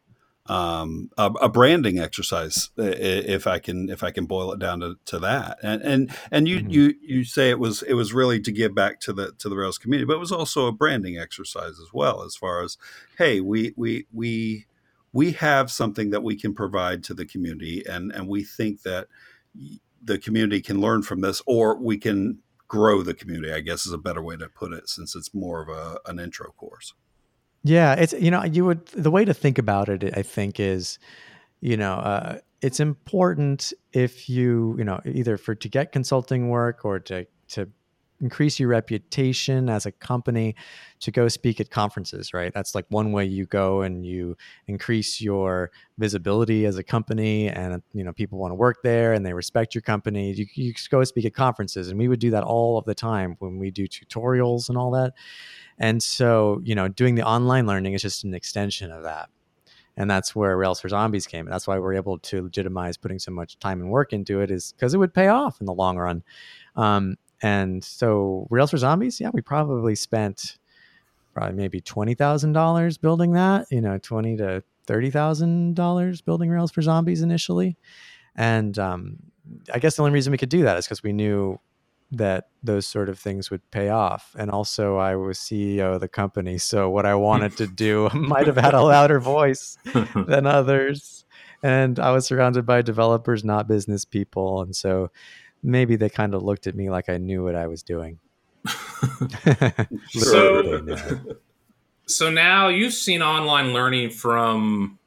um, 0.49 1.11
a, 1.19 1.27
a, 1.43 1.49
branding 1.49 1.99
exercise, 1.99 2.71
if 2.79 3.47
I 3.47 3.59
can 3.59 3.91
if 3.91 4.03
I 4.03 4.11
can 4.11 4.25
boil 4.25 4.53
it 4.53 4.59
down 4.59 4.81
to, 4.81 4.97
to 5.05 5.19
that. 5.19 5.59
And 5.63 5.83
and 5.83 6.17
and 6.31 6.49
you 6.49 6.61
mm-hmm. 6.61 6.71
you 6.71 6.95
you 7.03 7.25
say 7.25 7.51
it 7.51 7.59
was 7.59 7.83
it 7.83 7.95
was 7.95 8.15
really 8.15 8.41
to 8.41 8.51
give 8.51 8.75
back 8.75 8.99
to 9.01 9.13
the 9.13 9.33
to 9.39 9.49
the 9.51 9.57
Rails 9.57 9.77
community, 9.77 10.07
but 10.07 10.15
it 10.15 10.21
was 10.21 10.33
also 10.33 10.67
a 10.67 10.73
branding 10.73 11.19
exercise 11.19 11.79
as 11.79 11.93
well. 11.93 12.23
As 12.23 12.35
far 12.35 12.63
as 12.63 12.79
hey, 13.19 13.41
we 13.41 13.75
we 13.77 14.07
we 14.11 14.67
we 15.13 15.33
have 15.33 15.71
something 15.71 16.11
that 16.11 16.23
we 16.23 16.35
can 16.35 16.55
provide 16.55 17.05
to 17.05 17.15
the 17.15 17.27
community, 17.27 17.85
and 17.87 18.11
and 18.11 18.27
we 18.27 18.43
think 18.43 18.83
that 18.83 19.09
the 20.03 20.19
community 20.19 20.63
can 20.63 20.81
learn 20.81 21.03
from 21.03 21.21
this, 21.21 21.43
or 21.47 21.77
we 21.77 21.99
can 21.99 22.39
grow 22.69 23.03
the 23.03 23.15
community. 23.15 23.53
I 23.53 23.61
guess 23.61 23.85
is 23.85 23.93
a 23.93 23.99
better 23.99 24.23
way 24.23 24.39
to 24.39 24.49
put 24.49 24.73
it, 24.73 24.89
since 24.89 25.15
it's 25.15 25.35
more 25.35 25.61
of 25.61 25.69
a 25.69 26.01
an 26.07 26.19
intro 26.19 26.53
course. 26.53 26.95
Yeah, 27.65 27.95
it's 27.95 28.13
you 28.13 28.31
know 28.31 28.45
you 28.45 28.65
would 28.65 28.87
the 28.89 29.11
way 29.11 29.25
to 29.25 29.35
think 29.35 29.59
about 29.59 29.89
it 29.89 30.05
I 30.17 30.23
think 30.23 30.61
is 30.61 30.99
you 31.61 31.77
know 31.77 31.95
uh, 31.95 32.39
it's 32.63 32.81
important 32.81 33.73
if 33.93 34.29
you 34.29 34.77
you 34.79 34.85
know 34.85 35.01
either 35.05 35.37
for 35.37 35.55
to 35.55 35.69
get 35.69 35.93
consulting 35.93 36.49
work 36.49 36.85
or 36.85 36.99
to 37.01 37.27
to 37.51 37.69
increase 38.21 38.59
your 38.59 38.69
reputation 38.69 39.69
as 39.69 39.87
a 39.87 39.93
company 39.93 40.55
to 41.01 41.11
go 41.11 41.29
speak 41.29 41.61
at 41.61 41.71
conferences 41.71 42.35
right 42.35 42.53
that's 42.53 42.75
like 42.75 42.85
one 42.89 43.13
way 43.13 43.25
you 43.25 43.47
go 43.47 43.83
and 43.83 44.05
you 44.05 44.37
increase 44.67 45.21
your 45.21 45.71
visibility 45.99 46.67
as 46.67 46.77
a 46.79 46.83
company 46.83 47.49
and 47.49 47.83
you 47.93 48.03
know 48.03 48.13
people 48.13 48.39
want 48.39 48.51
to 48.51 48.57
work 48.57 48.79
there 48.83 49.13
and 49.13 49.25
they 49.25 49.33
respect 49.33 49.75
your 49.75 49.83
company 49.83 50.33
you, 50.33 50.47
you 50.55 50.75
go 50.91 51.05
speak 51.05 51.25
at 51.25 51.35
conferences 51.35 51.89
and 51.89 51.99
we 51.99 52.09
would 52.09 52.21
do 52.21 52.31
that 52.31 52.43
all 52.43 52.77
of 52.77 52.85
the 52.85 52.95
time 52.95 53.37
when 53.39 53.59
we 53.59 53.71
do 53.71 53.87
tutorials 53.87 54.69
and 54.69 54.77
all 54.77 54.91
that 54.91 55.13
and 55.79 56.03
so, 56.03 56.61
you 56.65 56.75
know, 56.75 56.89
doing 56.89 57.15
the 57.15 57.23
online 57.23 57.67
learning 57.67 57.95
is 57.95 58.03
just 58.03 58.25
an 58.25 58.35
extension 58.35 58.91
of 58.91 59.05
that. 59.05 59.29
And 59.97 60.11
that's 60.11 60.35
where 60.35 60.57
Rails 60.57 60.81
for 60.81 60.89
Zombies 60.89 61.27
came. 61.27 61.47
And 61.47 61.53
that's 61.53 61.67
why 61.67 61.79
we're 61.79 61.95
able 61.95 62.19
to 62.19 62.43
legitimize 62.43 62.97
putting 62.97 63.19
so 63.19 63.33
much 63.33 63.59
time 63.59 63.81
and 63.81 63.91
work 63.91 64.13
into 64.13 64.41
it 64.41 64.51
is 64.51 64.73
because 64.73 64.95
it 64.95 64.99
would 64.99 65.15
pay 65.15 65.29
off 65.29 65.61
in 65.61 65.67
the 65.67 65.75
long 65.75 65.99
run. 65.99 66.23
Um, 66.77 67.17
and 67.43 67.83
so 67.85 68.47
Rails 68.51 68.71
for 68.71 68.79
Zombies, 68.79 69.21
yeah, 69.21 69.31
we 69.33 69.41
probably 69.41 69.95
spent 69.95 70.59
probably 71.35 71.57
maybe 71.57 71.81
twenty 71.81 72.15
thousand 72.15 72.53
dollars 72.53 72.99
building 72.99 73.33
that. 73.33 73.67
You 73.71 73.81
know, 73.81 73.99
twenty 73.99 74.37
to 74.37 74.63
thirty 74.87 75.11
thousand 75.11 75.75
dollars 75.75 76.21
building 76.21 76.51
Rails 76.51 76.73
for 76.73 76.83
Zombies 76.83 77.23
initially. 77.23 77.77
And 78.35 78.79
um, 78.79 79.19
I 79.73 79.79
guess 79.79 79.97
the 79.97 80.03
only 80.03 80.13
reason 80.13 80.31
we 80.31 80.39
could 80.39 80.49
do 80.49 80.63
that 80.63 80.79
is 80.79 80.87
because 80.87 81.03
we 81.03 81.13
knew 81.13 81.61
that 82.11 82.49
those 82.63 82.87
sort 82.87 83.09
of 83.09 83.19
things 83.19 83.51
would 83.51 83.69
pay 83.71 83.91
off. 83.91 84.35
And 84.39 84.51
also, 84.51 84.97
I 84.97 85.17
was 85.17 85.39
CEO 85.39 85.95
of 85.95 86.01
the 86.01 86.09
company, 86.09 86.59
so 86.59 86.89
what 86.89 87.05
I 87.05 87.15
wanted 87.15 87.57
to 87.59 87.67
do 87.67 88.09
might 88.15 88.47
have 88.47 88.57
had 88.57 88.75
a 88.75 88.83
louder 88.83 89.21
voice 89.21 89.77
than 90.15 90.47
others. 90.47 91.25
And 91.63 91.99
I 91.99 92.13
was 92.13 92.27
surrounded 92.27 92.65
by 92.65 92.83
developers, 92.83 93.45
not 93.45 93.69
business 93.69 94.05
people, 94.05 94.63
and 94.63 94.75
so 94.75 95.11
maybe 95.63 95.97
they 95.97 96.09
kind 96.09 96.35
of 96.35 96.43
looked 96.43 96.67
at 96.67 96.75
me 96.75 96.91
like 96.91 97.09
I 97.09 97.19
knew 97.19 97.45
what 97.45 97.55
I 97.55 97.67
was 97.67 97.83
doing. 97.83 98.19
so, 100.09 100.83
so 102.07 102.31
now 102.31 102.69
you've 102.69 102.95
seen 102.95 103.23
online 103.23 103.73
learning 103.73 104.11
from 104.11 104.99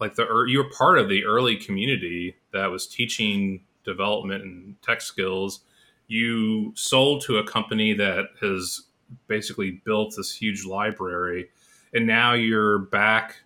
like 0.00 0.14
the 0.14 0.26
you 0.48 0.58
were 0.58 0.70
part 0.70 0.98
of 0.98 1.08
the 1.08 1.24
early 1.24 1.56
community 1.56 2.36
that 2.52 2.66
was 2.66 2.86
teaching 2.86 3.64
development 3.84 4.44
and 4.44 4.80
tech 4.82 5.00
skills 5.00 5.60
you 6.06 6.72
sold 6.76 7.22
to 7.22 7.38
a 7.38 7.44
company 7.44 7.92
that 7.92 8.26
has 8.40 8.82
basically 9.26 9.82
built 9.84 10.14
this 10.16 10.34
huge 10.34 10.64
library 10.64 11.48
and 11.94 12.06
now 12.06 12.32
you're 12.32 12.78
back 12.78 13.36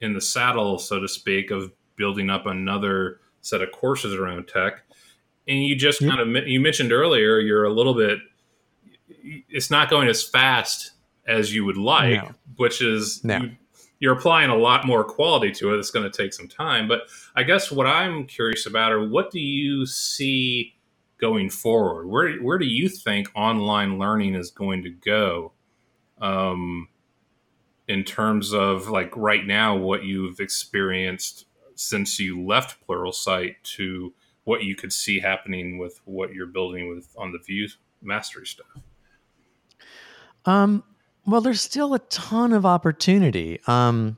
in 0.00 0.14
the 0.14 0.20
saddle, 0.20 0.78
so 0.78 1.00
to 1.00 1.08
speak, 1.08 1.50
of 1.50 1.72
building 1.96 2.30
up 2.30 2.46
another 2.46 3.20
set 3.40 3.62
of 3.62 3.72
courses 3.72 4.14
around 4.14 4.46
tech. 4.46 4.82
And 5.48 5.64
you 5.64 5.74
just 5.74 6.00
kind 6.00 6.20
of 6.20 6.46
you 6.46 6.60
mentioned 6.60 6.92
earlier 6.92 7.40
you're 7.40 7.64
a 7.64 7.72
little 7.72 7.94
bit 7.94 8.18
it's 9.48 9.70
not 9.70 9.90
going 9.90 10.08
as 10.08 10.22
fast 10.22 10.92
as 11.26 11.54
you 11.54 11.64
would 11.64 11.76
like, 11.76 12.22
no. 12.22 12.30
which 12.56 12.80
is 12.80 13.22
no. 13.24 13.38
you, 13.38 13.50
you're 14.00 14.14
applying 14.14 14.50
a 14.50 14.56
lot 14.56 14.86
more 14.86 15.04
quality 15.04 15.50
to 15.52 15.74
it. 15.74 15.78
It's 15.78 15.90
going 15.90 16.10
to 16.10 16.16
take 16.16 16.32
some 16.32 16.48
time. 16.48 16.88
But 16.88 17.02
I 17.34 17.42
guess 17.42 17.70
what 17.70 17.86
I'm 17.86 18.26
curious 18.26 18.66
about 18.66 18.92
are 18.92 19.06
what 19.06 19.30
do 19.30 19.40
you 19.40 19.86
see 19.86 20.74
going 21.20 21.50
forward? 21.50 22.06
Where 22.06 22.36
where 22.36 22.58
do 22.58 22.66
you 22.66 22.88
think 22.88 23.30
online 23.34 23.98
learning 23.98 24.34
is 24.34 24.50
going 24.50 24.82
to 24.84 24.90
go? 24.90 25.52
Um, 26.20 26.88
in 27.86 28.04
terms 28.04 28.52
of 28.52 28.88
like 28.88 29.16
right 29.16 29.46
now, 29.46 29.76
what 29.76 30.04
you've 30.04 30.40
experienced 30.40 31.46
since 31.74 32.18
you 32.18 32.44
left 32.44 32.84
Plural 32.84 33.12
Pluralsight 33.12 33.56
to 33.62 34.12
what 34.48 34.64
you 34.64 34.74
could 34.74 34.94
see 34.94 35.20
happening 35.20 35.76
with 35.76 36.00
what 36.06 36.32
you're 36.32 36.46
building 36.46 36.88
with 36.88 37.14
on 37.18 37.32
the 37.32 37.38
Vue 37.38 37.68
mastery 38.00 38.46
stuff. 38.46 38.66
Um, 40.46 40.82
well, 41.26 41.42
there's 41.42 41.60
still 41.60 41.92
a 41.92 41.98
ton 41.98 42.54
of 42.54 42.64
opportunity. 42.64 43.60
Um, 43.66 44.16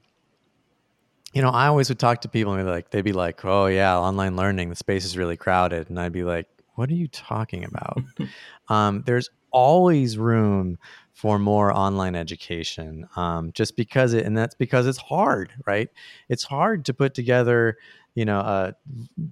you 1.33 1.43
know, 1.43 1.51
I 1.51 1.66
always 1.66 1.89
would 1.89 1.99
talk 1.99 2.20
to 2.20 2.28
people 2.28 2.53
and 2.53 2.64
be 2.64 2.70
like 2.70 2.91
they'd 2.91 3.03
be 3.03 3.12
like, 3.12 3.45
"Oh 3.45 3.66
yeah, 3.66 3.99
online 3.99 4.37
learning, 4.37 4.68
the 4.68 4.76
space 4.76 5.05
is 5.05 5.16
really 5.16 5.37
crowded," 5.37 5.91
and 5.91 5.99
I'd 5.99 6.12
be 6.12 6.22
like, 6.22 6.47
"What 6.76 6.89
are 6.91 6.95
you 6.95 7.09
talking 7.09 7.64
about?" 7.64 7.99
um, 8.68 9.03
there's 9.07 9.31
always 9.51 10.16
room 10.16 10.78
for 11.12 11.41
more 11.41 11.76
online 11.76 12.14
education, 12.14 13.09
um, 13.16 13.51
just 13.53 13.76
because 13.76 14.14
it, 14.14 14.24
and 14.24 14.39
that's 14.39 14.55
because 14.55 14.87
it's 14.87 14.99
hard, 14.99 15.53
right? 15.66 15.89
It's 16.28 16.45
hard 16.45 16.85
to 16.85 16.95
put 16.95 17.14
together 17.14 17.78
you 18.15 18.25
know, 18.25 18.41
uh, 18.41 18.73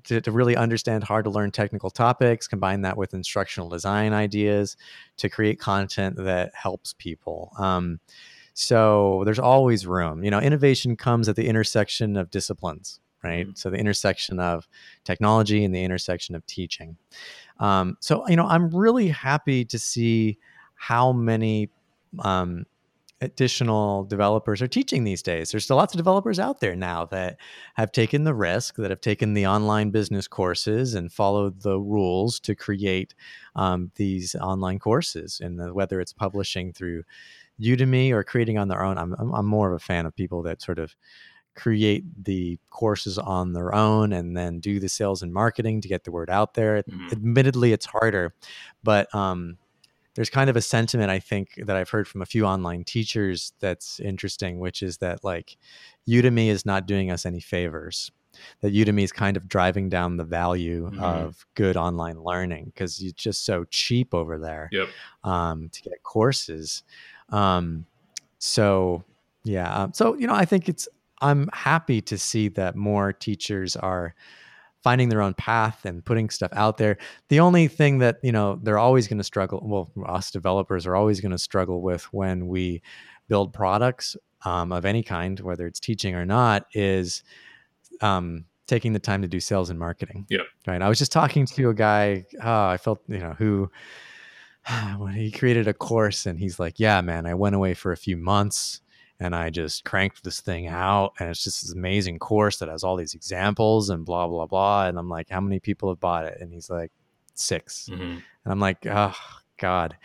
to, 0.04 0.20
to, 0.20 0.30
really 0.30 0.56
understand 0.56 1.02
hard 1.02 1.24
to 1.24 1.30
learn 1.30 1.50
technical 1.50 1.90
topics, 1.90 2.46
combine 2.46 2.82
that 2.82 2.96
with 2.96 3.12
instructional 3.14 3.68
design 3.68 4.12
ideas 4.12 4.76
to 5.16 5.28
create 5.28 5.58
content 5.58 6.16
that 6.16 6.54
helps 6.54 6.94
people. 6.94 7.52
Um, 7.58 7.98
so 8.54 9.22
there's 9.24 9.38
always 9.38 9.86
room. 9.86 10.24
You 10.24 10.30
know, 10.30 10.40
innovation 10.40 10.96
comes 10.96 11.28
at 11.28 11.36
the 11.36 11.46
intersection 11.46 12.16
of 12.16 12.30
disciplines, 12.30 13.00
right? 13.22 13.46
Mm-hmm. 13.46 13.54
So 13.54 13.70
the 13.70 13.78
intersection 13.78 14.40
of 14.40 14.68
technology 15.04 15.64
and 15.64 15.74
the 15.74 15.84
intersection 15.84 16.34
of 16.34 16.46
teaching. 16.46 16.96
Um, 17.60 17.96
so, 18.00 18.26
you 18.28 18.36
know, 18.36 18.46
I'm 18.46 18.70
really 18.70 19.08
happy 19.08 19.64
to 19.66 19.78
see 19.78 20.38
how 20.74 21.12
many 21.12 21.70
um, 22.20 22.64
additional 23.20 24.04
developers 24.04 24.62
are 24.62 24.68
teaching 24.68 25.04
these 25.04 25.22
days. 25.22 25.50
There's 25.50 25.64
still 25.64 25.76
lots 25.76 25.92
of 25.92 25.98
developers 25.98 26.38
out 26.38 26.60
there 26.60 26.76
now 26.76 27.04
that 27.06 27.38
have 27.74 27.90
taken 27.90 28.24
the 28.24 28.34
risk, 28.34 28.76
that 28.76 28.90
have 28.90 29.00
taken 29.00 29.34
the 29.34 29.46
online 29.46 29.90
business 29.90 30.28
courses 30.28 30.94
and 30.94 31.12
followed 31.12 31.62
the 31.62 31.78
rules 31.80 32.38
to 32.40 32.54
create 32.54 33.14
um, 33.56 33.90
these 33.96 34.34
online 34.36 34.78
courses. 34.78 35.40
And 35.42 35.58
the, 35.58 35.74
whether 35.74 36.00
it's 36.00 36.12
publishing 36.12 36.72
through 36.72 37.02
Udemy 37.60 38.12
or 38.12 38.22
creating 38.22 38.56
on 38.56 38.68
their 38.68 38.84
own, 38.84 38.98
I'm, 38.98 39.14
I'm 39.14 39.46
more 39.46 39.68
of 39.68 39.74
a 39.74 39.84
fan 39.84 40.06
of 40.06 40.14
people 40.14 40.42
that 40.44 40.62
sort 40.62 40.78
of 40.78 40.94
create 41.56 42.04
the 42.24 42.56
courses 42.70 43.18
on 43.18 43.52
their 43.52 43.74
own 43.74 44.12
and 44.12 44.36
then 44.36 44.60
do 44.60 44.78
the 44.78 44.88
sales 44.88 45.22
and 45.22 45.34
marketing 45.34 45.80
to 45.80 45.88
get 45.88 46.04
the 46.04 46.12
word 46.12 46.30
out 46.30 46.54
there. 46.54 46.84
Mm-hmm. 46.84 47.08
Admittedly, 47.10 47.72
it's 47.72 47.86
harder, 47.86 48.32
but 48.84 49.12
um, 49.12 49.58
there's 50.18 50.30
kind 50.30 50.50
of 50.50 50.56
a 50.56 50.60
sentiment 50.60 51.10
I 51.12 51.20
think 51.20 51.50
that 51.58 51.76
I've 51.76 51.90
heard 51.90 52.08
from 52.08 52.22
a 52.22 52.26
few 52.26 52.44
online 52.44 52.82
teachers 52.82 53.52
that's 53.60 54.00
interesting, 54.00 54.58
which 54.58 54.82
is 54.82 54.98
that 54.98 55.22
like 55.22 55.56
Udemy 56.08 56.48
is 56.48 56.66
not 56.66 56.88
doing 56.88 57.12
us 57.12 57.24
any 57.24 57.38
favors. 57.38 58.10
That 58.60 58.74
Udemy 58.74 59.04
is 59.04 59.12
kind 59.12 59.36
of 59.36 59.48
driving 59.48 59.88
down 59.88 60.16
the 60.16 60.24
value 60.24 60.90
mm-hmm. 60.90 61.00
of 61.00 61.46
good 61.54 61.76
online 61.76 62.20
learning 62.20 62.72
because 62.74 63.00
it's 63.00 63.12
just 63.12 63.44
so 63.44 63.64
cheap 63.70 64.12
over 64.12 64.40
there 64.40 64.68
yep. 64.72 64.88
um, 65.22 65.68
to 65.68 65.82
get 65.82 66.02
courses. 66.02 66.82
Um, 67.28 67.86
so 68.40 69.04
yeah, 69.44 69.72
um, 69.72 69.92
so 69.94 70.16
you 70.16 70.26
know, 70.26 70.34
I 70.34 70.46
think 70.46 70.68
it's 70.68 70.88
I'm 71.20 71.48
happy 71.52 72.00
to 72.00 72.18
see 72.18 72.48
that 72.48 72.74
more 72.74 73.12
teachers 73.12 73.76
are 73.76 74.16
finding 74.82 75.08
their 75.08 75.22
own 75.22 75.34
path 75.34 75.84
and 75.84 76.04
putting 76.04 76.30
stuff 76.30 76.50
out 76.54 76.78
there. 76.78 76.96
The 77.28 77.40
only 77.40 77.68
thing 77.68 77.98
that, 77.98 78.18
you 78.22 78.32
know, 78.32 78.58
they're 78.62 78.78
always 78.78 79.08
going 79.08 79.18
to 79.18 79.24
struggle, 79.24 79.60
well, 79.64 79.90
us 80.06 80.30
developers 80.30 80.86
are 80.86 80.94
always 80.94 81.20
going 81.20 81.32
to 81.32 81.38
struggle 81.38 81.82
with 81.82 82.04
when 82.12 82.46
we 82.46 82.82
build 83.28 83.52
products 83.52 84.16
um, 84.44 84.72
of 84.72 84.84
any 84.84 85.02
kind, 85.02 85.38
whether 85.40 85.66
it's 85.66 85.80
teaching 85.80 86.14
or 86.14 86.24
not, 86.24 86.66
is 86.72 87.22
um, 88.00 88.44
taking 88.66 88.92
the 88.92 88.98
time 89.00 89.22
to 89.22 89.28
do 89.28 89.40
sales 89.40 89.70
and 89.70 89.78
marketing. 89.78 90.26
Yeah. 90.28 90.42
Right. 90.66 90.80
I 90.80 90.88
was 90.88 90.98
just 90.98 91.12
talking 91.12 91.46
to 91.46 91.70
a 91.70 91.74
guy, 91.74 92.24
oh, 92.42 92.66
I 92.66 92.76
felt, 92.76 93.00
you 93.08 93.18
know, 93.18 93.34
who, 93.36 93.70
when 94.98 95.12
he 95.12 95.32
created 95.32 95.66
a 95.66 95.74
course 95.74 96.26
and 96.26 96.38
he's 96.38 96.60
like, 96.60 96.78
yeah, 96.78 97.00
man, 97.00 97.26
I 97.26 97.34
went 97.34 97.56
away 97.56 97.74
for 97.74 97.90
a 97.90 97.96
few 97.96 98.16
months 98.16 98.80
and 99.20 99.34
I 99.34 99.50
just 99.50 99.84
cranked 99.84 100.22
this 100.22 100.40
thing 100.40 100.68
out. 100.68 101.14
And 101.18 101.28
it's 101.28 101.42
just 101.42 101.62
this 101.62 101.72
amazing 101.72 102.18
course 102.18 102.58
that 102.58 102.68
has 102.68 102.84
all 102.84 102.96
these 102.96 103.14
examples 103.14 103.90
and 103.90 104.04
blah, 104.04 104.28
blah, 104.28 104.46
blah. 104.46 104.86
And 104.86 104.98
I'm 104.98 105.08
like, 105.08 105.28
how 105.30 105.40
many 105.40 105.58
people 105.60 105.88
have 105.88 106.00
bought 106.00 106.26
it? 106.26 106.38
And 106.40 106.52
he's 106.52 106.70
like, 106.70 106.92
6 107.34 107.88
mm-hmm. 107.92 108.02
And 108.02 108.22
I'm 108.46 108.60
like, 108.60 108.86
oh, 108.86 109.16
God. 109.58 109.96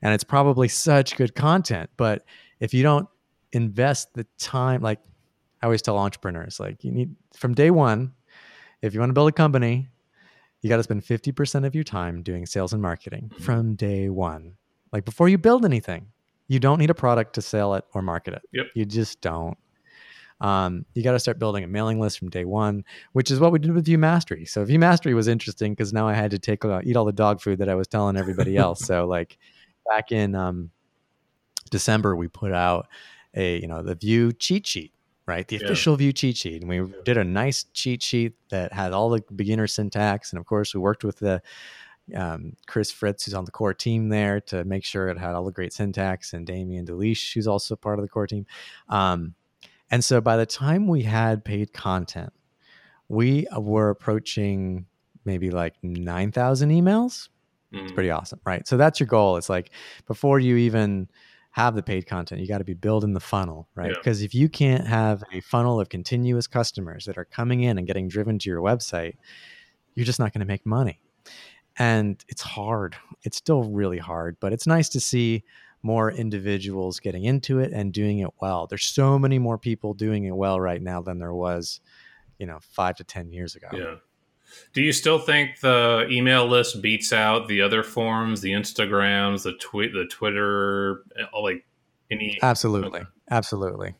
And 0.00 0.14
it's 0.14 0.24
probably 0.24 0.68
such 0.68 1.16
good 1.16 1.34
content. 1.34 1.90
But 1.96 2.24
if 2.60 2.72
you 2.72 2.82
don't 2.82 3.08
invest 3.52 4.14
the 4.14 4.26
time, 4.38 4.80
like 4.80 5.00
I 5.60 5.66
always 5.66 5.82
tell 5.82 5.98
entrepreneurs, 5.98 6.58
like, 6.58 6.82
you 6.82 6.92
need 6.92 7.14
from 7.34 7.54
day 7.54 7.70
one, 7.70 8.12
if 8.80 8.94
you 8.94 9.00
want 9.00 9.10
to 9.10 9.14
build 9.14 9.28
a 9.28 9.32
company, 9.32 9.88
you 10.62 10.68
got 10.68 10.78
to 10.78 10.82
spend 10.82 11.04
50% 11.04 11.66
of 11.66 11.74
your 11.74 11.84
time 11.84 12.22
doing 12.22 12.46
sales 12.46 12.72
and 12.72 12.80
marketing 12.80 13.30
mm-hmm. 13.32 13.42
from 13.42 13.74
day 13.74 14.08
one. 14.08 14.54
Like 14.92 15.04
before 15.04 15.28
you 15.28 15.38
build 15.38 15.64
anything, 15.64 16.06
you 16.48 16.58
don't 16.58 16.78
need 16.78 16.90
a 16.90 16.94
product 16.94 17.34
to 17.34 17.42
sell 17.42 17.74
it 17.74 17.84
or 17.94 18.02
market 18.02 18.34
it. 18.34 18.42
Yep. 18.52 18.66
You 18.74 18.84
just 18.84 19.20
don't. 19.20 19.56
Um, 20.42 20.84
you 20.94 21.04
got 21.04 21.12
to 21.12 21.20
start 21.20 21.38
building 21.38 21.62
a 21.62 21.68
mailing 21.68 22.00
list 22.00 22.18
from 22.18 22.28
day 22.28 22.44
one, 22.44 22.84
which 23.12 23.30
is 23.30 23.38
what 23.38 23.52
we 23.52 23.60
did 23.60 23.72
with 23.72 23.84
Vue 23.84 23.96
Mastery. 23.96 24.44
So 24.44 24.64
Vue 24.64 24.78
Mastery 24.78 25.14
was 25.14 25.28
interesting 25.28 25.72
because 25.72 25.92
now 25.92 26.08
I 26.08 26.14
had 26.14 26.32
to 26.32 26.38
take 26.38 26.64
uh, 26.64 26.80
eat 26.82 26.96
all 26.96 27.04
the 27.04 27.12
dog 27.12 27.40
food 27.40 27.58
that 27.58 27.68
I 27.68 27.76
was 27.76 27.86
telling 27.86 28.16
everybody 28.16 28.56
else. 28.56 28.80
so 28.84 29.06
like 29.06 29.38
back 29.88 30.10
in 30.10 30.34
um, 30.34 30.70
December, 31.70 32.16
we 32.16 32.26
put 32.26 32.52
out 32.52 32.88
a 33.34 33.60
you 33.60 33.68
know 33.68 33.82
the 33.82 33.94
View 33.94 34.32
cheat 34.32 34.66
sheet, 34.66 34.92
right? 35.26 35.46
The 35.46 35.58
yeah. 35.58 35.64
official 35.64 35.94
Vue 35.96 36.12
cheat 36.12 36.36
sheet, 36.36 36.60
and 36.60 36.68
we 36.68 36.92
did 37.04 37.18
a 37.18 37.24
nice 37.24 37.64
cheat 37.72 38.02
sheet 38.02 38.34
that 38.50 38.72
had 38.72 38.92
all 38.92 39.10
the 39.10 39.22
beginner 39.36 39.68
syntax, 39.68 40.32
and 40.32 40.40
of 40.40 40.46
course 40.46 40.74
we 40.74 40.80
worked 40.80 41.04
with 41.04 41.18
the 41.18 41.40
um, 42.16 42.54
Chris 42.66 42.90
Fritz, 42.90 43.24
who's 43.24 43.34
on 43.34 43.44
the 43.44 43.50
core 43.50 43.74
team 43.74 44.08
there, 44.08 44.40
to 44.42 44.64
make 44.64 44.84
sure 44.84 45.08
it 45.08 45.18
had 45.18 45.34
all 45.34 45.44
the 45.44 45.52
great 45.52 45.72
syntax, 45.72 46.32
and 46.32 46.46
Damian 46.46 46.86
Dulisz, 46.86 47.32
who's 47.32 47.46
also 47.46 47.76
part 47.76 47.98
of 47.98 48.04
the 48.04 48.08
core 48.08 48.26
team. 48.26 48.46
Um, 48.88 49.34
and 49.90 50.04
so 50.04 50.20
by 50.20 50.36
the 50.36 50.46
time 50.46 50.88
we 50.88 51.02
had 51.02 51.44
paid 51.44 51.72
content, 51.72 52.32
we 53.08 53.46
were 53.56 53.90
approaching 53.90 54.86
maybe 55.24 55.50
like 55.50 55.74
9,000 55.82 56.70
emails. 56.70 57.28
Mm. 57.72 57.82
It's 57.82 57.92
pretty 57.92 58.10
awesome, 58.10 58.40
right? 58.44 58.66
So 58.66 58.76
that's 58.76 58.98
your 58.98 59.06
goal. 59.06 59.36
It's 59.36 59.50
like 59.50 59.70
before 60.06 60.40
you 60.40 60.56
even 60.56 61.08
have 61.50 61.74
the 61.74 61.82
paid 61.82 62.06
content, 62.06 62.40
you 62.40 62.48
got 62.48 62.58
to 62.58 62.64
be 62.64 62.74
building 62.74 63.12
the 63.12 63.20
funnel, 63.20 63.68
right? 63.74 63.90
Yeah. 63.90 63.98
Because 63.98 64.22
if 64.22 64.34
you 64.34 64.48
can't 64.48 64.86
have 64.86 65.22
a 65.32 65.40
funnel 65.40 65.78
of 65.78 65.90
continuous 65.90 66.46
customers 66.46 67.04
that 67.04 67.18
are 67.18 67.26
coming 67.26 67.62
in 67.62 67.76
and 67.76 67.86
getting 67.86 68.08
driven 68.08 68.38
to 68.38 68.48
your 68.48 68.62
website, 68.62 69.16
you're 69.94 70.06
just 70.06 70.18
not 70.18 70.32
going 70.32 70.40
to 70.40 70.46
make 70.46 70.64
money 70.64 71.02
and 71.78 72.22
it's 72.28 72.42
hard. 72.42 72.96
It's 73.22 73.36
still 73.36 73.64
really 73.64 73.98
hard, 73.98 74.36
but 74.40 74.52
it's 74.52 74.66
nice 74.66 74.88
to 74.90 75.00
see 75.00 75.44
more 75.82 76.10
individuals 76.10 77.00
getting 77.00 77.24
into 77.24 77.58
it 77.58 77.72
and 77.72 77.92
doing 77.92 78.20
it 78.20 78.30
well. 78.40 78.66
There's 78.66 78.84
so 78.84 79.18
many 79.18 79.38
more 79.38 79.58
people 79.58 79.94
doing 79.94 80.24
it 80.24 80.36
well 80.36 80.60
right 80.60 80.80
now 80.80 81.02
than 81.02 81.18
there 81.18 81.34
was, 81.34 81.80
you 82.38 82.46
know, 82.46 82.58
five 82.60 82.96
to 82.96 83.04
10 83.04 83.32
years 83.32 83.56
ago. 83.56 83.68
Yeah. 83.72 83.94
Do 84.74 84.82
you 84.82 84.92
still 84.92 85.18
think 85.18 85.60
the 85.60 86.06
email 86.10 86.46
list 86.46 86.82
beats 86.82 87.12
out 87.12 87.48
the 87.48 87.62
other 87.62 87.82
forms, 87.82 88.42
the 88.42 88.52
Instagrams, 88.52 89.44
the 89.44 89.54
tweet, 89.54 89.92
the 89.92 90.04
Twitter, 90.06 91.04
eh, 91.18 91.24
like 91.40 91.64
any? 92.10 92.38
Absolutely. 92.42 93.00
Okay. 93.00 93.08
Absolutely. 93.30 93.94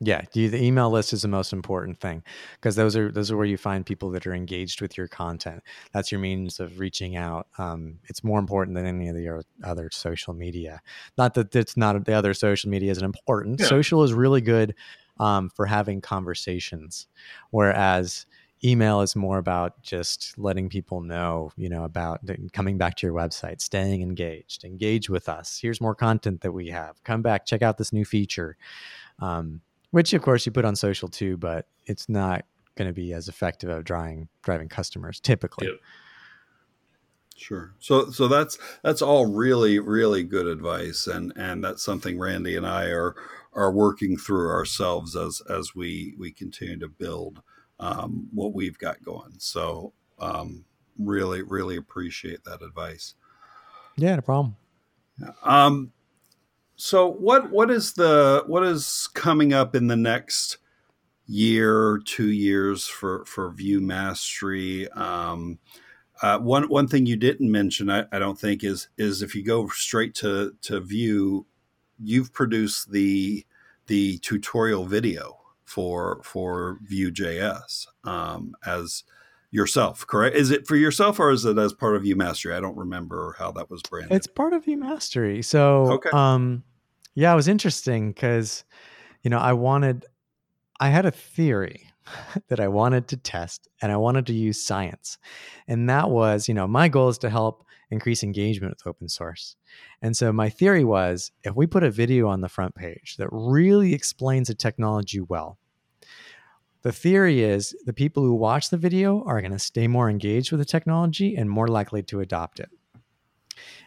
Yeah, 0.00 0.22
the 0.32 0.62
email 0.62 0.90
list 0.90 1.12
is 1.12 1.22
the 1.22 1.28
most 1.28 1.52
important 1.52 1.98
thing 2.00 2.22
because 2.54 2.74
those 2.74 2.96
are 2.96 3.10
those 3.12 3.30
are 3.30 3.36
where 3.36 3.46
you 3.46 3.56
find 3.56 3.86
people 3.86 4.10
that 4.10 4.26
are 4.26 4.34
engaged 4.34 4.80
with 4.80 4.98
your 4.98 5.08
content. 5.08 5.62
That's 5.92 6.10
your 6.10 6.20
means 6.20 6.60
of 6.60 6.78
reaching 6.80 7.16
out. 7.16 7.46
Um, 7.58 8.00
it's 8.04 8.24
more 8.24 8.38
important 8.38 8.74
than 8.76 8.86
any 8.86 9.08
of 9.08 9.14
the 9.14 9.44
other 9.62 9.88
social 9.92 10.34
media. 10.34 10.82
Not 11.16 11.34
that 11.34 11.54
it's 11.54 11.76
not 11.76 12.04
the 12.04 12.12
other 12.12 12.34
social 12.34 12.70
media 12.70 12.90
isn't 12.90 13.04
important. 13.04 13.60
Yeah. 13.60 13.66
Social 13.66 14.02
is 14.02 14.12
really 14.12 14.40
good 14.40 14.74
um, 15.20 15.48
for 15.48 15.64
having 15.64 16.00
conversations, 16.00 17.06
whereas 17.50 18.26
email 18.64 19.00
is 19.00 19.14
more 19.14 19.38
about 19.38 19.80
just 19.82 20.36
letting 20.38 20.68
people 20.68 21.02
know, 21.02 21.52
you 21.56 21.68
know, 21.68 21.84
about 21.84 22.20
coming 22.52 22.78
back 22.78 22.96
to 22.96 23.06
your 23.06 23.14
website, 23.14 23.60
staying 23.60 24.02
engaged, 24.02 24.64
engage 24.64 25.08
with 25.08 25.28
us. 25.28 25.58
Here's 25.60 25.80
more 25.80 25.94
content 25.94 26.40
that 26.40 26.52
we 26.52 26.68
have. 26.68 27.02
Come 27.04 27.22
back, 27.22 27.46
check 27.46 27.62
out 27.62 27.78
this 27.78 27.92
new 27.92 28.04
feature. 28.04 28.56
Um, 29.18 29.60
which 29.94 30.12
of 30.12 30.22
course 30.22 30.44
you 30.44 30.50
put 30.50 30.64
on 30.64 30.74
social 30.74 31.08
too, 31.08 31.36
but 31.36 31.68
it's 31.86 32.08
not 32.08 32.44
going 32.74 32.88
to 32.88 32.92
be 32.92 33.12
as 33.12 33.28
effective 33.28 33.70
at 33.70 33.84
driving 33.84 34.28
driving 34.42 34.68
customers 34.68 35.20
typically. 35.20 35.68
Yep. 35.68 35.76
Sure. 37.36 37.74
So 37.78 38.10
so 38.10 38.26
that's 38.26 38.58
that's 38.82 39.02
all 39.02 39.26
really 39.26 39.78
really 39.78 40.24
good 40.24 40.48
advice, 40.48 41.06
and 41.06 41.32
and 41.36 41.62
that's 41.62 41.84
something 41.84 42.18
Randy 42.18 42.56
and 42.56 42.66
I 42.66 42.86
are 42.86 43.14
are 43.52 43.70
working 43.70 44.16
through 44.16 44.50
ourselves 44.50 45.14
as 45.14 45.40
as 45.48 45.76
we 45.76 46.16
we 46.18 46.32
continue 46.32 46.80
to 46.80 46.88
build 46.88 47.40
um, 47.78 48.26
what 48.32 48.52
we've 48.52 48.78
got 48.78 49.00
going. 49.00 49.34
So 49.38 49.92
um, 50.18 50.64
really 50.98 51.42
really 51.42 51.76
appreciate 51.76 52.42
that 52.44 52.62
advice. 52.62 53.14
Yeah, 53.96 54.16
no 54.16 54.22
problem. 54.22 54.56
Um, 55.44 55.92
so 56.84 57.10
what 57.10 57.50
what 57.50 57.70
is 57.70 57.94
the 57.94 58.44
what 58.46 58.62
is 58.62 59.08
coming 59.14 59.54
up 59.54 59.74
in 59.74 59.86
the 59.86 59.96
next 59.96 60.58
year, 61.26 61.98
two 62.04 62.30
years 62.30 62.86
for 62.86 63.24
for 63.24 63.48
Vue 63.52 63.80
Mastery? 63.80 64.86
Um, 64.90 65.58
uh, 66.20 66.40
one 66.40 66.64
one 66.64 66.86
thing 66.86 67.06
you 67.06 67.16
didn't 67.16 67.50
mention, 67.50 67.88
I, 67.88 68.04
I, 68.12 68.18
don't 68.18 68.38
think, 68.38 68.62
is 68.62 68.88
is 68.98 69.22
if 69.22 69.34
you 69.34 69.42
go 69.42 69.66
straight 69.68 70.14
to 70.16 70.52
to 70.60 70.78
Vue, 70.78 71.46
you've 71.98 72.34
produced 72.34 72.92
the 72.92 73.46
the 73.86 74.18
tutorial 74.18 74.84
video 74.84 75.40
for 75.64 76.20
for 76.22 76.80
Vue.js 76.82 77.86
um, 78.04 78.54
as 78.66 79.04
yourself, 79.50 80.06
correct? 80.06 80.36
Is 80.36 80.50
it 80.50 80.66
for 80.66 80.76
yourself 80.76 81.18
or 81.18 81.30
is 81.30 81.46
it 81.46 81.56
as 81.56 81.72
part 81.72 81.96
of 81.96 82.02
Vue 82.02 82.14
Mastery? 82.14 82.54
I 82.54 82.60
don't 82.60 82.76
remember 82.76 83.36
how 83.38 83.52
that 83.52 83.70
was 83.70 83.80
branded. 83.80 84.12
It's 84.12 84.26
part 84.26 84.52
of 84.52 84.66
Vue 84.66 84.76
Mastery. 84.76 85.40
So, 85.40 85.92
okay. 85.92 86.10
um, 86.12 86.62
yeah, 87.14 87.32
it 87.32 87.36
was 87.36 87.48
interesting 87.48 88.12
because, 88.12 88.64
you 89.22 89.30
know, 89.30 89.38
I 89.38 89.52
wanted, 89.52 90.06
I 90.80 90.88
had 90.88 91.06
a 91.06 91.10
theory 91.10 91.88
that 92.48 92.60
I 92.60 92.68
wanted 92.68 93.08
to 93.08 93.16
test 93.16 93.68
and 93.80 93.92
I 93.92 93.96
wanted 93.96 94.26
to 94.26 94.34
use 94.34 94.60
science. 94.60 95.18
And 95.68 95.88
that 95.88 96.10
was, 96.10 96.48
you 96.48 96.54
know, 96.54 96.66
my 96.66 96.88
goal 96.88 97.08
is 97.08 97.18
to 97.18 97.30
help 97.30 97.64
increase 97.90 98.22
engagement 98.22 98.72
with 98.72 98.86
open 98.86 99.08
source. 99.08 99.56
And 100.02 100.16
so 100.16 100.32
my 100.32 100.48
theory 100.48 100.84
was 100.84 101.30
if 101.44 101.54
we 101.54 101.66
put 101.66 101.84
a 101.84 101.90
video 101.90 102.28
on 102.28 102.40
the 102.40 102.48
front 102.48 102.74
page 102.74 103.16
that 103.18 103.28
really 103.30 103.94
explains 103.94 104.48
the 104.48 104.54
technology 104.54 105.20
well, 105.20 105.58
the 106.82 106.92
theory 106.92 107.42
is 107.42 107.74
the 107.86 107.94
people 107.94 108.22
who 108.22 108.34
watch 108.34 108.68
the 108.68 108.76
video 108.76 109.24
are 109.24 109.40
going 109.40 109.52
to 109.52 109.58
stay 109.58 109.86
more 109.86 110.10
engaged 110.10 110.50
with 110.50 110.58
the 110.58 110.66
technology 110.66 111.34
and 111.34 111.48
more 111.48 111.68
likely 111.68 112.02
to 112.02 112.20
adopt 112.20 112.60
it. 112.60 112.68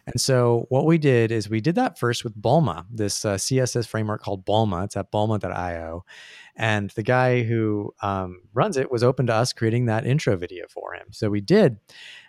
And 0.08 0.20
so 0.20 0.64
what 0.70 0.86
we 0.86 0.96
did 0.96 1.30
is 1.30 1.50
we 1.50 1.60
did 1.60 1.74
that 1.74 1.98
first 1.98 2.24
with 2.24 2.34
Bulma, 2.40 2.86
this 2.90 3.26
uh, 3.26 3.34
CSS 3.34 3.86
framework 3.86 4.22
called 4.22 4.46
Bulma. 4.46 4.84
It's 4.84 4.96
at 4.96 5.12
bulma.io. 5.12 6.04
And 6.56 6.90
the 6.90 7.02
guy 7.02 7.42
who 7.42 7.94
um, 8.00 8.40
runs 8.54 8.78
it 8.78 8.90
was 8.90 9.04
open 9.04 9.26
to 9.26 9.34
us 9.34 9.52
creating 9.52 9.84
that 9.86 10.06
intro 10.06 10.34
video 10.36 10.64
for 10.68 10.94
him. 10.94 11.08
So 11.10 11.28
we 11.28 11.42
did. 11.42 11.76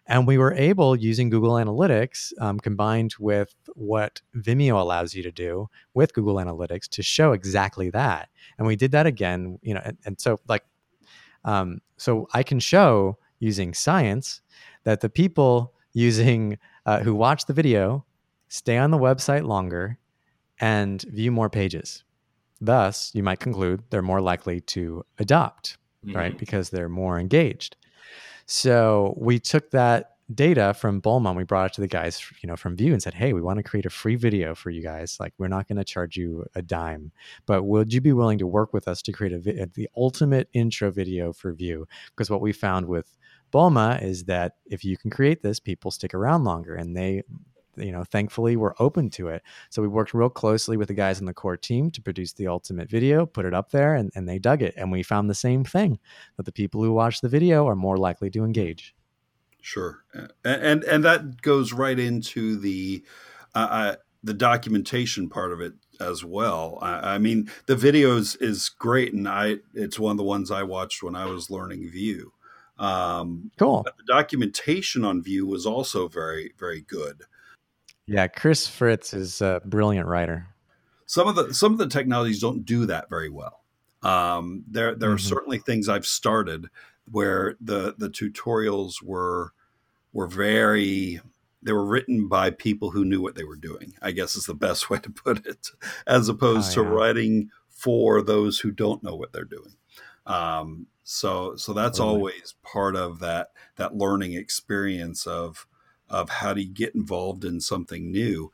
And 0.07 0.27
we 0.27 0.37
were 0.37 0.53
able, 0.53 0.95
using 0.95 1.29
Google 1.29 1.53
Analytics 1.53 2.33
um, 2.41 2.59
combined 2.59 3.15
with 3.17 3.55
what 3.75 4.21
Vimeo 4.35 4.79
allows 4.79 5.13
you 5.13 5.23
to 5.23 5.31
do 5.31 5.69
with 5.93 6.13
Google 6.13 6.35
Analytics 6.35 6.89
to 6.89 7.01
show 7.01 7.31
exactly 7.31 7.89
that. 7.91 8.27
And 8.57 8.67
we 8.67 8.75
did 8.75 8.91
that 8.91 9.05
again, 9.05 9.57
you 9.61 9.73
know, 9.73 9.81
and, 9.85 9.97
and 10.05 10.19
so 10.19 10.39
like, 10.49 10.65
um, 11.45 11.79
so 11.95 12.27
I 12.33 12.43
can 12.43 12.59
show 12.59 13.17
using 13.39 13.73
science 13.73 14.41
that 14.83 14.99
the 14.99 15.09
people 15.09 15.73
using 15.93 16.57
uh, 16.89 17.03
who 17.03 17.13
watch 17.13 17.45
the 17.45 17.53
video 17.53 18.03
stay 18.47 18.75
on 18.75 18.89
the 18.89 18.97
website 18.97 19.45
longer 19.45 19.99
and 20.59 21.03
view 21.03 21.31
more 21.31 21.49
pages. 21.49 22.03
Thus, 22.59 23.11
you 23.13 23.21
might 23.21 23.39
conclude 23.39 23.83
they're 23.91 24.01
more 24.01 24.21
likely 24.21 24.59
to 24.61 25.05
adopt, 25.19 25.77
mm-hmm. 26.03 26.17
right? 26.17 26.35
Because 26.35 26.71
they're 26.71 26.89
more 26.89 27.19
engaged. 27.19 27.75
So 28.47 29.13
we 29.17 29.37
took 29.37 29.69
that 29.69 30.15
data 30.33 30.73
from 30.73 30.99
Bulma, 30.99 31.35
we 31.35 31.43
brought 31.43 31.67
it 31.67 31.73
to 31.73 31.81
the 31.81 31.87
guys, 31.87 32.23
you 32.41 32.47
know, 32.47 32.55
from 32.55 32.75
Vue 32.75 32.91
and 32.91 33.01
said, 33.01 33.13
"Hey, 33.13 33.33
we 33.33 33.41
want 33.41 33.57
to 33.57 33.63
create 33.63 33.85
a 33.85 33.91
free 33.91 34.15
video 34.15 34.55
for 34.55 34.71
you 34.71 34.81
guys. 34.81 35.17
Like, 35.19 35.33
we're 35.37 35.47
not 35.47 35.67
going 35.67 35.77
to 35.77 35.83
charge 35.83 36.17
you 36.17 36.45
a 36.55 36.61
dime, 36.63 37.11
but 37.45 37.63
would 37.63 37.93
you 37.93 38.01
be 38.01 38.13
willing 38.13 38.39
to 38.39 38.47
work 38.47 38.73
with 38.73 38.87
us 38.87 39.01
to 39.03 39.11
create 39.11 39.33
a 39.33 39.39
vi- 39.39 39.65
the 39.73 39.89
ultimate 39.95 40.49
intro 40.53 40.89
video 40.89 41.33
for 41.33 41.53
Vue? 41.53 41.87
Because 42.11 42.29
what 42.29 42.41
we 42.41 42.51
found 42.51 42.87
with 42.87 43.15
Bulma 43.51 44.01
is 44.01 44.25
that 44.25 44.55
if 44.65 44.83
you 44.83 44.97
can 44.97 45.09
create 45.09 45.41
this, 45.41 45.59
people 45.59 45.91
stick 45.91 46.13
around 46.13 46.43
longer, 46.43 46.75
and 46.75 46.95
they 46.95 47.23
you 47.79 47.91
know, 47.91 48.03
thankfully 48.03 48.55
we're 48.55 48.73
open 48.79 49.09
to 49.11 49.29
it. 49.29 49.41
So 49.69 49.81
we 49.81 49.87
worked 49.87 50.13
real 50.13 50.29
closely 50.29 50.77
with 50.77 50.87
the 50.87 50.93
guys 50.93 51.19
in 51.19 51.25
the 51.25 51.33
core 51.33 51.57
team 51.57 51.91
to 51.91 52.01
produce 52.01 52.33
the 52.33 52.47
ultimate 52.47 52.89
video, 52.89 53.25
put 53.25 53.45
it 53.45 53.53
up 53.53 53.71
there, 53.71 53.95
and, 53.95 54.11
and 54.15 54.27
they 54.27 54.39
dug 54.39 54.61
it. 54.61 54.73
And 54.77 54.91
we 54.91 55.03
found 55.03 55.29
the 55.29 55.35
same 55.35 55.63
thing 55.63 55.99
that 56.37 56.45
the 56.45 56.51
people 56.51 56.83
who 56.83 56.91
watch 56.91 57.21
the 57.21 57.29
video 57.29 57.67
are 57.67 57.75
more 57.75 57.97
likely 57.97 58.29
to 58.31 58.43
engage. 58.43 58.95
Sure, 59.61 60.03
and 60.13 60.31
and, 60.43 60.83
and 60.85 61.03
that 61.03 61.41
goes 61.41 61.73
right 61.73 61.99
into 61.99 62.57
the 62.57 63.03
uh, 63.53 63.67
uh, 63.69 63.95
the 64.23 64.33
documentation 64.33 65.29
part 65.29 65.51
of 65.51 65.59
it 65.59 65.73
as 65.99 66.23
well. 66.23 66.77
I, 66.81 67.15
I 67.15 67.17
mean, 67.17 67.51
the 67.65 67.75
videos 67.75 68.41
is 68.41 68.69
great, 68.69 69.13
and 69.13 69.27
I 69.27 69.57
it's 69.73 69.99
one 69.99 70.11
of 70.11 70.17
the 70.17 70.23
ones 70.23 70.49
I 70.49 70.63
watched 70.63 71.03
when 71.03 71.13
I 71.13 71.25
was 71.25 71.49
learning 71.49 71.89
Vue. 71.89 72.31
Um, 72.79 73.51
cool. 73.59 73.83
But 73.83 73.97
the 73.97 74.05
documentation 74.07 75.03
on 75.03 75.21
Vue 75.21 75.45
was 75.45 75.65
also 75.65 76.07
very, 76.07 76.53
very 76.57 76.81
good. 76.81 77.23
Yeah, 78.07 78.27
Chris 78.27 78.67
Fritz 78.67 79.13
is 79.13 79.41
a 79.41 79.61
brilliant 79.65 80.07
writer. 80.07 80.47
Some 81.05 81.27
of 81.27 81.35
the 81.35 81.53
some 81.53 81.73
of 81.73 81.77
the 81.77 81.87
technologies 81.87 82.39
don't 82.39 82.65
do 82.65 82.85
that 82.87 83.09
very 83.09 83.29
well. 83.29 83.63
Um, 84.01 84.63
there 84.67 84.95
there 84.95 85.09
mm-hmm. 85.09 85.15
are 85.15 85.19
certainly 85.19 85.59
things 85.59 85.89
I've 85.89 86.05
started 86.05 86.67
where 87.11 87.55
the 87.59 87.93
the 87.97 88.09
tutorials 88.09 89.03
were 89.03 89.53
were 90.13 90.27
very 90.27 91.19
they 91.61 91.73
were 91.73 91.85
written 91.85 92.27
by 92.27 92.51
people 92.51 92.91
who 92.91 93.03
knew 93.03 93.21
what 93.21 93.35
they 93.35 93.43
were 93.43 93.57
doing. 93.57 93.93
I 94.01 94.11
guess 94.11 94.35
is 94.35 94.45
the 94.45 94.53
best 94.53 94.89
way 94.89 94.99
to 94.99 95.09
put 95.09 95.45
it, 95.45 95.69
as 96.07 96.29
opposed 96.29 96.77
oh, 96.77 96.81
yeah. 96.81 96.89
to 96.89 96.95
writing 96.95 97.49
for 97.69 98.21
those 98.21 98.59
who 98.59 98.71
don't 98.71 99.03
know 99.03 99.15
what 99.15 99.33
they're 99.33 99.43
doing. 99.43 99.75
Um, 100.29 100.87
so 101.03 101.55
so 101.55 101.73
that's 101.73 101.97
totally. 101.97 102.15
always 102.15 102.53
part 102.61 102.95
of 102.95 103.19
that 103.19 103.49
that 103.77 103.95
learning 103.95 104.33
experience 104.33 105.25
of 105.25 105.65
of 106.07 106.29
how 106.29 106.53
do 106.53 106.61
you 106.61 106.69
get 106.69 106.95
involved 106.95 107.43
in 107.43 107.59
something 107.59 108.11
new. 108.11 108.51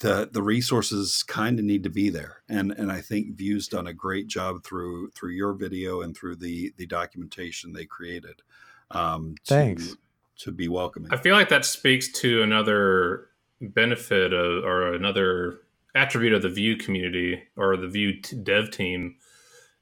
The 0.00 0.28
the 0.32 0.42
resources 0.42 1.22
kind 1.22 1.58
of 1.58 1.64
need 1.64 1.82
to 1.84 1.90
be 1.90 2.10
there 2.10 2.38
and 2.48 2.72
and 2.72 2.90
i 2.90 3.00
think 3.00 3.36
Vue's 3.36 3.68
done 3.68 3.86
a 3.86 3.92
great 3.92 4.26
job 4.26 4.64
through 4.64 5.10
through 5.10 5.30
your 5.30 5.52
video 5.52 6.00
and 6.00 6.16
through 6.16 6.34
the 6.34 6.74
the 6.76 6.86
documentation 6.86 7.72
they 7.72 7.84
created 7.84 8.42
um 8.90 9.36
to, 9.44 9.54
thanks. 9.54 9.96
to 10.38 10.50
be 10.50 10.66
welcoming. 10.66 11.12
I 11.12 11.16
feel 11.16 11.36
like 11.36 11.48
that 11.50 11.64
speaks 11.64 12.10
to 12.20 12.42
another 12.42 13.28
benefit 13.60 14.32
of, 14.32 14.64
or 14.64 14.94
another 14.94 15.60
attribute 15.94 16.32
of 16.32 16.42
the 16.42 16.48
Vue 16.48 16.76
community 16.76 17.42
or 17.56 17.76
the 17.76 17.88
Vue 17.88 18.20
dev 18.20 18.72
team 18.72 19.14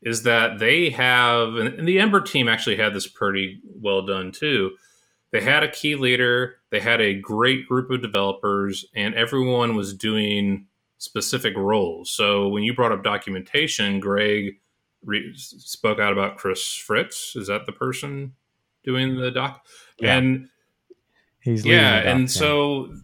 is 0.03 0.25
that 0.25 0.59
they 0.59 0.91
have 0.91 1.55
and 1.55 1.87
the 1.87 1.99
ember 2.01 2.21
team 2.21 2.49
actually 2.49 2.77
had 2.77 2.95
this 2.95 3.07
pretty 3.07 3.61
well 3.81 4.05
done 4.05 4.33
too 4.33 4.73
they 5.33 5.41
had 5.41 5.63
a 5.63 5.71
key 5.71 5.97
leader, 5.97 6.57
they 6.71 6.79
had 6.79 7.01
a 7.01 7.15
great 7.15 7.67
group 7.67 7.91
of 7.91 8.03
developers, 8.03 8.85
and 8.95 9.15
everyone 9.15 9.75
was 9.75 9.95
doing 9.95 10.67
specific 10.99 11.57
roles. 11.57 12.11
So 12.11 12.49
when 12.49 12.63
you 12.63 12.75
brought 12.75 12.93
up 12.93 13.03
documentation, 13.03 13.99
Greg 13.99 14.61
re- 15.03 15.33
spoke 15.35 15.99
out 15.99 16.13
about 16.13 16.37
Chris 16.37 16.75
Fritz. 16.75 17.35
Is 17.35 17.47
that 17.47 17.65
the 17.65 17.73
person 17.73 18.35
doing 18.85 19.17
the 19.17 19.31
doc? 19.31 19.67
Yeah. 19.99 20.19
And 20.19 20.49
he's 21.41 21.65
yeah, 21.65 22.11
and 22.11 22.31
so 22.31 22.95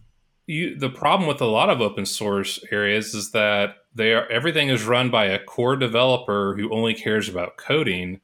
you 0.49 0.75
the 0.75 0.89
problem 0.89 1.27
with 1.27 1.41
a 1.41 1.45
lot 1.45 1.69
of 1.69 1.79
open 1.79 2.05
source 2.05 2.59
areas 2.71 3.13
is 3.13 3.31
that 3.31 3.75
they 3.93 4.13
are 4.13 4.27
everything 4.29 4.69
is 4.69 4.83
run 4.83 5.11
by 5.11 5.25
a 5.25 5.43
core 5.43 5.75
developer 5.75 6.55
who 6.57 6.73
only 6.73 6.93
cares 6.93 7.29
about 7.29 7.57
coding, 7.57 8.19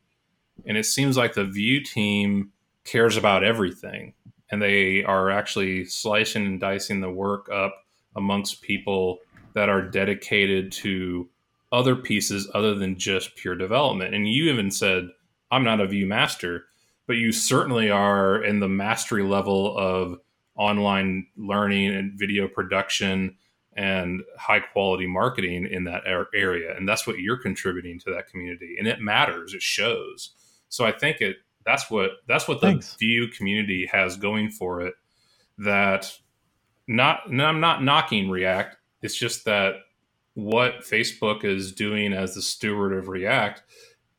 and 0.65 0.76
it 0.76 0.86
seems 0.86 1.15
like 1.15 1.34
the 1.36 1.45
Vue 1.45 1.82
team 1.84 2.51
cares 2.84 3.15
about 3.15 3.43
everything 3.43 4.13
and 4.49 4.61
they 4.61 5.03
are 5.03 5.32
actually 5.32 5.86
slicing 5.86 6.45
and 6.45 6.59
dicing 6.59 7.01
the 7.01 7.09
work 7.09 7.49
up 7.51 7.73
amongst 8.15 8.61
people 8.61 9.19
that 9.53 9.69
are 9.69 9.82
dedicated 9.82 10.71
to 10.71 11.30
other 11.71 11.95
pieces 11.95 12.49
other 12.53 12.76
than 12.76 12.97
just 12.97 13.36
pure 13.36 13.55
development. 13.55 14.13
And 14.13 14.28
you 14.28 14.51
even 14.51 14.71
said, 14.71 15.09
I'm 15.51 15.63
not 15.63 15.82
a 15.82 15.88
Vue 15.88 16.05
master, 16.05 16.65
but 17.07 17.17
you 17.17 17.32
certainly 17.32 17.89
are 17.89 18.43
in 18.43 18.59
the 18.59 18.69
mastery 18.69 19.23
level 19.23 19.78
of 19.78 20.19
online 20.56 21.28
learning 21.38 21.93
and 21.95 22.18
video 22.18 22.47
production 22.47 23.36
and 23.74 24.22
high 24.38 24.60
quality 24.60 25.06
marketing 25.06 25.68
in 25.70 25.84
that 25.84 26.03
area. 26.34 26.76
And 26.76 26.88
that's 26.88 27.06
what 27.06 27.20
you're 27.20 27.38
contributing 27.38 27.99
to 27.99 28.12
that 28.14 28.28
community. 28.28 28.78
And 28.80 28.88
it 28.88 29.01
matters, 29.01 29.53
it 29.53 29.62
shows. 29.62 30.32
So 30.70 30.86
I 30.86 30.91
think 30.91 31.22
it 31.22 31.38
that's 31.66 31.89
what 31.89 32.12
that's 32.28 32.47
what 32.47 32.62
the 32.62 32.68
Thanks. 32.68 32.95
Vue 32.95 33.28
community 33.28 33.89
has 33.91 34.18
going 34.18 34.49
for 34.49 34.82
it. 34.82 34.93
That 35.58 36.12
not 36.88 37.22
I'm 37.28 37.60
not 37.60 37.84
knocking 37.84 38.30
React. 38.30 38.78
It's 39.01 39.16
just 39.16 39.45
that 39.45 39.76
what 40.36 40.82
Facebook 40.82 41.43
is 41.43 41.72
doing 41.72 42.14
as 42.14 42.36
the 42.36 42.41
steward 42.41 42.93
of 42.93 43.08
React 43.08 43.64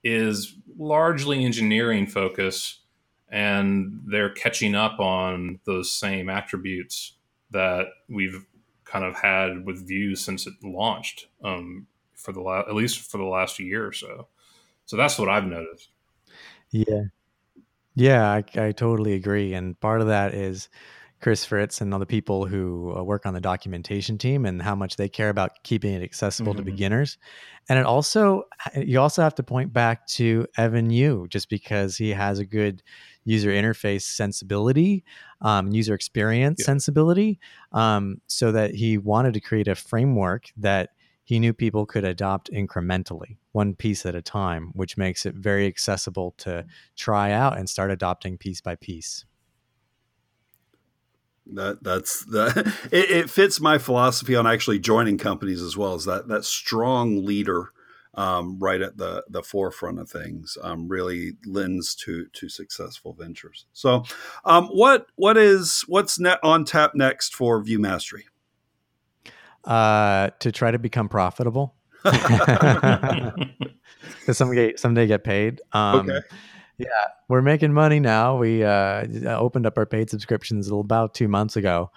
is 0.02 0.54
largely 0.78 1.44
engineering 1.44 2.06
focus, 2.06 2.82
and 3.28 4.02
they're 4.06 4.30
catching 4.30 4.74
up 4.74 5.00
on 5.00 5.60
those 5.64 5.90
same 5.90 6.28
attributes 6.28 7.14
that 7.50 7.86
we've 8.08 8.46
kind 8.84 9.04
of 9.04 9.16
had 9.16 9.64
with 9.66 9.86
Vue 9.86 10.14
since 10.14 10.46
it 10.46 10.54
launched 10.62 11.26
um, 11.42 11.86
for 12.14 12.32
the 12.32 12.40
last, 12.40 12.68
at 12.68 12.74
least 12.74 13.00
for 13.00 13.18
the 13.18 13.24
last 13.24 13.58
year 13.58 13.86
or 13.86 13.92
so. 13.92 14.28
So 14.84 14.96
that's 14.96 15.18
what 15.18 15.28
I've 15.28 15.46
noticed. 15.46 15.90
Yeah. 16.70 17.04
Yeah, 17.94 18.28
I, 18.30 18.44
I 18.60 18.72
totally 18.72 19.14
agree. 19.14 19.54
And 19.54 19.78
part 19.80 20.00
of 20.00 20.06
that 20.08 20.34
is 20.34 20.68
Chris 21.20 21.44
Fritz 21.44 21.80
and 21.80 21.92
all 21.94 21.98
the 21.98 22.06
people 22.06 22.44
who 22.44 22.94
uh, 22.94 23.02
work 23.02 23.24
on 23.24 23.32
the 23.32 23.40
documentation 23.40 24.18
team 24.18 24.44
and 24.44 24.60
how 24.60 24.74
much 24.74 24.96
they 24.96 25.08
care 25.08 25.30
about 25.30 25.62
keeping 25.62 25.94
it 25.94 26.02
accessible 26.02 26.52
mm-hmm. 26.52 26.64
to 26.64 26.70
beginners. 26.70 27.18
And 27.68 27.78
it 27.78 27.86
also, 27.86 28.44
you 28.76 29.00
also 29.00 29.22
have 29.22 29.34
to 29.36 29.42
point 29.42 29.72
back 29.72 30.06
to 30.08 30.46
Evan 30.58 30.90
You, 30.90 31.26
just 31.30 31.48
because 31.48 31.96
he 31.96 32.10
has 32.10 32.38
a 32.38 32.44
good 32.44 32.82
user 33.26 33.50
interface 33.50 34.02
sensibility, 34.02 35.04
um, 35.42 35.68
user 35.72 35.92
experience 35.92 36.60
yeah. 36.60 36.66
sensibility, 36.66 37.38
um, 37.72 38.20
so 38.26 38.52
that 38.52 38.74
he 38.74 38.96
wanted 38.96 39.34
to 39.34 39.40
create 39.40 39.68
a 39.68 39.74
framework 39.74 40.46
that 40.56 40.90
he 41.24 41.40
knew 41.40 41.52
people 41.52 41.84
could 41.86 42.04
adopt 42.04 42.50
incrementally, 42.52 43.36
one 43.50 43.74
piece 43.74 44.06
at 44.06 44.14
a 44.14 44.22
time, 44.22 44.70
which 44.74 44.96
makes 44.96 45.26
it 45.26 45.34
very 45.34 45.66
accessible 45.66 46.34
to 46.38 46.64
try 46.94 47.32
out 47.32 47.58
and 47.58 47.68
start 47.68 47.90
adopting 47.90 48.38
piece 48.38 48.60
by 48.60 48.76
piece. 48.76 49.24
That 51.46 51.82
that's 51.82 52.24
that 52.26 52.56
it, 52.92 53.10
it, 53.10 53.30
fits 53.30 53.60
my 53.60 53.78
philosophy 53.78 54.36
on 54.36 54.46
actually 54.46 54.78
joining 54.78 55.18
companies 55.18 55.62
as 55.62 55.76
well 55.76 55.94
as 55.94 56.04
that 56.04 56.28
that 56.28 56.44
strong 56.44 57.24
leader 57.24 57.72
um, 58.16 58.58
right 58.58 58.80
at 58.80 58.96
the 58.96 59.24
the 59.28 59.42
forefront 59.42 59.98
of 60.00 60.10
things 60.10 60.56
um, 60.62 60.88
really 60.88 61.32
lends 61.44 61.94
to 61.96 62.26
to 62.26 62.48
successful 62.48 63.12
ventures. 63.12 63.66
So, 63.72 64.04
um, 64.44 64.68
what 64.68 65.06
what 65.16 65.36
is 65.36 65.84
what's 65.86 66.18
net 66.18 66.38
on 66.42 66.64
tap 66.64 66.94
next 66.94 67.34
for 67.34 67.62
Vue 67.62 67.78
Mastery? 67.78 68.26
Uh, 69.64 70.30
to 70.38 70.52
try 70.52 70.70
to 70.70 70.78
become 70.78 71.08
profitable. 71.08 71.74
to 72.04 73.34
someday 74.30 74.76
someday 74.76 75.06
get 75.06 75.24
paid. 75.24 75.60
Um, 75.72 76.08
okay. 76.10 76.20
Yeah, 76.78 76.88
we're 77.28 77.42
making 77.42 77.72
money 77.72 78.00
now. 78.00 78.36
We 78.36 78.62
uh, 78.62 79.06
opened 79.24 79.64
up 79.64 79.78
our 79.78 79.86
paid 79.86 80.10
subscriptions 80.10 80.70
about 80.70 81.14
two 81.14 81.26
months 81.26 81.56
ago, 81.56 81.90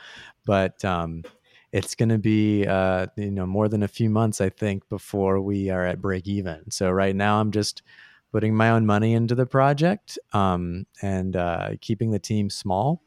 but 0.45 0.83
um, 0.85 1.23
it's 1.71 1.95
going 1.95 2.09
to 2.09 2.17
be 2.17 2.65
uh, 2.65 3.07
you 3.15 3.31
know 3.31 3.45
more 3.45 3.67
than 3.67 3.83
a 3.83 3.87
few 3.87 4.09
months, 4.09 4.41
I 4.41 4.49
think, 4.49 4.87
before 4.89 5.39
we 5.41 5.69
are 5.69 5.85
at 5.85 6.01
break 6.01 6.27
even. 6.27 6.69
So 6.71 6.89
right 6.89 7.15
now, 7.15 7.39
I'm 7.39 7.51
just 7.51 7.83
putting 8.31 8.55
my 8.55 8.69
own 8.69 8.85
money 8.85 9.13
into 9.13 9.35
the 9.35 9.45
project 9.45 10.19
um, 10.33 10.85
and 11.01 11.35
uh, 11.35 11.71
keeping 11.81 12.11
the 12.11 12.19
team 12.19 12.49
small. 12.49 13.01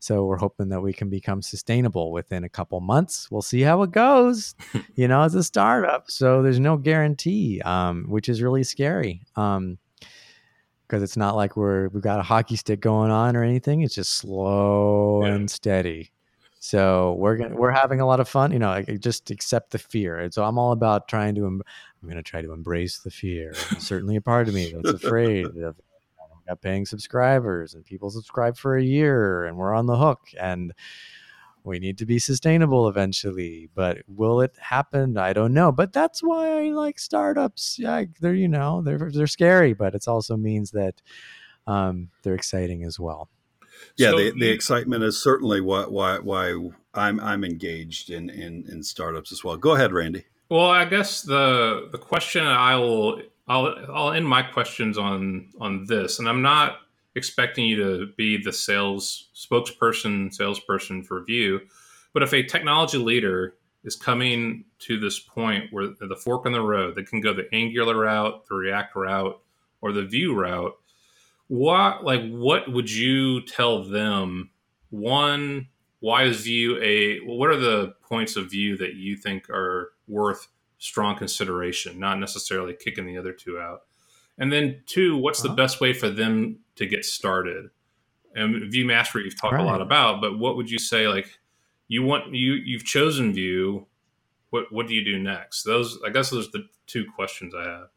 So 0.00 0.24
we're 0.24 0.36
hoping 0.36 0.68
that 0.68 0.80
we 0.80 0.92
can 0.92 1.08
become 1.08 1.42
sustainable 1.42 2.12
within 2.12 2.44
a 2.44 2.48
couple 2.48 2.78
months. 2.80 3.30
We'll 3.30 3.42
see 3.42 3.62
how 3.62 3.82
it 3.82 3.90
goes. 3.90 4.54
you 4.94 5.08
know, 5.08 5.22
as 5.22 5.34
a 5.34 5.42
startup, 5.42 6.10
so 6.10 6.42
there's 6.42 6.60
no 6.60 6.76
guarantee, 6.76 7.60
um, 7.62 8.04
which 8.08 8.28
is 8.28 8.42
really 8.42 8.64
scary. 8.64 9.22
Um, 9.36 9.78
because 10.86 11.02
it's 11.02 11.16
not 11.16 11.34
like 11.34 11.56
we're 11.56 11.88
we've 11.88 12.02
got 12.02 12.20
a 12.20 12.22
hockey 12.22 12.54
stick 12.54 12.80
going 12.80 13.10
on 13.10 13.34
or 13.34 13.42
anything. 13.42 13.80
It's 13.80 13.94
just 13.94 14.12
slow 14.12 15.24
yeah. 15.24 15.34
and 15.34 15.50
steady. 15.50 16.12
So 16.66 17.14
we're 17.18 17.36
gonna 17.36 17.54
we're 17.54 17.70
having 17.70 18.00
a 18.00 18.06
lot 18.06 18.18
of 18.18 18.28
fun. 18.28 18.50
You 18.50 18.58
know, 18.58 18.68
like 18.68 19.00
just 19.00 19.30
accept 19.30 19.70
the 19.70 19.78
fear. 19.78 20.28
So 20.32 20.42
I'm 20.42 20.58
all 20.58 20.72
about 20.72 21.06
trying 21.06 21.36
to. 21.36 21.46
I'm 21.46 21.62
going 22.02 22.16
to 22.16 22.22
try 22.22 22.40
to 22.40 22.52
embrace 22.52 22.98
the 22.98 23.10
fear. 23.10 23.54
certainly 23.78 24.16
a 24.16 24.20
part 24.20 24.48
of 24.48 24.54
me 24.54 24.72
that's 24.72 25.02
afraid 25.02 25.46
of 25.46 25.76
got 26.46 26.60
paying 26.60 26.86
subscribers 26.86 27.74
and 27.74 27.84
people 27.84 28.10
subscribe 28.10 28.56
for 28.56 28.76
a 28.76 28.82
year 28.82 29.44
and 29.46 29.56
we're 29.56 29.74
on 29.74 29.86
the 29.86 29.96
hook 29.96 30.20
and 30.38 30.72
we 31.64 31.80
need 31.80 31.98
to 31.98 32.06
be 32.06 32.18
sustainable 32.18 32.88
eventually 32.88 33.68
but 33.74 33.98
will 34.06 34.40
it 34.40 34.54
happen 34.60 35.18
i 35.18 35.32
don't 35.32 35.52
know 35.52 35.72
but 35.72 35.92
that's 35.92 36.22
why 36.22 36.60
i 36.60 36.70
like 36.70 36.98
startups 36.98 37.78
yeah 37.78 38.04
they're 38.20 38.34
you 38.34 38.46
know 38.46 38.80
they're 38.82 39.10
they're 39.12 39.26
scary 39.26 39.72
but 39.72 39.94
it 39.94 40.06
also 40.06 40.36
means 40.36 40.70
that 40.70 41.02
um, 41.66 42.10
they're 42.22 42.36
exciting 42.36 42.84
as 42.84 43.00
well 43.00 43.28
yeah 43.96 44.10
so, 44.10 44.16
the, 44.16 44.30
the 44.32 44.50
excitement 44.50 45.02
is 45.02 45.20
certainly 45.20 45.60
why 45.60 45.84
why 45.84 46.18
why 46.18 46.54
i'm 46.94 47.20
i'm 47.20 47.44
engaged 47.44 48.10
in 48.10 48.30
in 48.30 48.64
in 48.68 48.82
startups 48.82 49.32
as 49.32 49.42
well 49.42 49.56
go 49.56 49.74
ahead 49.74 49.92
randy 49.92 50.24
well 50.48 50.70
i 50.70 50.84
guess 50.84 51.22
the 51.22 51.88
the 51.92 51.98
question 51.98 52.44
i 52.44 52.74
will 52.76 53.20
i'll 53.48 53.74
i'll 53.92 54.12
end 54.12 54.26
my 54.26 54.42
questions 54.42 54.98
on 54.98 55.48
on 55.60 55.84
this 55.86 56.18
and 56.18 56.28
i'm 56.28 56.42
not 56.42 56.78
expecting 57.16 57.64
you 57.64 57.76
to 57.76 58.06
be 58.16 58.36
the 58.36 58.52
sales 58.52 59.30
spokesperson, 59.34 60.32
salesperson 60.32 61.02
for 61.02 61.24
Vue. 61.24 61.60
But 62.12 62.22
if 62.22 62.32
a 62.32 62.42
technology 62.42 62.98
leader 62.98 63.54
is 63.84 63.96
coming 63.96 64.64
to 64.80 65.00
this 65.00 65.18
point 65.18 65.72
where 65.72 65.88
the 65.98 66.16
fork 66.16 66.46
in 66.46 66.52
the 66.52 66.60
road, 66.60 66.94
they 66.94 67.02
can 67.02 67.20
go 67.20 67.32
the 67.32 67.48
Angular 67.52 67.96
route, 67.96 68.46
the 68.48 68.54
React 68.54 68.96
route, 68.96 69.40
or 69.80 69.92
the 69.92 70.04
Vue 70.04 70.34
route. 70.34 70.74
What 71.48 72.04
like 72.04 72.28
what 72.28 72.72
would 72.72 72.90
you 72.90 73.42
tell 73.42 73.84
them? 73.84 74.50
One, 74.90 75.68
why 76.00 76.24
is 76.24 76.42
Vue 76.42 76.80
a? 76.82 77.18
What 77.24 77.50
are 77.50 77.56
the 77.56 77.94
points 78.08 78.36
of 78.36 78.50
view 78.50 78.76
that 78.78 78.94
you 78.94 79.16
think 79.16 79.48
are 79.50 79.92
worth 80.08 80.48
strong 80.78 81.16
consideration, 81.16 81.98
not 81.98 82.18
necessarily 82.18 82.74
kicking 82.74 83.06
the 83.06 83.18
other 83.18 83.32
two 83.32 83.58
out? 83.58 83.82
And 84.38 84.52
then 84.52 84.82
two, 84.86 85.16
what's 85.16 85.40
uh-huh. 85.40 85.48
the 85.48 85.54
best 85.54 85.80
way 85.80 85.92
for 85.92 86.10
them 86.10 86.58
to 86.76 86.86
get 86.86 87.04
started? 87.04 87.70
And 88.34 88.70
Vue 88.70 88.84
Mastery 88.84 89.24
you've 89.24 89.40
talked 89.40 89.54
right. 89.54 89.62
a 89.62 89.66
lot 89.66 89.80
about, 89.80 90.20
but 90.20 90.38
what 90.38 90.56
would 90.56 90.70
you 90.70 90.78
say 90.78 91.08
like 91.08 91.38
you 91.88 92.02
want 92.02 92.34
you 92.34 92.54
you've 92.54 92.84
chosen 92.84 93.32
Vue, 93.32 93.86
what 94.50 94.70
what 94.70 94.86
do 94.88 94.94
you 94.94 95.04
do 95.04 95.18
next? 95.18 95.62
Those 95.62 95.98
I 96.04 96.10
guess 96.10 96.30
those 96.30 96.48
are 96.48 96.52
the 96.52 96.68
two 96.86 97.04
questions 97.14 97.54
I 97.54 97.64
have. 97.64 97.88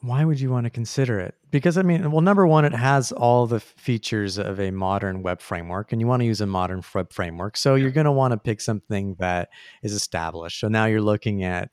Why 0.00 0.24
would 0.24 0.40
you 0.40 0.50
want 0.50 0.64
to 0.64 0.70
consider 0.70 1.18
it? 1.18 1.34
Because 1.50 1.78
I 1.78 1.82
mean, 1.82 2.10
well, 2.10 2.20
number 2.20 2.46
one, 2.46 2.64
it 2.64 2.74
has 2.74 3.12
all 3.12 3.46
the 3.46 3.60
features 3.60 4.38
of 4.38 4.60
a 4.60 4.70
modern 4.70 5.22
web 5.22 5.40
framework, 5.40 5.92
and 5.92 6.00
you 6.00 6.06
want 6.06 6.20
to 6.20 6.26
use 6.26 6.40
a 6.40 6.46
modern 6.46 6.82
web 6.94 7.12
framework. 7.12 7.56
So 7.56 7.74
you're 7.74 7.90
going 7.90 8.04
to 8.04 8.12
want 8.12 8.32
to 8.32 8.38
pick 8.38 8.60
something 8.60 9.14
that 9.18 9.48
is 9.82 9.92
established. 9.92 10.60
So 10.60 10.68
now 10.68 10.86
you're 10.86 11.00
looking 11.00 11.44
at 11.44 11.70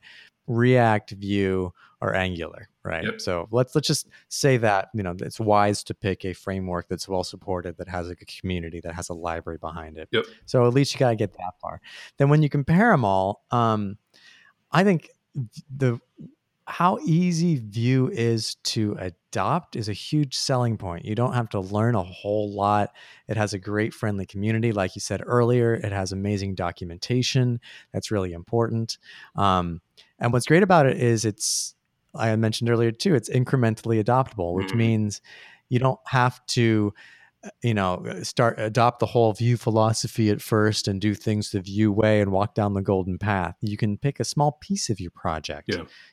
React, 0.48 1.12
Vue, 1.12 1.74
or 2.02 2.14
Angular, 2.14 2.70
right? 2.84 3.04
Yep. 3.04 3.22
So 3.22 3.48
let's 3.52 3.74
let's 3.74 3.88
just 3.88 4.08
say 4.30 4.58
that 4.58 4.90
you 4.94 5.04
know 5.04 5.16
it's 5.20 5.40
wise 5.40 5.84
to 5.86 5.94
pick 5.94 6.24
a 6.24 6.34
framework 6.34 6.88
that's 6.88 7.08
well 7.08 7.24
supported, 7.24 7.78
that 7.78 7.88
has 7.88 8.10
a 8.10 8.16
community, 8.16 8.80
that 8.82 8.94
has 8.94 9.10
a 9.10 9.14
library 9.14 9.58
behind 9.58 9.98
it. 9.98 10.08
Yep. 10.12 10.26
So 10.46 10.68
at 10.68 10.74
least 10.74 10.94
you 10.94 11.00
gotta 11.00 11.16
get 11.16 11.34
that 11.34 11.60
far. 11.60 11.82
Then 12.18 12.30
when 12.30 12.44
you 12.44 12.50
compare 12.50 12.92
them 12.92 13.06
all, 13.06 13.44
um, 13.52 13.98
I 14.72 14.84
think 14.84 15.10
the 15.76 16.00
how 16.68 16.98
easy 17.06 17.58
Vue 17.58 18.10
is 18.10 18.56
to 18.64 18.98
adopt 19.00 19.76
is 19.76 19.88
a 19.88 19.94
huge 19.94 20.36
selling 20.36 20.78
point. 20.78 21.06
You 21.06 21.14
don't 21.14 21.34
have 21.34 21.50
to 21.50 21.60
learn 21.60 21.94
a 21.94 22.02
whole 22.02 22.52
lot. 22.52 22.92
It 23.28 23.38
has 23.38 23.54
a 23.54 23.60
great 23.60 23.94
friendly 23.94 24.26
community. 24.26 24.72
Like 24.72 24.96
you 24.96 25.02
said 25.02 25.22
earlier, 25.24 25.76
it 25.76 25.92
has 25.92 26.12
amazing 26.12 26.56
documentation. 26.56 27.60
That's 27.94 28.10
really 28.10 28.34
important. 28.34 28.98
Um, 29.36 29.82
and 30.18 30.34
what's 30.34 30.48
great 30.48 30.64
about 30.64 30.88
it 30.88 30.98
is 30.98 31.24
it's, 31.24 31.76
I 32.16 32.36
mentioned 32.36 32.70
earlier 32.70 32.92
too, 32.92 33.14
it's 33.14 33.30
incrementally 33.30 34.04
adoptable, 34.04 34.56
which 34.56 34.70
mm-hmm. 34.70 34.78
means 34.78 35.22
you 35.70 35.78
don't 35.78 36.00
have 36.08 36.44
to 36.48 36.94
you 37.64 37.74
know 37.74 38.04
start 38.24 38.60
adopt 38.60 39.00
the 39.00 39.06
whole 39.06 39.34
Vue 39.34 39.58
philosophy 39.58 40.30
at 40.30 40.42
first 40.42 40.88
and 40.88 41.00
do 41.00 41.14
things 41.14 41.52
the 41.52 41.62
Vue 41.62 41.92
way 41.92 42.22
and 42.22 42.32
walk 42.32 42.56
down 42.56 42.74
the 42.74 42.82
golden 42.82 43.18
path. 43.18 43.56
You 43.62 43.78
can 43.78 43.98
pick 43.98 44.20
a 44.20 44.26
small 44.26 44.54
piece 44.54 44.90
of 44.90 45.00
your 45.00 45.12
project 45.12 45.70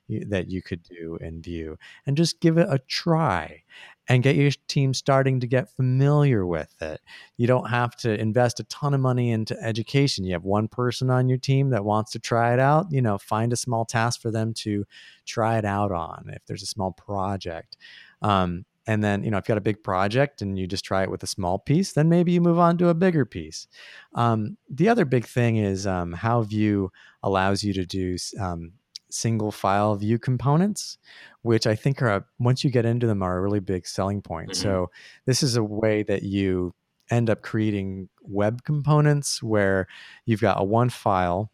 yeah. 0.08 0.20
that 0.28 0.50
you 0.50 0.62
could 0.62 0.82
do 0.82 1.18
in 1.20 1.42
Vue 1.42 1.76
and 2.06 2.16
just 2.16 2.40
give 2.40 2.58
it 2.58 2.66
a 2.68 2.78
try 2.88 3.62
and 4.08 4.22
get 4.22 4.34
your 4.34 4.50
team 4.66 4.92
starting 4.92 5.38
to 5.40 5.46
get 5.46 5.70
familiar 5.70 6.44
with 6.44 6.74
it. 6.82 7.00
You 7.36 7.46
don't 7.46 7.70
have 7.70 7.94
to 7.98 8.18
invest 8.20 8.58
a 8.58 8.64
ton 8.64 8.94
of 8.94 9.00
money 9.00 9.30
into 9.30 9.56
education. 9.62 10.24
You 10.24 10.32
have 10.32 10.44
one 10.44 10.66
person 10.66 11.08
on 11.08 11.28
your 11.28 11.38
team 11.38 11.70
that 11.70 11.84
wants 11.84 12.10
to 12.12 12.18
try 12.18 12.52
it 12.52 12.58
out 12.58 12.86
you 12.90 13.02
know 13.02 13.18
find 13.18 13.52
a 13.52 13.56
small 13.56 13.84
task 13.84 14.20
for 14.20 14.30
them 14.30 14.52
to 14.54 14.84
try 15.24 15.58
it 15.58 15.64
out 15.64 15.92
on 15.92 16.30
if 16.32 16.44
there's 16.46 16.62
a 16.62 16.66
small 16.66 16.92
project. 16.92 17.76
Um, 18.20 18.64
and 18.86 19.02
then 19.02 19.22
you 19.22 19.30
know 19.30 19.38
if 19.38 19.48
you 19.48 19.52
got 19.52 19.58
a 19.58 19.62
big 19.62 19.82
project 19.82 20.42
and 20.42 20.58
you 20.58 20.66
just 20.66 20.84
try 20.84 21.02
it 21.02 21.10
with 21.10 21.22
a 21.22 21.26
small 21.26 21.58
piece 21.58 21.92
then 21.92 22.08
maybe 22.08 22.32
you 22.32 22.40
move 22.40 22.58
on 22.58 22.76
to 22.78 22.88
a 22.88 22.94
bigger 22.94 23.24
piece 23.24 23.66
um, 24.14 24.56
the 24.68 24.88
other 24.88 25.04
big 25.04 25.24
thing 25.24 25.56
is 25.56 25.86
um, 25.86 26.12
how 26.12 26.42
vue 26.42 26.90
allows 27.22 27.62
you 27.62 27.72
to 27.72 27.84
do 27.84 28.16
um, 28.40 28.72
single 29.10 29.52
file 29.52 29.94
Vue 29.94 30.18
components 30.18 30.98
which 31.42 31.66
i 31.66 31.74
think 31.74 32.00
are 32.00 32.08
a, 32.08 32.24
once 32.38 32.64
you 32.64 32.70
get 32.70 32.86
into 32.86 33.06
them 33.06 33.22
are 33.22 33.36
a 33.36 33.40
really 33.40 33.60
big 33.60 33.86
selling 33.86 34.22
point 34.22 34.50
mm-hmm. 34.50 34.62
so 34.62 34.90
this 35.26 35.42
is 35.42 35.56
a 35.56 35.62
way 35.62 36.02
that 36.02 36.22
you 36.22 36.74
end 37.10 37.28
up 37.28 37.42
creating 37.42 38.08
web 38.22 38.64
components 38.64 39.42
where 39.42 39.86
you've 40.24 40.40
got 40.40 40.58
a 40.58 40.64
one 40.64 40.88
file 40.88 41.50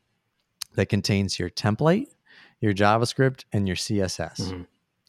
that 0.76 0.86
contains 0.86 1.38
your 1.38 1.50
template, 1.50 2.06
your 2.60 2.72
JavaScript, 2.72 3.44
and 3.52 3.66
your 3.66 3.76
CSS. 3.76 4.40
Mm-hmm. 4.40 4.62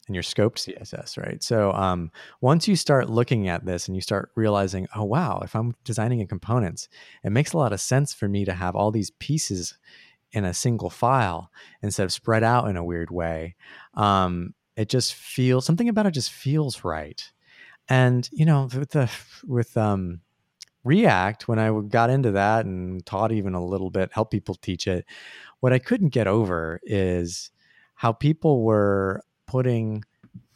And 0.10 0.16
your 0.16 0.24
scoped 0.24 0.58
CSS, 0.58 1.20
right? 1.20 1.42
So 1.44 1.72
um, 1.74 2.12
once 2.42 2.68
you 2.68 2.76
start 2.76 3.12
looking 3.12 3.48
at 3.48 3.64
this 3.64 3.88
and 3.88 3.96
you 3.96 4.02
start 4.02 4.32
realizing, 4.36 4.88
oh 4.96 5.04
wow, 5.04 5.40
if 5.44 5.56
I'm 5.56 5.76
designing 5.84 6.20
in 6.20 6.26
components, 6.26 6.90
it 7.24 7.30
makes 7.30 7.54
a 7.54 7.58
lot 7.58 7.74
of 7.74 7.80
sense 7.80 8.12
for 8.12 8.28
me 8.28 8.44
to 8.46 8.54
have 8.54 8.76
all 8.76 8.90
these 8.90 9.12
pieces 9.12 9.78
in 10.32 10.46
a 10.46 10.54
single 10.54 10.90
file 10.90 11.52
instead 11.84 12.06
of 12.06 12.12
spread 12.12 12.44
out 12.44 12.68
in 12.68 12.76
a 12.76 12.84
weird 12.84 13.12
way. 13.12 13.56
Um, 13.94 14.56
it 14.76 14.90
just 14.90 15.14
feels 15.14 15.64
something 15.64 15.90
about 15.90 16.08
it 16.08 16.12
just 16.16 16.32
feels 16.32 16.84
right. 16.84 17.32
And 17.88 18.28
you 18.32 18.46
know, 18.46 18.68
with 18.74 18.90
the 18.90 19.12
with 19.48 19.78
um, 19.78 20.22
React, 20.84 21.48
when 21.48 21.60
I 21.60 21.82
got 21.82 22.10
into 22.10 22.32
that 22.32 22.66
and 22.66 23.06
taught 23.06 23.32
even 23.32 23.54
a 23.54 23.64
little 23.64 23.92
bit, 23.92 24.10
help 24.12 24.32
people 24.32 24.56
teach 24.56 24.88
it, 24.88 25.06
what 25.60 25.72
I 25.72 25.78
couldn't 25.78 26.10
get 26.10 26.26
over 26.26 26.80
is 26.84 27.52
how 27.94 28.12
people 28.12 28.64
were 28.64 29.22
putting 29.50 30.04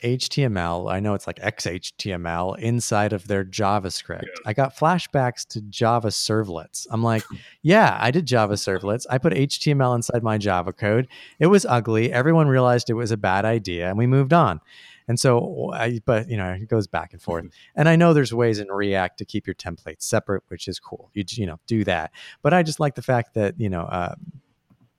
HTML, 0.03 0.91
I 0.91 0.99
know 0.99 1.13
it's 1.13 1.25
like 1.25 1.37
XHTML 1.37 2.59
inside 2.59 3.13
of 3.13 3.27
their 3.27 3.45
JavaScript. 3.45 4.23
Yeah. 4.23 4.29
I 4.45 4.53
got 4.53 4.75
flashbacks 4.75 5.47
to 5.47 5.61
Java 5.61 6.09
servlets. 6.09 6.85
I'm 6.91 7.01
like, 7.01 7.23
yeah, 7.61 7.97
I 7.99 8.11
did 8.11 8.25
Java 8.25 8.55
servlets. 8.55 9.05
I 9.09 9.17
put 9.17 9.33
HTML 9.33 9.95
inside 9.95 10.21
my 10.21 10.37
Java 10.37 10.73
code. 10.73 11.07
It 11.39 11.47
was 11.47 11.65
ugly. 11.65 12.11
Everyone 12.11 12.47
realized 12.47 12.89
it 12.89 12.95
was 12.95 13.11
a 13.11 13.17
bad 13.17 13.45
idea 13.45 13.87
and 13.87 13.97
we 13.97 14.05
moved 14.05 14.33
on. 14.33 14.59
And 15.07 15.19
so, 15.19 15.71
I, 15.73 15.99
but 16.05 16.29
you 16.29 16.37
know, 16.37 16.51
it 16.51 16.67
goes 16.67 16.87
back 16.87 17.13
and 17.13 17.21
forth. 17.21 17.45
Mm-hmm. 17.45 17.79
And 17.79 17.89
I 17.89 17.95
know 17.95 18.13
there's 18.13 18.33
ways 18.33 18.59
in 18.59 18.67
React 18.69 19.17
to 19.19 19.25
keep 19.25 19.47
your 19.47 19.55
templates 19.55 20.03
separate, 20.03 20.43
which 20.47 20.67
is 20.67 20.79
cool. 20.79 21.11
You 21.13 21.23
you 21.29 21.45
know 21.45 21.59
do 21.67 21.83
that. 21.83 22.11
But 22.41 22.53
I 22.53 22.63
just 22.63 22.79
like 22.79 22.95
the 22.95 23.01
fact 23.01 23.33
that 23.33 23.59
you 23.59 23.69
know 23.69 23.81
uh, 23.81 24.15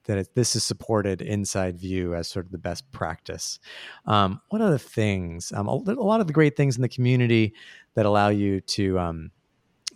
that 0.04 0.18
it, 0.18 0.34
this 0.34 0.54
is 0.54 0.64
supported 0.64 1.22
inside 1.22 1.78
Vue 1.78 2.14
as 2.14 2.28
sort 2.28 2.46
of 2.46 2.52
the 2.52 2.58
best 2.58 2.90
practice. 2.92 3.58
Um, 4.06 4.40
what 4.50 4.60
other 4.60 4.78
things? 4.78 5.52
Um, 5.54 5.68
a, 5.68 5.72
a, 5.72 5.94
lot 5.94 6.20
of 6.20 6.26
the 6.26 6.32
great 6.32 6.56
things 6.56 6.76
in 6.76 6.82
the 6.82 6.88
community 6.88 7.54
that 7.94 8.06
allow 8.06 8.28
you 8.28 8.60
to. 8.60 8.98
Um, 8.98 9.30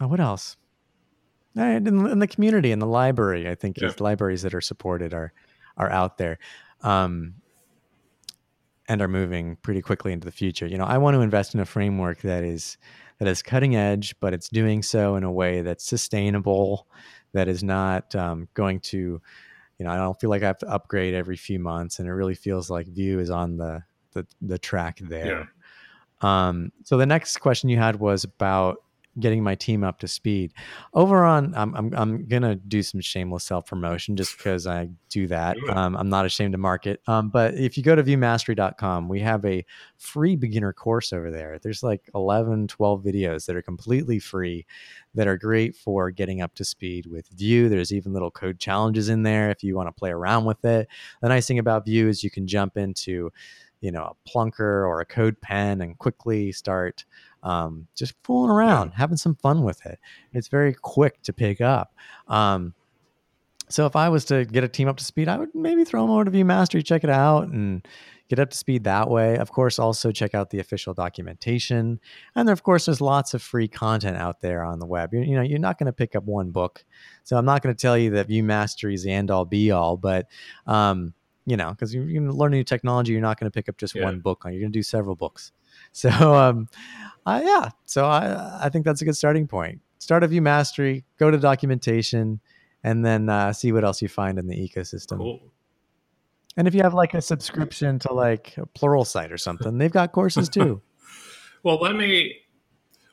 oh, 0.01 0.09
what 0.09 0.21
else? 0.21 0.57
In, 1.57 1.87
in, 1.87 2.19
the 2.19 2.29
community, 2.29 2.71
in 2.71 2.79
the 2.79 2.87
library, 2.87 3.49
I 3.49 3.55
think 3.55 3.81
yeah. 3.81 3.91
libraries 3.99 4.43
that 4.43 4.55
are 4.55 4.61
supported 4.61 5.13
are 5.13 5.33
are 5.77 5.91
out 5.91 6.19
there. 6.19 6.39
Um, 6.83 7.35
and 8.89 9.03
are 9.03 9.09
moving 9.09 9.57
pretty 9.57 9.83
quickly 9.83 10.13
into 10.13 10.25
the 10.25 10.33
future. 10.33 10.67
You 10.67 10.79
know, 10.79 10.87
I 10.87 10.97
want 10.97 11.15
to 11.15 11.21
invest 11.21 11.55
in 11.55 11.61
a 11.61 11.67
framework 11.67 12.23
that 12.23 12.43
is 12.43 12.79
that 13.19 13.29
is 13.29 13.43
cutting 13.43 13.77
edge, 13.77 14.15
but 14.21 14.33
it's 14.33 14.49
doing 14.49 14.83
so 14.83 15.17
in 15.17 15.25
a 15.25 15.31
way 15.31 15.61
that's 15.61 15.85
sustainable, 15.85 16.87
that 17.33 17.49
is 17.49 17.63
not 17.63 18.15
um, 18.15 18.49
going 18.55 18.81
to 18.81 19.21
you 19.79 19.85
know, 19.85 19.93
I 19.93 19.97
don't 19.97 20.19
feel 20.21 20.31
like 20.31 20.43
I 20.43 20.47
have 20.47 20.59
to 20.59 20.69
upgrade 20.69 21.15
every 21.15 21.37
few 21.37 21.59
months, 21.59 21.99
and 21.99 22.09
it 22.09 22.13
really 22.13 22.35
feels 22.35 22.69
like 22.69 22.89
Vue 22.89 23.21
is 23.21 23.31
on 23.31 23.57
the 23.57 23.83
the, 24.13 24.27
the 24.43 24.59
track 24.59 24.99
there. 25.01 25.49
Yeah. 26.23 26.49
Um, 26.49 26.73
so 26.83 26.97
the 26.97 27.07
next 27.07 27.39
question 27.39 27.69
you 27.69 27.77
had 27.77 27.97
was 27.97 28.25
about 28.25 28.83
getting 29.21 29.43
my 29.43 29.55
team 29.55 29.85
up 29.85 29.99
to 30.01 30.09
speed. 30.09 30.53
Over 30.95 31.25
on, 31.25 31.55
I'm 31.55 31.75
I'm, 31.75 31.95
I'm 31.95 32.27
gonna 32.27 32.55
do 32.55 32.83
some 32.83 33.01
shameless 33.01 33.45
self 33.45 33.67
promotion 33.67 34.17
just 34.17 34.37
because 34.37 34.67
I 34.67 34.89
do 35.09 35.27
that. 35.29 35.57
Um, 35.71 35.97
I'm 35.97 36.09
not 36.09 36.27
ashamed 36.27 36.53
to 36.53 36.59
market. 36.59 37.01
Um, 37.07 37.31
but 37.31 37.55
if 37.55 37.77
you 37.77 37.83
go 37.83 37.95
to 37.95 38.03
vuemastery.com, 38.03 39.09
we 39.09 39.21
have 39.21 39.45
a 39.45 39.65
free 39.97 40.37
beginner 40.37 40.73
course 40.73 41.13
over 41.13 41.31
there. 41.31 41.59
There's 41.63 41.83
like 41.83 42.09
11, 42.15 42.69
12 42.69 43.03
videos 43.03 43.47
that 43.47 43.57
are 43.57 43.63
completely 43.63 44.19
free 44.19 44.67
that 45.15 45.27
are 45.27 45.37
great 45.37 45.75
for 45.75 46.11
getting 46.11 46.41
up 46.41 46.55
to 46.55 46.65
speed 46.65 47.07
with 47.07 47.29
Vue. 47.29 47.69
There's 47.69 47.93
even 47.93 48.13
little 48.13 48.31
code 48.31 48.59
challenges 48.59 49.09
in 49.09 49.23
there 49.23 49.51
if 49.51 49.63
you 49.63 49.75
want 49.75 49.89
to 49.89 49.99
play 49.99 50.11
around 50.11 50.45
with 50.45 50.65
it. 50.65 50.89
The 51.23 51.29
nice 51.29 51.47
thing 51.47 51.59
about 51.59 51.85
Vue 51.85 52.09
is 52.09 52.23
you 52.23 52.31
can 52.31 52.47
jump 52.47 52.77
into 52.77 53.31
you 53.81 53.91
know 53.91 54.15
a 54.15 54.29
plunker 54.29 54.87
or 54.87 55.01
a 55.01 55.05
code 55.05 55.41
pen 55.41 55.81
and 55.81 55.99
quickly 55.99 56.53
start 56.53 57.05
um, 57.43 57.87
just 57.95 58.15
fooling 58.25 58.51
around, 58.51 58.91
having 58.91 59.17
some 59.17 59.37
fun 59.37 59.63
with 59.63 59.85
it. 59.87 59.99
It's 60.33 60.49
very 60.49 60.75
quick 60.75 61.23
to 61.23 61.33
pick 61.33 61.61
up. 61.61 61.95
Um, 62.27 62.75
so 63.71 63.87
if 63.87 63.97
I 63.97 64.09
was 64.09 64.25
to 64.27 64.45
get 64.45 64.65
a 64.65 64.69
team 64.69 64.89
up 64.89 64.97
to 64.97 65.05
speed, 65.05 65.29
I 65.29 65.37
would 65.37 65.55
maybe 65.55 65.85
throw 65.85 66.03
them 66.03 66.11
over 66.11 66.25
to 66.25 66.31
Vue 66.31 66.45
Mastery, 66.45 66.83
check 66.83 67.05
it 67.05 67.11
out, 67.11 67.49
and 67.49 67.87
get 68.29 68.39
up 68.39 68.51
to 68.51 68.57
speed 68.57 68.85
that 68.85 69.11
way. 69.11 69.37
Of 69.37 69.51
course, 69.53 69.79
also 69.79 70.11
check 70.11 70.35
out 70.35 70.51
the 70.51 70.59
official 70.59 70.95
documentation, 70.95 72.01
and 72.35 72.49
there, 72.49 72.53
of 72.53 72.63
course, 72.63 72.87
there's 72.87 73.01
lots 73.01 73.35
of 73.35 73.43
free 73.43 73.69
content 73.69 74.17
out 74.17 74.41
there 74.41 74.65
on 74.65 74.79
the 74.79 74.87
web. 74.87 75.13
You, 75.13 75.21
you 75.21 75.37
know, 75.37 75.43
you're 75.43 75.59
not 75.59 75.79
going 75.79 75.87
to 75.87 75.93
pick 75.93 76.17
up 76.17 76.25
one 76.25 76.51
book, 76.51 76.85
so 77.25 77.37
I'm 77.37 77.45
not 77.45 77.63
going 77.63 77.75
to 77.75 77.81
tell 77.81 77.97
you 77.99 78.11
that 78.11 78.29
Vue 78.29 78.43
Mastery 78.43 78.95
is 78.95 79.03
the 79.03 79.13
end 79.13 79.31
all 79.31 79.45
be 79.45 79.71
all, 79.71 79.97
but 79.99 80.27
um, 80.67 81.13
you 81.49 81.57
know, 81.57 81.71
because 81.71 81.95
you're 81.95 82.05
going 82.05 82.27
to 82.27 82.33
learn 82.33 82.51
new 82.51 82.63
technology, 82.63 83.13
you're 83.13 83.23
not 83.23 83.41
going 83.41 83.51
to 83.51 83.55
pick 83.55 83.69
up 83.69 83.79
just 83.79 83.95
yeah. 83.95 84.05
one 84.05 84.21
book. 84.21 84.45
On 84.45 84.53
You're 84.53 84.61
going 84.61 84.73
to 84.73 84.79
do 84.79 84.83
several 84.83 85.17
books. 85.17 85.53
So, 85.93 86.11
um, 86.11 86.69
uh, 87.25 87.41
yeah, 87.43 87.71
so 87.87 88.05
I 88.05 88.67
I 88.67 88.69
think 88.69 88.85
that's 88.85 89.01
a 89.01 89.05
good 89.05 89.17
starting 89.17 89.47
point. 89.47 89.81
Start 89.99 90.23
a 90.23 90.29
Vue 90.29 90.43
Mastery, 90.43 91.05
go 91.19 91.31
to 91.31 91.39
documentation, 91.39 92.41
and 92.85 93.05
then 93.05 93.29
uh, 93.29 93.53
see 93.53 93.73
what 93.73 93.85
else 93.85 94.03
you 94.03 94.09
find 94.09 94.39
in 94.39 94.49
the 94.49 94.57
ecosystem. 94.57 95.19
Cool. 95.19 95.41
And 96.57 96.67
if 96.67 96.75
you 96.75 96.83
have 96.83 96.95
like 96.95 97.15
a 97.15 97.23
subscription 97.23 98.01
to 98.01 98.13
like 98.13 98.57
a 98.59 98.67
Pluralsight 98.67 99.31
or 99.31 99.39
something, 99.39 99.79
they've 99.79 99.91
got 99.91 100.13
courses 100.13 100.49
too. 100.51 100.83
well, 101.63 101.79
let 101.81 101.95
me. 101.95 102.37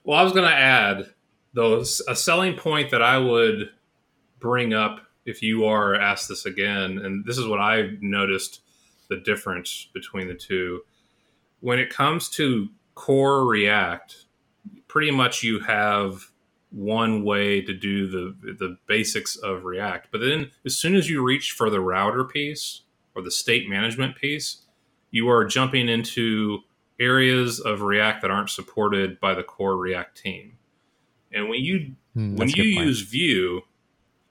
Well, 0.03 0.19
I 0.19 0.23
was 0.23 0.33
going 0.33 0.49
to 0.49 0.55
add 0.55 1.05
though 1.53 1.79
a 1.79 2.15
selling 2.15 2.57
point 2.57 2.91
that 2.91 3.01
I 3.01 3.17
would 3.19 3.69
bring 4.39 4.73
up 4.73 5.04
if 5.25 5.41
you 5.41 5.65
are 5.65 5.95
asked 5.95 6.29
this 6.29 6.45
again, 6.45 6.99
and 6.99 7.25
this 7.25 7.37
is 7.37 7.47
what 7.47 7.59
I've 7.59 8.01
noticed 8.01 8.61
the 9.09 9.17
difference 9.17 9.87
between 9.93 10.27
the 10.27 10.35
two. 10.35 10.81
When 11.59 11.79
it 11.79 11.89
comes 11.89 12.29
to 12.31 12.69
core 12.93 13.45
React, 13.45 14.25
pretty 14.87 15.11
much 15.11 15.43
you 15.43 15.59
have 15.59 16.31
one 16.71 17.23
way 17.23 17.61
to 17.61 17.73
do 17.73 18.07
the 18.07 18.53
the 18.53 18.77
basics 18.87 19.35
of 19.37 19.65
React. 19.65 20.09
But 20.11 20.21
then 20.21 20.51
as 20.65 20.77
soon 20.77 20.95
as 20.95 21.09
you 21.09 21.23
reach 21.23 21.51
for 21.51 21.69
the 21.69 21.79
router 21.79 22.23
piece 22.23 22.81
or 23.15 23.21
the 23.21 23.31
state 23.31 23.69
management 23.69 24.15
piece, 24.15 24.63
you 25.11 25.29
are 25.29 25.45
jumping 25.45 25.87
into 25.87 26.59
areas 26.99 27.59
of 27.59 27.81
React 27.81 28.21
that 28.21 28.31
aren't 28.31 28.49
supported 28.49 29.19
by 29.19 29.33
the 29.33 29.43
core 29.43 29.77
React 29.77 30.17
team. 30.17 30.57
And 31.31 31.49
when 31.49 31.61
you 31.61 31.95
mm, 32.15 32.37
when 32.37 32.49
you 32.49 32.63
use 32.63 33.01
Vue, 33.01 33.61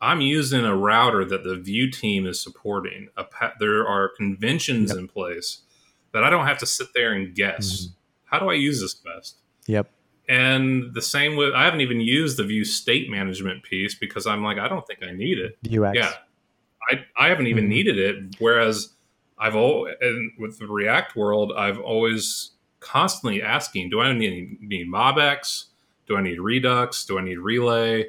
I'm 0.04 0.20
using 0.20 0.64
a 0.64 0.76
router 0.76 1.24
that 1.24 1.44
the 1.44 1.56
Vue 1.56 1.90
team 1.90 2.26
is 2.26 2.40
supporting. 2.40 3.08
Pa- 3.16 3.54
there 3.58 3.86
are 3.86 4.10
conventions 4.16 4.90
yep. 4.90 4.98
in 4.98 5.08
place 5.08 5.62
that 6.12 6.22
I 6.22 6.30
don't 6.30 6.46
have 6.46 6.58
to 6.58 6.66
sit 6.66 6.88
there 6.94 7.12
and 7.12 7.34
guess. 7.34 7.72
Mm-hmm 7.72 7.94
how 8.34 8.40
do 8.40 8.50
I 8.50 8.54
use 8.54 8.80
this 8.80 8.94
best? 8.94 9.36
Yep. 9.68 9.88
And 10.28 10.92
the 10.92 11.02
same 11.02 11.36
with 11.36 11.54
I 11.54 11.64
haven't 11.64 11.82
even 11.82 12.00
used 12.00 12.36
the 12.36 12.44
Vue 12.44 12.64
state 12.64 13.08
management 13.08 13.62
piece 13.62 13.94
because 13.94 14.26
I'm 14.26 14.42
like 14.42 14.58
I 14.58 14.66
don't 14.66 14.84
think 14.86 15.04
I 15.04 15.12
need 15.12 15.38
it. 15.38 15.56
Vuex. 15.62 15.94
Yeah. 15.94 16.12
I 16.90 17.04
I 17.16 17.28
haven't 17.28 17.46
even 17.46 17.64
mm-hmm. 17.64 17.70
needed 17.70 17.98
it. 17.98 18.36
Whereas 18.40 18.92
I've 19.38 19.54
always 19.54 19.94
with 20.38 20.58
the 20.58 20.66
React 20.66 21.14
world 21.14 21.52
I've 21.56 21.78
always 21.78 22.52
constantly 22.80 23.40
asking, 23.40 23.90
do 23.90 24.00
I 24.00 24.12
need 24.12 24.58
need 24.60 24.88
MobX? 24.88 25.66
Do 26.06 26.16
I 26.16 26.22
need 26.22 26.40
Redux? 26.40 27.04
Do 27.04 27.18
I 27.18 27.22
need 27.22 27.38
Relay? 27.38 28.06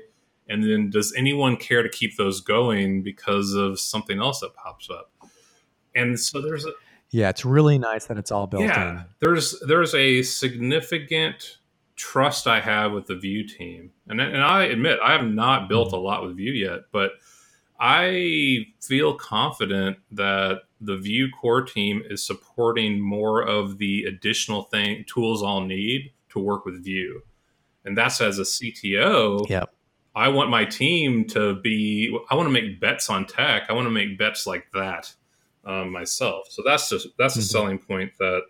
And 0.47 0.63
then 0.63 0.89
does 0.89 1.13
anyone 1.13 1.57
care 1.57 1.81
to 1.81 1.89
keep 1.89 2.17
those 2.17 2.39
going 2.39 3.01
because 3.01 3.53
of 3.53 3.79
something 3.79 4.19
else 4.19 4.41
that 4.41 4.53
pops 4.55 4.89
up? 4.89 5.11
And 5.95 6.19
so 6.19 6.41
there's 6.41 6.65
a 6.65 6.73
yeah, 7.11 7.29
it's 7.29 7.45
really 7.45 7.77
nice 7.77 8.07
that 8.07 8.17
it's 8.17 8.31
all 8.31 8.47
built 8.47 8.63
yeah, 8.63 8.89
in. 8.89 9.05
There's 9.21 9.59
there's 9.61 9.93
a 9.95 10.21
significant 10.23 11.59
trust 11.95 12.47
I 12.47 12.59
have 12.59 12.91
with 12.91 13.07
the 13.07 13.15
Vue 13.15 13.47
team, 13.47 13.91
and 14.07 14.19
and 14.19 14.43
I 14.43 14.65
admit 14.65 14.99
I 15.03 15.13
have 15.13 15.25
not 15.25 15.69
built 15.69 15.93
a 15.93 15.97
lot 15.97 16.23
with 16.23 16.35
Vue 16.35 16.51
yet, 16.51 16.81
but 16.91 17.11
I 17.79 18.65
feel 18.81 19.13
confident 19.13 19.97
that 20.11 20.63
the 20.81 20.97
Vue 20.97 21.29
core 21.31 21.61
team 21.61 22.03
is 22.09 22.21
supporting 22.25 22.99
more 22.99 23.41
of 23.41 23.77
the 23.77 24.03
additional 24.03 24.63
thing 24.63 25.05
tools 25.07 25.43
I'll 25.43 25.61
need 25.61 26.11
to 26.29 26.39
work 26.39 26.65
with 26.65 26.83
Vue, 26.83 27.21
and 27.85 27.97
that's 27.97 28.19
as 28.19 28.39
a 28.39 28.43
CTO. 28.43 29.49
Yep. 29.49 29.74
I 30.15 30.29
want 30.29 30.49
my 30.49 30.63
team 30.63 31.25
to 31.29 31.55
be. 31.55 32.17
I 32.29 32.35
want 32.35 32.47
to 32.47 32.53
make 32.53 32.79
bets 32.79 33.09
on 33.09 33.25
tech. 33.25 33.65
I 33.69 33.73
want 33.73 33.85
to 33.85 33.91
make 33.91 34.17
bets 34.17 34.47
like 34.47 34.67
that 34.73 35.13
um, 35.65 35.91
myself. 35.91 36.47
So 36.49 36.63
that's 36.65 36.89
just 36.89 37.07
that's 37.17 37.33
mm-hmm. 37.33 37.41
a 37.41 37.43
selling 37.43 37.79
point 37.79 38.11
that 38.19 38.41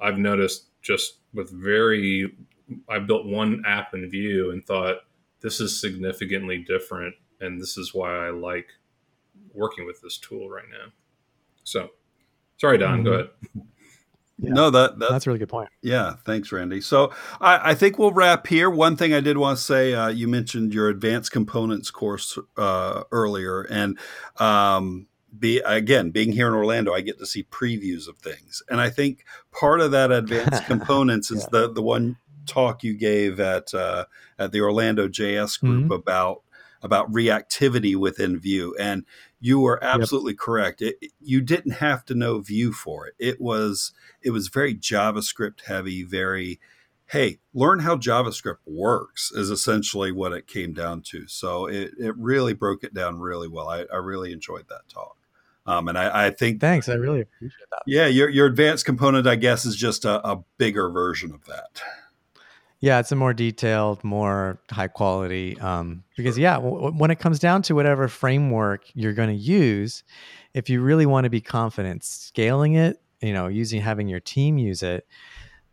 I've 0.00 0.18
noticed 0.18 0.66
just 0.82 1.18
with 1.32 1.50
very. 1.50 2.32
I 2.88 2.98
built 2.98 3.26
one 3.26 3.62
app 3.64 3.94
in 3.94 4.10
Vue 4.10 4.50
and 4.50 4.66
thought 4.66 4.96
this 5.40 5.60
is 5.60 5.80
significantly 5.80 6.58
different, 6.58 7.14
and 7.40 7.60
this 7.60 7.78
is 7.78 7.94
why 7.94 8.26
I 8.26 8.30
like 8.30 8.68
working 9.54 9.86
with 9.86 10.00
this 10.02 10.18
tool 10.18 10.50
right 10.50 10.64
now. 10.70 10.92
So, 11.64 11.90
sorry, 12.58 12.78
Don. 12.78 12.96
Mm-hmm. 12.96 13.04
Go 13.04 13.12
ahead. 13.12 13.28
Yeah. 14.38 14.50
No, 14.52 14.70
that, 14.70 14.98
that, 14.98 15.10
that's 15.10 15.26
a 15.26 15.30
really 15.30 15.38
good 15.38 15.48
point. 15.48 15.70
Yeah, 15.80 16.16
thanks, 16.26 16.52
Randy. 16.52 16.82
So 16.82 17.12
I, 17.40 17.70
I, 17.70 17.74
think 17.74 17.98
we'll 17.98 18.12
wrap 18.12 18.46
here. 18.46 18.68
One 18.68 18.94
thing 18.94 19.14
I 19.14 19.20
did 19.20 19.38
want 19.38 19.56
to 19.56 19.64
say, 19.64 19.94
uh, 19.94 20.08
you 20.08 20.28
mentioned 20.28 20.74
your 20.74 20.90
advanced 20.90 21.32
components 21.32 21.90
course 21.90 22.38
uh, 22.58 23.04
earlier, 23.10 23.62
and 23.62 23.98
um, 24.36 25.06
be 25.38 25.60
again 25.60 26.10
being 26.10 26.32
here 26.32 26.48
in 26.48 26.54
Orlando, 26.54 26.92
I 26.92 27.00
get 27.00 27.18
to 27.18 27.26
see 27.26 27.44
previews 27.44 28.08
of 28.08 28.18
things, 28.18 28.62
and 28.68 28.80
I 28.80 28.90
think 28.90 29.24
part 29.52 29.80
of 29.80 29.90
that 29.92 30.12
advanced 30.12 30.64
components 30.66 31.30
is 31.30 31.42
yeah. 31.42 31.60
the 31.60 31.72
the 31.72 31.82
one 31.82 32.16
talk 32.46 32.84
you 32.84 32.94
gave 32.94 33.40
at 33.40 33.72
uh, 33.74 34.04
at 34.38 34.52
the 34.52 34.60
Orlando 34.60 35.08
JS 35.08 35.60
group 35.60 35.84
mm-hmm. 35.84 35.92
about 35.92 36.42
about 36.82 37.10
reactivity 37.10 37.96
within 37.96 38.38
Vue, 38.38 38.74
and 38.78 39.04
you 39.40 39.60
were 39.60 39.82
absolutely 39.82 40.32
yep. 40.32 40.38
correct. 40.38 40.82
It, 40.82 40.96
you 41.20 41.40
didn't 41.40 41.72
have 41.72 42.04
to 42.06 42.14
know 42.14 42.40
Vue 42.40 42.72
for 42.72 43.06
it. 43.06 43.14
It 43.18 43.40
was 43.40 43.92
it 44.22 44.30
was 44.30 44.48
very 44.48 44.74
JavaScript 44.74 45.62
heavy, 45.66 46.02
very 46.02 46.60
hey, 47.06 47.38
learn 47.54 47.80
how 47.80 47.96
JavaScript 47.96 48.58
works 48.66 49.30
is 49.32 49.48
essentially 49.50 50.10
what 50.10 50.32
it 50.32 50.46
came 50.46 50.72
down 50.72 51.02
to. 51.02 51.26
So 51.28 51.66
it, 51.66 51.92
it 51.98 52.16
really 52.16 52.52
broke 52.52 52.82
it 52.82 52.92
down 52.92 53.20
really 53.20 53.46
well. 53.46 53.68
I, 53.68 53.84
I 53.92 53.98
really 53.98 54.32
enjoyed 54.32 54.68
that 54.68 54.88
talk. 54.88 55.16
Um, 55.66 55.88
and 55.88 55.96
I, 55.98 56.26
I, 56.26 56.30
think 56.30 56.60
thanks. 56.60 56.88
I 56.88 56.94
really 56.94 57.22
appreciate 57.22 57.66
that. 57.70 57.82
Yeah, 57.86 58.06
your 58.06 58.28
your 58.28 58.46
advanced 58.46 58.84
component, 58.84 59.26
I 59.26 59.34
guess, 59.34 59.64
is 59.64 59.74
just 59.74 60.04
a, 60.04 60.24
a 60.28 60.44
bigger 60.58 60.90
version 60.90 61.32
of 61.32 61.44
that. 61.46 61.82
Yeah, 62.80 62.98
it's 62.98 63.10
a 63.10 63.16
more 63.16 63.32
detailed, 63.32 64.04
more 64.04 64.60
high 64.70 64.88
quality. 64.88 65.58
Um, 65.60 66.04
because 66.16 66.36
yeah, 66.36 66.56
w- 66.56 66.92
when 66.92 67.10
it 67.10 67.18
comes 67.18 67.38
down 67.38 67.62
to 67.62 67.74
whatever 67.74 68.06
framework 68.06 68.84
you're 68.94 69.14
going 69.14 69.30
to 69.30 69.34
use, 69.34 70.04
if 70.52 70.68
you 70.68 70.82
really 70.82 71.06
want 71.06 71.24
to 71.24 71.30
be 71.30 71.40
confident 71.40 72.04
scaling 72.04 72.74
it, 72.74 73.00
you 73.22 73.32
know, 73.32 73.46
using 73.46 73.80
having 73.80 74.08
your 74.08 74.20
team 74.20 74.58
use 74.58 74.82
it, 74.82 75.06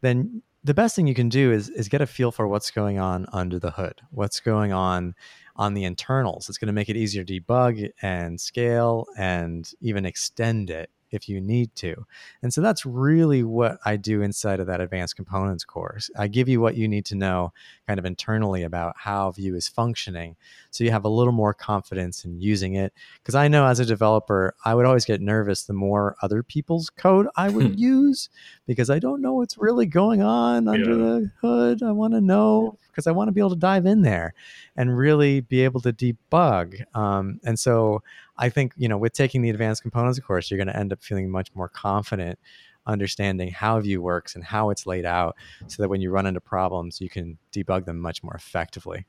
then 0.01 0.41
the 0.63 0.73
best 0.73 0.95
thing 0.95 1.07
you 1.07 1.13
can 1.13 1.27
do 1.27 1.51
is 1.51 1.69
is 1.69 1.89
get 1.89 2.01
a 2.01 2.07
feel 2.07 2.31
for 2.31 2.47
what's 2.47 2.71
going 2.71 2.99
on 2.99 3.25
under 3.33 3.59
the 3.59 3.71
hood, 3.71 4.01
what's 4.11 4.39
going 4.39 4.71
on 4.71 5.13
on 5.57 5.73
the 5.73 5.83
internals. 5.83 6.47
It's 6.47 6.57
going 6.57 6.67
to 6.67 6.73
make 6.73 6.89
it 6.89 6.95
easier 6.95 7.23
to 7.23 7.39
debug 7.39 7.89
and 8.01 8.39
scale 8.39 9.05
and 9.17 9.69
even 9.81 10.05
extend 10.05 10.69
it 10.69 10.89
if 11.13 11.29
you 11.29 11.39
need 11.39 11.73
to. 11.75 12.05
And 12.41 12.53
so 12.53 12.59
that's 12.59 12.85
really 12.85 13.43
what 13.43 13.77
I 13.85 13.95
do 13.95 14.21
inside 14.21 14.59
of 14.59 14.67
that 14.67 14.81
advanced 14.81 15.15
components 15.15 15.63
course. 15.63 16.09
I 16.17 16.27
give 16.27 16.49
you 16.49 16.59
what 16.59 16.75
you 16.75 16.87
need 16.87 17.05
to 17.05 17.15
know 17.15 17.53
kind 17.87 17.99
of 17.99 18.05
internally 18.05 18.63
about 18.63 18.95
how 18.97 19.31
Vue 19.31 19.55
is 19.55 19.67
functioning 19.67 20.35
so 20.71 20.83
you 20.83 20.89
have 20.89 21.05
a 21.05 21.09
little 21.09 21.33
more 21.33 21.53
confidence 21.53 22.25
in 22.25 22.41
using 22.41 22.73
it. 22.73 22.93
Because 23.21 23.35
I 23.35 23.47
know 23.47 23.67
as 23.67 23.79
a 23.79 23.85
developer, 23.85 24.55
I 24.65 24.73
would 24.73 24.85
always 24.85 25.05
get 25.05 25.21
nervous 25.21 25.63
the 25.63 25.73
more 25.73 26.15
other 26.23 26.41
people's 26.41 26.89
code 26.89 27.27
I 27.35 27.49
would 27.49 27.79
use 27.79 28.29
because 28.65 28.89
I 28.89 28.97
don't 28.97 29.21
know 29.21 29.33
what's 29.33 29.57
really 29.57 29.85
going 29.85 30.23
on 30.23 30.67
under 30.67 30.91
yeah. 30.91 30.97
the 30.97 31.31
hood. 31.41 31.83
I 31.83 31.91
want 31.91 32.13
to 32.15 32.21
know 32.21 32.79
because 32.87 33.07
I 33.07 33.11
want 33.11 33.27
to 33.27 33.31
be 33.31 33.41
able 33.41 33.51
to 33.51 33.55
dive 33.55 33.85
in 33.85 34.01
there 34.01 34.33
and 34.75 34.97
really 34.97 35.41
be 35.41 35.61
able 35.61 35.81
to 35.81 35.93
debug. 35.93 36.83
Um, 36.95 37.39
and 37.43 37.59
so 37.59 38.01
I 38.37 38.49
think, 38.49 38.73
you 38.77 38.87
know, 38.87 38.97
with 38.97 39.13
taking 39.13 39.41
the 39.41 39.49
advanced 39.49 39.81
components 39.81 40.17
of 40.17 40.25
course, 40.25 40.49
you're 40.49 40.57
going 40.57 40.67
to 40.67 40.77
end 40.77 40.91
up 40.91 41.03
feeling 41.03 41.29
much 41.29 41.53
more 41.53 41.69
confident 41.69 42.39
understanding 42.85 43.49
how 43.49 43.79
Vue 43.79 44.01
works 44.01 44.35
and 44.35 44.43
how 44.43 44.69
it's 44.69 44.85
laid 44.85 45.05
out 45.05 45.35
so 45.67 45.81
that 45.81 45.89
when 45.89 46.01
you 46.01 46.11
run 46.11 46.25
into 46.25 46.41
problems, 46.41 46.99
you 46.99 47.09
can 47.09 47.37
debug 47.51 47.85
them 47.85 47.99
much 47.99 48.23
more 48.23 48.33
effectively, 48.33 49.05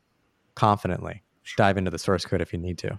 confidently. 0.54 1.22
Dive 1.56 1.76
into 1.76 1.90
the 1.90 1.98
source 1.98 2.24
code 2.24 2.40
if 2.40 2.52
you 2.52 2.58
need 2.58 2.78
to. 2.78 2.98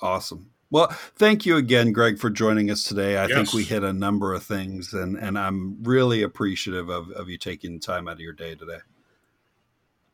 Awesome. 0.00 0.50
Well, 0.70 0.88
thank 1.16 1.44
you 1.44 1.56
again, 1.56 1.92
Greg, 1.92 2.18
for 2.18 2.30
joining 2.30 2.70
us 2.70 2.82
today. 2.84 3.18
I 3.18 3.26
yes. 3.26 3.36
think 3.36 3.52
we 3.52 3.64
hit 3.64 3.82
a 3.82 3.92
number 3.92 4.32
of 4.32 4.42
things, 4.42 4.94
and, 4.94 5.16
and 5.16 5.38
I'm 5.38 5.82
really 5.82 6.22
appreciative 6.22 6.88
of, 6.88 7.10
of 7.10 7.28
you 7.28 7.36
taking 7.36 7.78
time 7.78 8.08
out 8.08 8.14
of 8.14 8.20
your 8.20 8.32
day 8.32 8.54
today. 8.54 8.78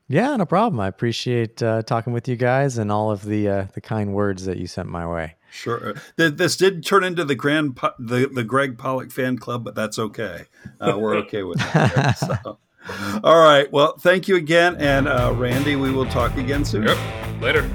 Yeah, 0.08 0.34
no 0.36 0.46
problem. 0.46 0.80
I 0.80 0.88
appreciate 0.88 1.62
uh, 1.62 1.82
talking 1.82 2.14
with 2.14 2.28
you 2.28 2.36
guys 2.36 2.78
and 2.78 2.90
all 2.90 3.10
of 3.10 3.24
the 3.24 3.48
uh, 3.48 3.66
the 3.74 3.82
kind 3.82 4.14
words 4.14 4.46
that 4.46 4.56
you 4.56 4.66
sent 4.66 4.88
my 4.88 5.06
way. 5.06 5.34
Sure. 5.50 5.94
This 6.16 6.56
did 6.56 6.84
turn 6.84 7.04
into 7.04 7.24
the 7.24 7.34
grand 7.34 7.78
the 7.98 8.28
the 8.32 8.44
Greg 8.44 8.78
Pollack 8.78 9.12
fan 9.12 9.38
club, 9.38 9.64
but 9.64 9.74
that's 9.74 9.98
okay. 9.98 10.44
Uh, 10.80 10.96
we're 10.98 11.16
okay 11.16 11.42
with 11.42 11.58
that. 11.58 12.18
so. 12.18 12.58
All 13.22 13.42
right. 13.42 13.70
Well, 13.70 13.98
thank 13.98 14.28
you 14.28 14.36
again, 14.36 14.76
and 14.76 15.08
uh, 15.08 15.34
Randy, 15.36 15.76
we 15.76 15.92
will 15.92 16.06
talk 16.06 16.36
again 16.36 16.64
soon. 16.64 16.84
Yep. 16.84 17.42
Later. 17.42 17.70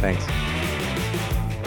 Thanks. 0.00 0.24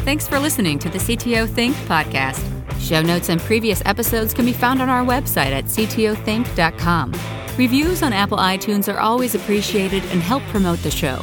Thanks 0.04 0.28
for 0.28 0.38
listening 0.38 0.80
to 0.80 0.90
the 0.90 0.98
CTO 0.98 1.48
Think 1.48 1.74
podcast. 1.88 2.44
Show 2.82 3.02
notes 3.02 3.30
and 3.30 3.40
previous 3.40 3.82
episodes 3.86 4.34
can 4.34 4.44
be 4.44 4.52
found 4.52 4.82
on 4.82 4.90
our 4.90 5.06
website 5.06 5.52
at 5.54 5.64
ctothink.com. 5.64 7.14
Reviews 7.58 8.04
on 8.04 8.12
Apple 8.12 8.38
iTunes 8.38 8.94
are 8.94 9.00
always 9.00 9.34
appreciated 9.34 10.04
and 10.08 10.22
help 10.22 10.44
promote 10.44 10.80
the 10.80 10.92
show. 10.92 11.22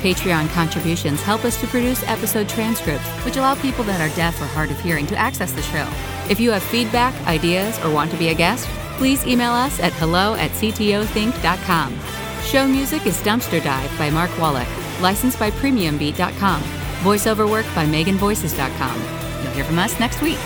Patreon 0.00 0.48
contributions 0.54 1.20
help 1.20 1.44
us 1.44 1.60
to 1.60 1.66
produce 1.66 2.02
episode 2.04 2.48
transcripts, 2.48 3.06
which 3.26 3.36
allow 3.36 3.56
people 3.56 3.84
that 3.84 4.00
are 4.00 4.14
deaf 4.16 4.40
or 4.40 4.46
hard 4.46 4.70
of 4.70 4.80
hearing 4.80 5.06
to 5.08 5.16
access 5.16 5.52
the 5.52 5.60
show. 5.60 5.86
If 6.30 6.40
you 6.40 6.50
have 6.52 6.62
feedback, 6.62 7.14
ideas, 7.26 7.78
or 7.84 7.92
want 7.92 8.10
to 8.12 8.16
be 8.16 8.28
a 8.30 8.34
guest, 8.34 8.66
please 8.96 9.26
email 9.26 9.52
us 9.52 9.78
at 9.80 9.92
hello 9.94 10.34
at 10.36 10.50
ctothink.com. 10.52 11.98
Show 12.42 12.66
music 12.66 13.06
is 13.06 13.20
Dumpster 13.22 13.62
Dive 13.62 13.98
by 13.98 14.08
Mark 14.08 14.30
Wallach, 14.38 14.68
licensed 15.02 15.38
by 15.38 15.50
PremiumBeat.com. 15.50 16.83
Voiceover 17.04 17.48
work 17.48 17.66
by 17.74 17.84
MeganVoices.com. 17.84 19.02
You'll 19.42 19.52
hear 19.52 19.64
from 19.64 19.78
us 19.78 20.00
next 20.00 20.22
week. 20.22 20.38